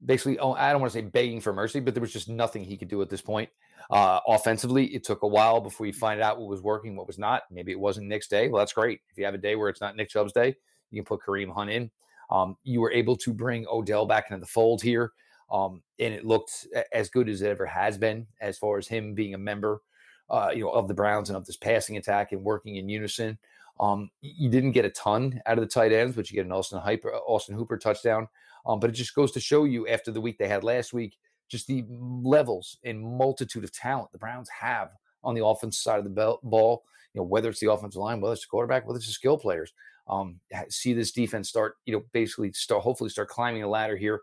basically, 0.06 0.40
oh, 0.40 0.54
I 0.54 0.72
don't 0.72 0.82
want 0.82 0.94
to 0.94 1.00
say 1.00 1.06
begging 1.06 1.42
for 1.42 1.54
mercy, 1.54 1.80
but 1.80 1.94
there 1.94 2.02
was 2.02 2.14
just 2.14 2.30
nothing 2.30 2.64
he 2.64 2.78
could 2.78 2.88
do 2.88 3.02
at 3.02 3.10
this 3.10 3.22
point. 3.22 3.50
Uh, 3.90 4.20
offensively, 4.28 4.86
it 4.88 5.04
took 5.04 5.24
a 5.24 5.28
while 5.28 5.60
before 5.60 5.86
you 5.86 5.94
find 5.94 6.22
out 6.22 6.40
what 6.40 6.48
was 6.48 6.62
working, 6.62 6.96
what 6.96 7.08
was 7.08 7.18
not. 7.18 7.44
Maybe 7.52 7.72
it 7.72 7.80
wasn't 7.80 8.08
Nick's 8.08 8.28
day. 8.28 8.48
Well, 8.48 8.60
that's 8.60 8.74
great. 8.74 9.02
If 9.10 9.18
you 9.18 9.26
have 9.26 9.34
a 9.34 9.40
day 9.40 9.56
where 9.56 9.70
it's 9.70 9.82
not 9.82 9.96
Nick 9.96 10.10
Chubb's 10.10 10.34
day, 10.34 10.56
you 10.92 11.02
can 11.02 11.06
put 11.06 11.22
Kareem 11.22 11.54
Hunt 11.54 11.72
in. 11.72 11.92
Um, 12.32 12.56
you 12.64 12.80
were 12.82 12.92
able 12.92 13.16
to 13.18 13.34
bring 13.34 13.66
Odell 13.68 14.06
back 14.06 14.26
into 14.30 14.40
the 14.40 14.48
fold 14.48 14.82
here, 14.82 15.12
um, 15.52 15.82
and 16.00 16.14
it 16.14 16.26
looked 16.26 16.68
as 16.94 17.10
good 17.10 17.28
as 17.28 17.42
it 17.42 17.50
ever 17.50 17.66
has 17.66 17.98
been 17.98 18.26
as 18.40 18.58
far 18.58 18.78
as 18.78 18.88
him 18.88 19.14
being 19.14 19.34
a 19.34 19.38
member, 19.38 19.82
uh, 20.30 20.50
you 20.54 20.64
know, 20.64 20.72
of 20.72 20.88
the 20.88 20.94
Browns 20.94 21.30
and 21.30 21.38
of 21.38 21.46
this 21.46 21.58
passing 21.58 21.98
attack 21.98 22.32
and 22.32 22.44
working 22.44 22.78
in 22.78 22.88
unison. 22.88 23.38
Um, 23.80 24.12
you 24.22 24.50
didn't 24.50 24.72
get 24.72 24.86
a 24.86 24.92
ton 24.92 25.42
out 25.46 25.58
of 25.58 25.64
the 25.64 25.70
tight 25.70 25.92
ends, 25.92 26.16
but 26.16 26.30
you 26.30 26.36
get 26.36 26.46
an 26.46 26.52
Austin, 26.52 26.80
Hyper, 26.80 27.14
Austin 27.14 27.56
Hooper 27.56 27.78
touchdown. 27.78 28.28
Um, 28.66 28.80
but 28.80 28.90
it 28.92 28.94
just 28.94 29.16
goes 29.16 29.32
to 29.32 29.40
show 29.40 29.64
you 29.64 29.88
after 29.88 30.12
the 30.12 30.22
week 30.22 30.38
they 30.38 30.48
had 30.48 30.64
last 30.64 30.94
week, 30.94 31.18
just 31.50 31.68
the 31.68 31.84
levels 31.90 32.78
and 32.84 33.02
multitude 33.02 33.64
of 33.64 33.74
talent 33.74 34.12
the 34.12 34.20
Browns 34.20 34.50
have 34.50 34.92
on 35.24 35.36
the 35.36 35.44
offensive 35.44 35.82
side 35.82 36.00
of 36.00 36.06
the 36.06 36.38
ball. 36.44 36.84
You 37.14 37.22
know, 37.22 37.26
whether 37.26 37.50
it's 37.50 37.60
the 37.60 37.72
offensive 37.72 38.00
line, 38.00 38.22
whether 38.22 38.34
it's 38.34 38.44
the 38.44 38.50
quarterback, 38.50 38.86
whether 38.86 38.98
it's 38.98 39.08
the 39.08 39.14
skill 39.14 39.38
players. 39.38 39.74
Um, 40.12 40.40
see 40.70 40.94
this 40.94 41.12
defense 41.12 41.50
start, 41.50 41.76
you 41.86 41.94
know, 41.94 42.04
basically 42.12 42.52
start, 42.52 42.84
hopefully 42.84 43.10
start 43.10 43.30
climbing 43.30 43.62
the 43.62 43.68
ladder 43.68 43.96
here, 43.96 44.22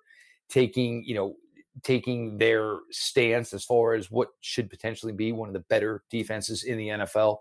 taking, 0.48 1.02
you 1.04 1.14
know, 1.14 1.36
taking 1.82 2.36
their 2.38 2.78
stance 2.90 3.54
as 3.54 3.64
far 3.64 3.94
as 3.94 4.10
what 4.10 4.28
should 4.40 4.68
potentially 4.68 5.12
be 5.12 5.32
one 5.32 5.48
of 5.48 5.54
the 5.54 5.60
better 5.60 6.02
defenses 6.10 6.64
in 6.64 6.76
the 6.76 6.88
NFL. 6.88 7.38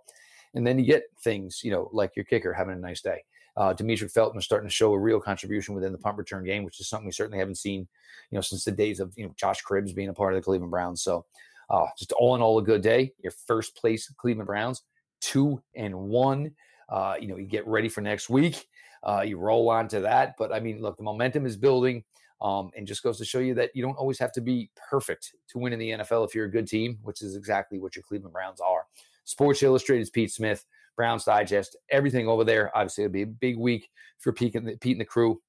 And 0.54 0.66
then 0.66 0.80
you 0.80 0.86
get 0.86 1.04
things, 1.22 1.62
you 1.64 1.72
know, 1.72 1.90
like 1.92 2.16
your 2.16 2.26
kicker 2.26 2.54
having 2.54 2.74
a 2.74 2.80
nice 2.80 3.02
day. 3.02 3.24
Uh, 3.58 3.74
Demetric 3.74 4.12
Felton 4.12 4.38
is 4.38 4.46
starting 4.46 4.70
to 4.70 4.74
show 4.74 4.94
a 4.94 5.00
real 5.00 5.20
contribution 5.20 5.74
within 5.74 5.92
the 5.92 5.98
punt 5.98 6.18
return 6.18 6.44
game, 6.44 6.64
which 6.64 6.80
is 6.80 6.88
something 6.88 7.08
we 7.08 7.12
certainly 7.12 7.40
haven't 7.40 7.56
seen, 7.56 7.88
you 8.30 8.36
know, 8.36 8.42
since 8.42 8.64
the 8.64 8.72
days 8.72 9.00
of 9.00 9.12
you 9.18 9.26
know 9.26 9.34
Josh 9.36 9.64
Cribbs 9.64 9.96
being 9.96 10.10
a 10.10 10.14
part 10.14 10.34
of 10.34 10.38
the 10.38 10.44
Cleveland 10.44 10.70
Browns. 10.70 11.02
So, 11.02 11.26
uh, 11.72 11.88
just 11.98 12.12
all 12.12 12.36
in 12.36 12.42
all, 12.42 12.60
a 12.60 12.64
good 12.64 12.84
day. 12.84 13.14
Your 13.24 13.34
first 13.48 13.76
place 13.76 14.14
Cleveland 14.18 14.46
Browns, 14.46 14.84
two 15.22 15.62
and 15.76 15.96
one. 15.96 16.52
Uh, 16.90 17.16
you 17.20 17.28
know, 17.28 17.38
you 17.38 17.46
get 17.46 17.68
ready 17.68 17.90
for 17.90 18.02
next 18.02 18.30
week. 18.30 18.68
Uh, 19.04 19.22
you 19.22 19.38
roll 19.38 19.70
on 19.70 19.88
to 19.90 20.02
that. 20.02 20.36
But 20.38 20.52
I 20.52 20.60
mean, 20.60 20.82
look, 20.82 20.98
the 20.98 21.04
momentum 21.04 21.46
is 21.46 21.58
building. 21.58 22.04
Um, 22.40 22.70
and 22.78 22.86
just 22.86 23.02
goes 23.02 23.18
to 23.18 23.26
show 23.26 23.40
you 23.40 23.56
that 23.56 23.72
you 23.74 23.82
don't 23.82 23.98
always 23.98 24.20
have 24.20 24.32
to 24.34 24.42
be 24.42 24.70
perfect 24.92 25.34
to 25.50 25.58
win 25.58 25.74
in 25.74 25.80
the 25.80 25.90
NFL 25.90 26.24
if 26.24 26.36
you're 26.36 26.46
a 26.46 26.52
good 26.52 26.68
team, 26.68 27.00
which 27.02 27.24
is 27.24 27.36
exactly 27.36 27.80
what 27.80 27.96
your 27.96 28.04
Cleveland 28.04 28.32
Browns 28.32 28.62
are. 28.62 28.84
Sports 29.24 29.64
Illustrated's 29.64 30.12
Pete 30.12 30.32
Smith. 30.32 30.64
Browns 30.98 31.24
Digest, 31.24 31.78
everything 31.90 32.28
over 32.28 32.44
there. 32.44 32.76
Obviously, 32.76 33.06
it'll 33.06 33.14
be 33.14 33.22
a 33.22 33.28
big 33.28 33.58
week 33.58 33.90
for 34.20 34.34
Pete 34.34 34.56
and 34.56 34.68
the, 34.68 34.76
Pete 34.76 34.94
and 34.94 35.02
the 35.02 35.06
crew. 35.06 35.40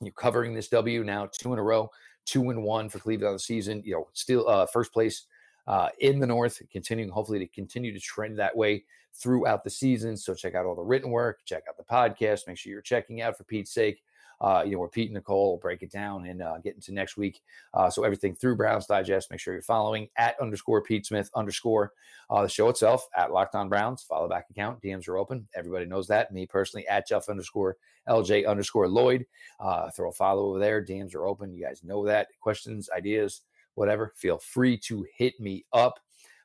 You're 0.00 0.12
covering 0.12 0.54
this 0.54 0.68
W 0.68 1.04
now, 1.04 1.28
two 1.36 1.52
in 1.52 1.58
a 1.58 1.62
row, 1.62 1.90
two 2.24 2.48
and 2.50 2.62
one 2.62 2.88
for 2.88 3.00
Cleveland 3.00 3.28
on 3.28 3.34
the 3.34 3.40
season. 3.40 3.82
You 3.84 3.94
know, 3.94 4.08
still 4.12 4.48
uh, 4.48 4.66
first 4.66 4.92
place 4.92 5.26
uh, 5.66 5.88
in 5.98 6.20
the 6.20 6.26
North, 6.26 6.62
continuing 6.70 7.10
hopefully 7.10 7.40
to 7.40 7.48
continue 7.48 7.92
to 7.92 8.00
trend 8.00 8.38
that 8.38 8.56
way 8.56 8.84
throughout 9.14 9.64
the 9.64 9.70
season. 9.70 10.16
So 10.16 10.34
check 10.34 10.54
out 10.54 10.66
all 10.66 10.74
the 10.74 10.82
written 10.82 11.10
work, 11.10 11.40
check 11.44 11.64
out 11.68 11.76
the 11.76 11.84
podcast. 11.84 12.46
Make 12.46 12.58
sure 12.58 12.72
you're 12.72 12.82
checking 12.82 13.22
out 13.22 13.36
for 13.36 13.44
Pete's 13.44 13.72
sake 13.72 14.02
uh, 14.40 14.62
you 14.64 14.72
know, 14.72 14.78
where 14.78 14.88
Pete 14.88 15.08
and 15.08 15.14
Nicole 15.14 15.52
will 15.52 15.58
break 15.58 15.82
it 15.82 15.90
down 15.90 16.26
and 16.26 16.42
uh, 16.42 16.58
get 16.58 16.74
into 16.74 16.92
next 16.92 17.16
week. 17.16 17.40
Uh, 17.72 17.88
so 17.90 18.04
everything 18.04 18.34
through 18.34 18.56
Browns 18.56 18.86
Digest. 18.86 19.30
Make 19.30 19.40
sure 19.40 19.54
you're 19.54 19.62
following 19.62 20.08
at 20.16 20.38
underscore 20.40 20.82
Pete 20.82 21.06
Smith 21.06 21.30
underscore 21.34 21.92
uh, 22.30 22.42
the 22.42 22.48
show 22.48 22.68
itself 22.68 23.06
at 23.16 23.32
Locked 23.32 23.54
On 23.54 23.68
Browns. 23.68 24.02
Follow 24.02 24.28
back 24.28 24.46
account. 24.50 24.82
DMs 24.82 25.08
are 25.08 25.16
open. 25.18 25.48
Everybody 25.54 25.86
knows 25.86 26.06
that. 26.08 26.32
Me 26.32 26.46
personally 26.46 26.86
at 26.88 27.08
Jeff 27.08 27.28
underscore 27.28 27.76
LJ 28.08 28.46
underscore 28.46 28.88
Lloyd. 28.88 29.24
Uh, 29.60 29.90
throw 29.90 30.10
a 30.10 30.12
follow 30.12 30.50
over 30.50 30.58
there. 30.58 30.84
DMs 30.84 31.14
are 31.14 31.26
open. 31.26 31.54
You 31.54 31.64
guys 31.64 31.82
know 31.82 32.04
that. 32.06 32.28
Questions, 32.40 32.90
ideas, 32.94 33.42
whatever. 33.74 34.12
Feel 34.16 34.38
free 34.38 34.76
to 34.78 35.06
hit 35.16 35.38
me 35.40 35.64
up. 35.72 36.00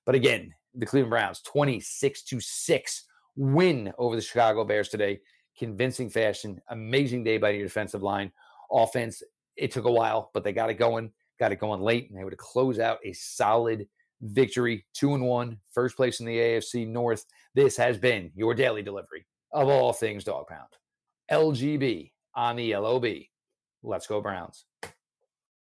But 0.06 0.16
again, 0.16 0.54
the 0.76 0.86
Cleveland 0.86 1.12
Browns 1.12 1.42
26 1.42 2.24
to 2.24 2.40
6 2.40 3.06
win 3.36 3.94
over 3.98 4.16
the 4.16 4.22
Chicago 4.22 4.64
Bears 4.64 4.90
today 4.90 5.20
convincing 5.58 6.10
fashion. 6.10 6.60
Amazing 6.70 7.24
day 7.24 7.38
by 7.38 7.50
your 7.50 7.66
defensive 7.66 8.02
line. 8.02 8.32
Offense, 8.72 9.22
it 9.58 9.72
took 9.72 9.86
a 9.86 9.92
while, 9.92 10.32
but 10.34 10.44
they 10.44 10.54
got 10.54 10.70
it 10.70 10.76
going, 10.76 11.12
got 11.40 11.52
it 11.52 11.60
going 11.60 11.82
late, 11.82 12.10
and 12.10 12.18
they 12.18 12.24
would 12.24 12.38
close 12.38 12.80
out 12.80 13.00
a 13.04 13.14
solid 13.14 13.88
victory. 14.22 14.86
Two 14.94 15.14
and 15.16 15.24
one, 15.24 15.58
first 15.72 15.96
place 15.96 16.20
in 16.20 16.26
the 16.26 16.38
AFC 16.38 16.88
North. 16.88 17.26
This 17.56 17.76
has 17.78 17.98
been 17.98 18.32
your 18.36 18.54
daily 18.54 18.82
delivery 18.82 19.26
of 19.52 19.68
all 19.68 19.92
things 19.92 20.24
dog 20.24 20.48
pound. 20.48 20.70
LGB 21.32 22.12
on 22.36 22.56
the 22.56 22.76
LOB. 22.76 23.06
Let's 23.84 24.08
go, 24.08 24.22
Browns. 24.22 24.66